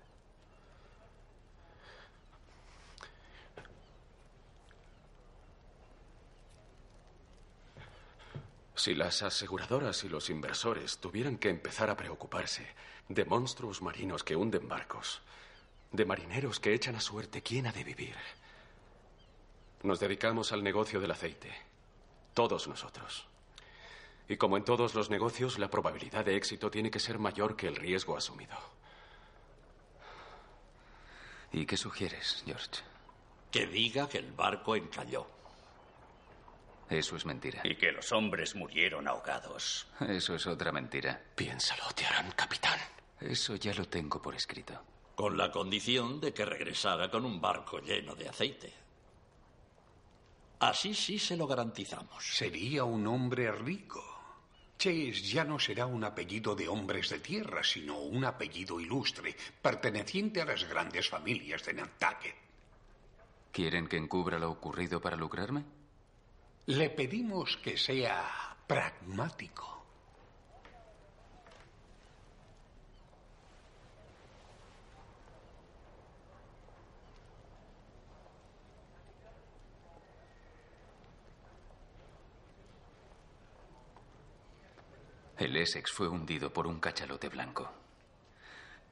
Si 8.79 8.95
las 8.95 9.25
aseguradoras 9.25 10.05
y 10.05 10.09
los 10.09 10.31
inversores 10.31 10.99
tuvieran 10.99 11.37
que 11.37 11.51
empezar 11.51 11.91
a 11.91 11.97
preocuparse 11.97 12.65
de 13.09 13.25
monstruos 13.25 13.83
marinos 13.83 14.23
que 14.23 14.37
hunden 14.37 14.69
barcos, 14.69 15.21
de 15.91 16.05
marineros 16.05 16.61
que 16.61 16.75
echan 16.75 16.95
a 16.95 17.01
suerte 17.01 17.43
quién 17.43 17.67
ha 17.67 17.73
de 17.73 17.83
vivir, 17.83 18.15
nos 19.83 19.99
dedicamos 19.99 20.53
al 20.53 20.63
negocio 20.63 21.01
del 21.01 21.11
aceite, 21.11 21.68
todos 22.35 22.69
nosotros. 22.69 23.27
Y 24.29 24.37
como 24.37 24.57
en 24.57 24.65
todos 24.65 24.95
los 24.95 25.09
negocios, 25.09 25.59
la 25.59 25.71
probabilidad 25.71 26.25
de 26.25 26.37
éxito 26.37 26.71
tiene 26.71 26.91
que 26.91 27.01
ser 27.01 27.19
mayor 27.19 27.57
que 27.57 27.67
el 27.67 27.77
riesgo 27.77 28.17
asumido. 28.17 28.57
¿Y 31.53 31.65
qué 31.65 31.77
sugieres, 31.77 32.43
George? 32.45 32.83
Que 33.51 33.67
diga 33.67 34.09
que 34.09 34.19
el 34.19 34.33
barco 34.33 34.77
encalló. 34.77 35.27
Eso 36.91 37.17
es 37.17 37.25
mentira. 37.25 37.63
Y 37.65 37.77
que 37.77 37.93
los 37.93 38.13
hombres 38.13 38.55
murieron 38.55 39.09
ahogados. 39.09 39.87
Eso 40.01 40.35
es 40.35 40.47
otra 40.47 40.73
mentira. 40.73 41.21
Piénsalo, 41.35 41.85
te 41.95 42.07
harán 42.07 42.31
capitán. 42.33 42.79
Eso 43.21 43.57
ya 43.57 43.75
lo 43.75 43.87
tengo 43.87 44.21
por 44.21 44.35
escrito. 44.35 44.81
Con 45.15 45.37
la 45.37 45.51
condición 45.51 46.21
de 46.21 46.33
que 46.33 46.45
regresara 46.45 47.11
con 47.11 47.25
un 47.25 47.41
barco 47.41 47.81
lleno 47.81 48.15
de 48.15 48.29
aceite. 48.29 48.73
Así 50.61 50.95
sí 50.95 51.19
se 51.19 51.37
lo 51.37 51.47
garantizamos. 51.47 52.25
Sería 52.37 52.85
un 52.85 53.07
hombre 53.07 53.51
rico. 53.53 54.05
Chase 54.77 55.13
ya 55.13 55.45
no 55.45 55.59
será 55.59 55.87
un 55.87 56.05
apellido 56.05 56.55
de 56.55 56.69
hombres 56.69 57.09
de 57.11 57.21
tierra, 57.21 57.63
sino 57.65 57.99
un 57.99 58.25
apellido 58.25 58.79
ilustre, 58.79 59.37
perteneciente 59.61 60.41
a 60.41 60.45
las 60.45 60.65
grandes 60.65 61.09
familias 61.09 61.65
de 61.65 61.75
Nantucket. 61.75 62.37
¿Quieren 63.53 63.89
que 63.89 63.97
encubra 63.97 64.39
lo 64.39 64.51
ocurrido 64.51 65.01
para 65.01 65.17
lucrarme? 65.17 65.65
Le 66.67 66.91
pedimos 66.91 67.57
que 67.57 67.77
sea 67.77 68.57
pragmático. 68.67 69.78
El 85.39 85.57
Essex 85.57 85.93
fue 85.93 86.09
hundido 86.09 86.53
por 86.53 86.67
un 86.67 86.81
cachalote 86.81 87.29
blanco. 87.29 87.71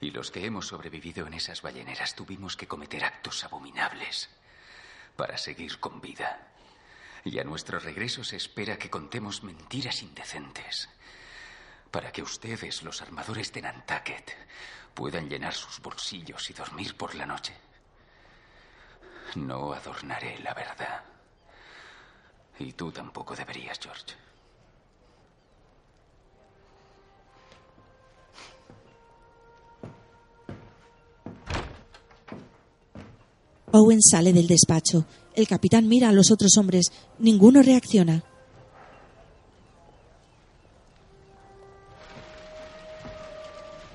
Y 0.00 0.12
los 0.12 0.30
que 0.30 0.46
hemos 0.46 0.68
sobrevivido 0.68 1.26
en 1.26 1.34
esas 1.34 1.60
balleneras 1.60 2.14
tuvimos 2.14 2.56
que 2.56 2.68
cometer 2.68 3.04
actos 3.04 3.42
abominables 3.42 4.30
para 5.16 5.38
seguir 5.38 5.80
con 5.80 6.00
vida. 6.00 6.52
Y 7.24 7.40
a 7.40 7.44
nuestro 7.44 7.80
regreso 7.80 8.22
se 8.22 8.36
espera 8.36 8.78
que 8.78 8.90
contemos 8.90 9.42
mentiras 9.42 10.02
indecentes. 10.02 10.88
Para 11.90 12.12
que 12.12 12.22
ustedes, 12.22 12.84
los 12.84 13.02
armadores 13.02 13.52
de 13.52 13.62
Nantucket, 13.62 14.36
puedan 14.94 15.28
llenar 15.28 15.52
sus 15.52 15.80
bolsillos 15.80 16.48
y 16.48 16.52
dormir 16.52 16.96
por 16.96 17.16
la 17.16 17.26
noche. 17.26 17.56
No 19.34 19.72
adornaré 19.72 20.38
la 20.38 20.54
verdad. 20.54 21.02
Y 22.60 22.72
tú 22.74 22.92
tampoco 22.92 23.34
deberías, 23.34 23.80
George. 23.82 24.14
Owen 33.76 34.00
sale 34.00 34.32
del 34.32 34.46
despacho. 34.46 35.04
El 35.34 35.46
capitán 35.46 35.86
mira 35.86 36.08
a 36.08 36.12
los 36.12 36.30
otros 36.30 36.56
hombres. 36.56 36.92
Ninguno 37.18 37.62
reacciona. 37.62 38.24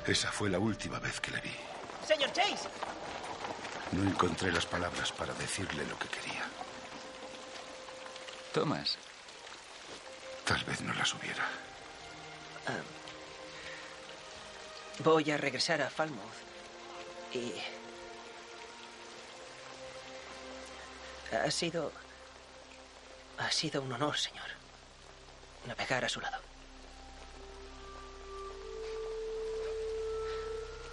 Esa 0.06 0.32
fue 0.32 0.52
la 0.52 0.60
última 0.60 1.00
vez 1.00 1.20
que 1.20 1.32
le 1.32 1.42
vi. 1.42 1.50
Señor 2.08 2.32
Chase. 2.32 2.70
No 3.94 4.04
encontré 4.04 4.52
las 4.52 4.68
palabras 4.68 5.12
para 5.14 5.34
decirle 5.34 5.84
lo 5.86 5.98
que 5.98 6.10
quería. 6.10 6.44
Thomas. 8.54 8.98
Tal 10.46 10.64
vez 10.66 10.82
no 10.82 10.94
las 10.94 11.12
hubiera. 11.16 11.44
Ah, 12.68 12.82
voy 15.04 15.32
a 15.32 15.38
regresar 15.38 15.82
a 15.82 15.90
Falmouth. 15.90 16.22
Y... 17.34 17.81
Ha 21.32 21.52
sido... 21.52 21.92
Ha 23.38 23.52
sido 23.52 23.82
un 23.82 23.92
honor, 23.92 24.18
señor. 24.18 24.46
Navegar 25.66 26.06
a 26.06 26.10
su 26.10 26.20
lado. 26.20 26.38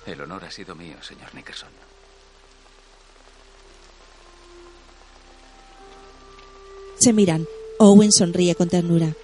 El 0.06 0.20
honor 0.22 0.44
ha 0.44 0.50
sido 0.50 0.74
mío, 0.74 1.02
señor 1.02 1.34
Nickerson. 1.34 1.68
Se 6.98 7.12
miran. 7.12 7.46
Owen 7.78 8.10
sonríe 8.10 8.54
con 8.54 8.68
ternura. 8.68 9.14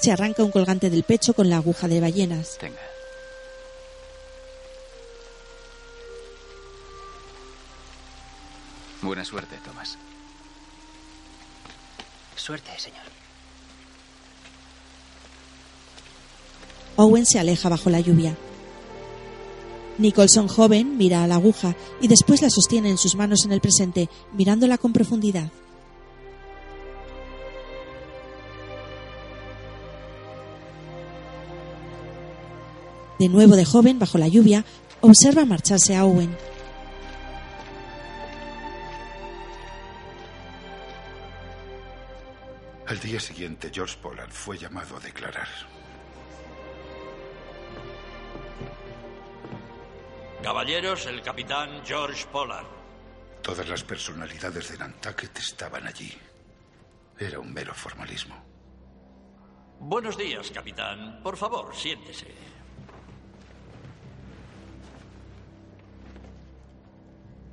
Se 0.00 0.10
arranca 0.12 0.42
un 0.42 0.50
colgante 0.50 0.90
del 0.90 1.04
pecho 1.04 1.32
con 1.32 1.48
la 1.48 1.56
aguja 1.56 1.88
de 1.88 2.00
ballenas. 2.00 2.58
Tenga. 2.58 2.83
Buena 9.14 9.24
suerte, 9.24 9.56
Thomas. 9.64 9.96
Suerte, 12.34 12.72
señor. 12.78 13.04
Owen 16.96 17.24
se 17.24 17.38
aleja 17.38 17.68
bajo 17.68 17.90
la 17.90 18.00
lluvia. 18.00 18.36
Nicholson 19.98 20.48
joven 20.48 20.96
mira 20.96 21.22
a 21.22 21.28
la 21.28 21.36
aguja 21.36 21.76
y 22.00 22.08
después 22.08 22.42
la 22.42 22.50
sostiene 22.50 22.90
en 22.90 22.98
sus 22.98 23.14
manos 23.14 23.44
en 23.44 23.52
el 23.52 23.60
presente, 23.60 24.10
mirándola 24.32 24.78
con 24.78 24.92
profundidad. 24.92 25.48
De 33.20 33.28
nuevo 33.28 33.54
de 33.54 33.64
joven, 33.64 34.00
bajo 34.00 34.18
la 34.18 34.26
lluvia, 34.26 34.64
observa 35.02 35.44
marcharse 35.44 35.94
a 35.94 36.04
Owen. 36.04 36.36
Al 42.94 43.00
día 43.00 43.18
siguiente, 43.18 43.72
George 43.74 43.98
Pollard 44.00 44.30
fue 44.30 44.56
llamado 44.56 44.96
a 44.96 45.00
declarar. 45.00 45.48
Caballeros, 50.40 51.04
el 51.06 51.20
capitán 51.20 51.82
George 51.84 52.24
Pollard. 52.30 52.68
Todas 53.42 53.68
las 53.68 53.82
personalidades 53.82 54.70
de 54.70 54.78
Nantucket 54.78 55.36
estaban 55.36 55.88
allí. 55.88 56.16
Era 57.18 57.40
un 57.40 57.52
mero 57.52 57.74
formalismo. 57.74 58.36
Buenos 59.80 60.16
días, 60.16 60.52
capitán. 60.52 61.20
Por 61.20 61.36
favor, 61.36 61.74
siéntese. 61.74 62.32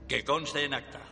Que 0.08 0.24
conste 0.24 0.66
en 0.66 0.76
acta. 0.76 1.11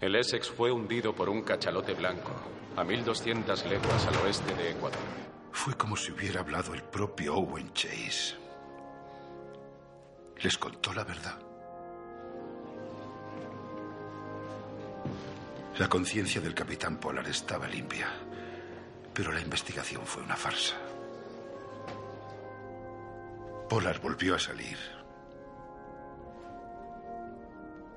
El 0.00 0.14
Essex 0.14 0.50
fue 0.50 0.70
hundido 0.70 1.14
por 1.14 1.30
un 1.30 1.42
cachalote 1.42 1.94
blanco 1.94 2.30
a 2.76 2.84
1200 2.84 3.64
leguas 3.64 4.06
al 4.06 4.16
oeste 4.16 4.54
de 4.54 4.72
Ecuador. 4.72 5.00
Fue 5.52 5.74
como 5.74 5.96
si 5.96 6.12
hubiera 6.12 6.40
hablado 6.40 6.74
el 6.74 6.82
propio 6.82 7.36
Owen 7.36 7.72
Chase. 7.72 8.36
Les 10.42 10.58
contó 10.58 10.92
la 10.92 11.02
verdad. 11.02 11.38
La 15.78 15.88
conciencia 15.88 16.42
del 16.42 16.54
capitán 16.54 16.98
Pollard 16.98 17.28
estaba 17.28 17.66
limpia, 17.66 18.08
pero 19.14 19.32
la 19.32 19.40
investigación 19.40 20.04
fue 20.04 20.22
una 20.22 20.36
farsa. 20.36 20.76
Pollard 23.68 24.00
volvió 24.02 24.34
a 24.34 24.38
salir 24.38 24.76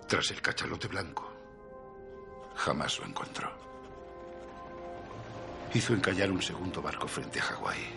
tras 0.07 0.31
el 0.31 0.41
cachalote 0.41 0.87
blanco. 0.87 1.28
Jamás 2.59 2.99
lo 2.99 3.05
encontró. 3.05 3.49
Hizo 5.73 5.93
encallar 5.93 6.29
un 6.29 6.41
segundo 6.41 6.81
barco 6.81 7.07
frente 7.07 7.39
a 7.39 7.43
Hawái. 7.43 7.87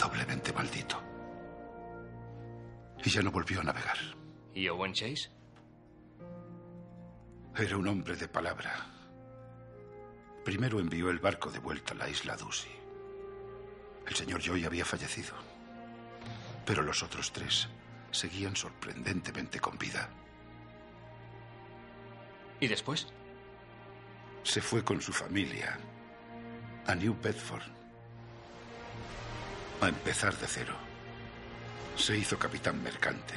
Doblemente 0.00 0.52
maldito. 0.52 0.96
Y 3.04 3.10
ya 3.10 3.20
no 3.20 3.32
volvió 3.32 3.60
a 3.60 3.64
navegar. 3.64 3.98
¿Y 4.54 4.68
Owen 4.68 4.92
Chase? 4.92 5.32
Era 7.56 7.76
un 7.76 7.88
hombre 7.88 8.14
de 8.14 8.28
palabra. 8.28 8.86
Primero 10.44 10.78
envió 10.78 11.10
el 11.10 11.18
barco 11.18 11.50
de 11.50 11.58
vuelta 11.58 11.94
a 11.94 11.96
la 11.96 12.08
isla 12.08 12.36
Dusi. 12.36 12.70
El 14.06 14.14
señor 14.14 14.40
Joy 14.40 14.64
había 14.64 14.84
fallecido. 14.84 15.34
Pero 16.64 16.82
los 16.82 17.02
otros 17.02 17.32
tres 17.32 17.68
seguían 18.12 18.54
sorprendentemente 18.54 19.58
con 19.58 19.76
vida. 19.78 20.08
¿Y 22.60 22.68
después? 22.68 23.12
Se 24.42 24.60
fue 24.60 24.84
con 24.84 25.00
su 25.00 25.12
familia 25.12 25.78
a 26.86 26.94
New 26.94 27.16
Bedford. 27.22 27.62
A 29.80 29.88
empezar 29.88 30.36
de 30.36 30.46
cero. 30.46 30.74
Se 31.96 32.16
hizo 32.16 32.38
capitán 32.38 32.82
mercante 32.82 33.34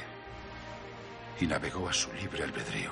y 1.40 1.46
navegó 1.46 1.88
a 1.88 1.92
su 1.92 2.12
libre 2.12 2.42
albedrío. 2.42 2.90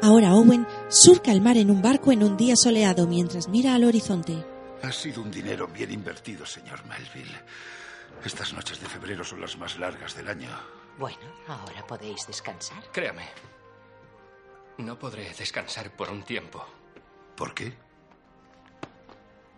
Ahora 0.00 0.34
Owen 0.34 0.66
surca 0.88 1.32
el 1.32 1.40
mar 1.40 1.56
en 1.56 1.70
un 1.70 1.82
barco 1.82 2.12
en 2.12 2.22
un 2.22 2.36
día 2.36 2.54
soleado 2.56 3.06
mientras 3.06 3.48
mira 3.48 3.74
al 3.74 3.84
horizonte. 3.84 4.44
Ha 4.82 4.92
sido 4.92 5.22
un 5.22 5.30
dinero 5.30 5.66
bien 5.66 5.90
invertido, 5.90 6.46
señor 6.46 6.84
Melville. 6.86 7.36
Estas 8.24 8.52
noches 8.52 8.80
de 8.80 8.86
febrero 8.86 9.24
son 9.24 9.40
las 9.40 9.56
más 9.58 9.76
largas 9.76 10.14
del 10.14 10.28
año. 10.28 10.77
Bueno, 10.98 11.32
ahora 11.46 11.86
podéis 11.86 12.26
descansar. 12.26 12.82
Créame, 12.92 13.24
no 14.78 14.98
podré 14.98 15.32
descansar 15.32 15.94
por 15.96 16.10
un 16.10 16.22
tiempo. 16.22 16.64
¿Por 17.36 17.54
qué? 17.54 17.72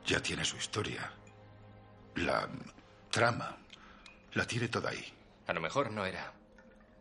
Ya 0.07 0.21
tiene 0.21 0.45
su 0.45 0.57
historia. 0.57 1.13
La 2.17 2.49
trama. 3.11 3.57
La 4.33 4.47
tiene 4.47 4.69
toda 4.69 4.91
ahí. 4.91 5.13
A 5.47 5.53
lo 5.53 5.61
mejor 5.61 5.91
no 5.91 6.05
era 6.05 6.33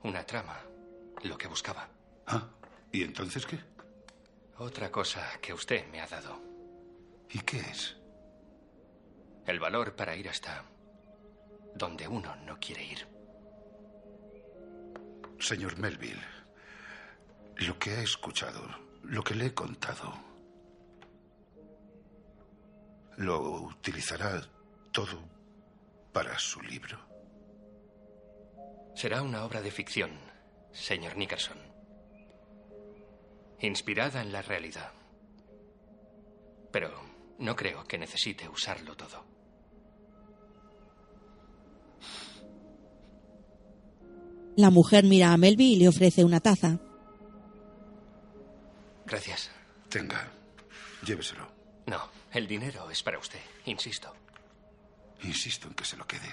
una 0.03 0.25
trama 0.25 0.57
lo 1.23 1.37
que 1.37 1.47
buscaba. 1.47 1.87
¿Ah? 2.27 2.47
¿Y 2.91 3.03
entonces 3.03 3.45
qué? 3.45 3.59
Otra 4.57 4.91
cosa 4.91 5.37
que 5.41 5.53
usted 5.53 5.87
me 5.89 6.01
ha 6.01 6.07
dado. 6.07 6.41
¿Y 7.29 7.39
qué 7.39 7.59
es? 7.59 7.97
El 9.45 9.59
valor 9.59 9.95
para 9.95 10.15
ir 10.15 10.29
hasta 10.29 10.63
donde 11.75 12.07
uno 12.07 12.35
no 12.37 12.59
quiere 12.59 12.83
ir. 12.83 13.18
Señor 15.39 15.77
Melville, 15.77 16.21
lo 17.57 17.79
que 17.79 17.91
ha 17.91 18.01
escuchado, 18.01 18.61
lo 19.03 19.23
que 19.23 19.35
le 19.35 19.47
he 19.47 19.53
contado, 19.53 20.13
¿lo 23.17 23.61
utilizará 23.61 24.41
todo 24.91 25.23
para 26.11 26.37
su 26.37 26.61
libro? 26.61 26.99
Será 28.95 29.21
una 29.21 29.45
obra 29.45 29.61
de 29.61 29.71
ficción, 29.71 30.11
señor 30.71 31.15
Nickerson. 31.15 31.57
Inspirada 33.59 34.21
en 34.21 34.31
la 34.31 34.41
realidad. 34.41 34.91
Pero 36.71 37.09
No 37.39 37.55
creo 37.55 37.85
que 37.85 37.97
necesite 37.97 38.49
usarlo 38.49 38.97
todo. 38.97 39.28
La 44.59 44.71
mujer 44.71 45.05
mira 45.05 45.31
a 45.31 45.37
Melby 45.37 45.71
y 45.71 45.75
le 45.77 45.87
ofrece 45.87 46.25
una 46.25 46.41
taza. 46.41 46.79
Gracias. 49.05 49.49
Tenga, 49.87 50.29
lléveselo. 51.05 51.47
No, 51.85 52.09
el 52.33 52.45
dinero 52.45 52.91
es 52.91 53.01
para 53.01 53.17
usted, 53.17 53.39
insisto. 53.67 54.13
Insisto 55.23 55.69
en 55.69 55.75
que 55.75 55.85
se 55.85 55.95
lo 55.95 56.05
quede. 56.05 56.27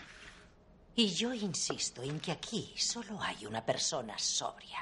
Y 0.97 1.11
yo 1.11 1.33
insisto 1.33 2.03
en 2.03 2.19
que 2.19 2.33
aquí 2.33 2.75
solo 2.77 3.23
hay 3.23 3.47
una 3.47 3.65
persona 3.65 4.19
sobria. 4.19 4.81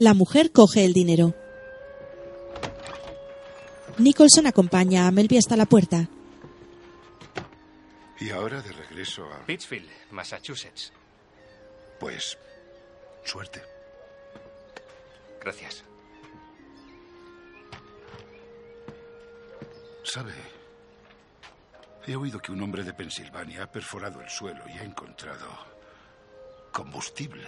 La 0.00 0.14
mujer 0.14 0.50
coge 0.50 0.84
el 0.84 0.94
dinero. 0.94 1.32
Nicholson 3.98 4.48
acompaña 4.48 5.06
a 5.06 5.12
Melby 5.12 5.38
hasta 5.38 5.56
la 5.56 5.66
puerta. 5.66 6.10
Y 8.20 8.30
ahora 8.30 8.60
de 8.60 8.72
regreso 8.72 9.24
a... 9.32 9.46
Pittsfield, 9.46 9.88
Massachusetts. 10.10 10.92
Pues, 12.00 12.36
suerte. 13.24 13.62
Gracias. 15.40 15.84
¿Sabe? 20.02 20.32
He 22.06 22.16
oído 22.16 22.40
que 22.40 22.50
un 22.50 22.62
hombre 22.62 22.82
de 22.82 22.94
Pensilvania 22.94 23.64
ha 23.64 23.70
perforado 23.70 24.20
el 24.20 24.28
suelo 24.30 24.64
y 24.68 24.78
ha 24.78 24.82
encontrado 24.82 25.46
combustible. 26.72 27.46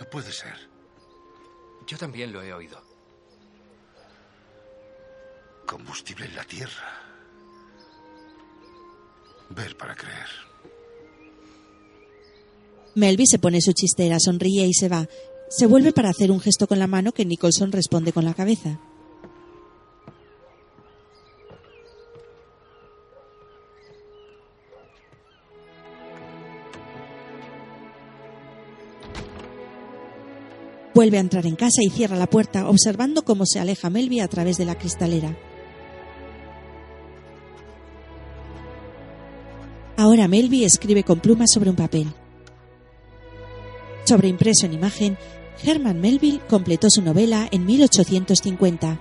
No 0.00 0.06
puede 0.10 0.32
ser. 0.32 0.68
Yo 1.86 1.96
también 1.96 2.32
lo 2.32 2.42
he 2.42 2.52
oído. 2.52 2.82
Combustible 5.66 6.26
en 6.26 6.34
la 6.34 6.44
tierra. 6.44 7.07
Ver 9.50 9.76
para 9.76 9.94
creer. 9.94 10.28
Melby 12.94 13.26
se 13.26 13.38
pone 13.38 13.60
su 13.60 13.72
chistera, 13.72 14.18
sonríe 14.18 14.66
y 14.66 14.74
se 14.74 14.88
va. 14.88 15.08
Se 15.48 15.66
vuelve 15.66 15.92
para 15.92 16.10
hacer 16.10 16.30
un 16.30 16.40
gesto 16.40 16.66
con 16.66 16.78
la 16.78 16.86
mano 16.86 17.12
que 17.12 17.24
Nicholson 17.24 17.72
responde 17.72 18.12
con 18.12 18.24
la 18.24 18.34
cabeza. 18.34 18.80
Vuelve 30.94 31.18
a 31.18 31.20
entrar 31.20 31.46
en 31.46 31.54
casa 31.54 31.80
y 31.80 31.90
cierra 31.90 32.16
la 32.16 32.26
puerta, 32.26 32.68
observando 32.68 33.22
cómo 33.22 33.46
se 33.46 33.60
aleja 33.60 33.88
Melby 33.88 34.18
a 34.18 34.26
través 34.26 34.58
de 34.58 34.64
la 34.64 34.76
cristalera. 34.76 35.38
Ahora 40.18 40.26
Melby 40.26 40.64
escribe 40.64 41.04
con 41.04 41.20
plumas 41.20 41.48
sobre 41.54 41.70
un 41.70 41.76
papel. 41.76 42.08
Sobreimpreso 44.04 44.66
en 44.66 44.72
imagen, 44.72 45.16
Herman 45.62 46.00
Melville 46.00 46.40
completó 46.50 46.88
su 46.90 47.02
novela 47.02 47.46
en 47.52 47.64
1850. 47.64 49.00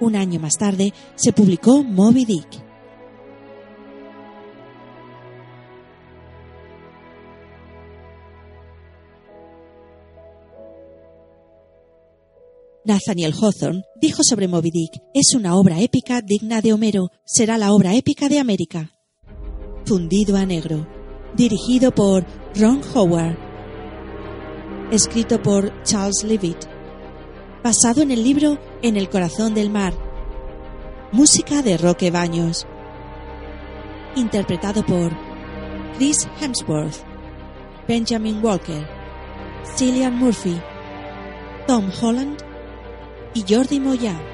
Un 0.00 0.16
año 0.16 0.40
más 0.40 0.54
tarde 0.58 0.92
se 1.14 1.32
publicó 1.32 1.84
Moby 1.84 2.24
Dick. 2.24 2.73
Nathaniel 12.86 13.32
Hawthorne 13.32 13.82
dijo 13.98 14.22
sobre 14.22 14.46
Moby 14.46 14.70
Dick, 14.70 15.02
es 15.14 15.34
una 15.34 15.56
obra 15.56 15.80
épica 15.80 16.20
digna 16.20 16.60
de 16.60 16.74
Homero, 16.74 17.08
será 17.24 17.56
la 17.56 17.72
obra 17.72 17.94
épica 17.94 18.28
de 18.28 18.38
América. 18.38 18.90
Fundido 19.86 20.36
a 20.36 20.44
negro, 20.44 20.86
dirigido 21.34 21.94
por 21.94 22.26
Ron 22.54 22.82
Howard, 22.94 23.38
escrito 24.90 25.40
por 25.40 25.72
Charles 25.82 26.24
Levitt, 26.24 26.66
basado 27.62 28.02
en 28.02 28.10
el 28.10 28.22
libro 28.22 28.58
En 28.82 28.98
el 28.98 29.08
corazón 29.08 29.54
del 29.54 29.70
mar, 29.70 29.94
música 31.10 31.62
de 31.62 31.78
Roque 31.78 32.10
Baños, 32.10 32.66
interpretado 34.14 34.84
por 34.84 35.10
Chris 35.96 36.28
Hemsworth, 36.38 37.02
Benjamin 37.88 38.44
Walker, 38.44 38.86
Cillian 39.74 40.18
Murphy, 40.18 40.60
Tom 41.66 41.90
Holland 42.02 42.53
y 43.34 43.44
Jordi 43.46 43.80
Moya. 43.80 44.33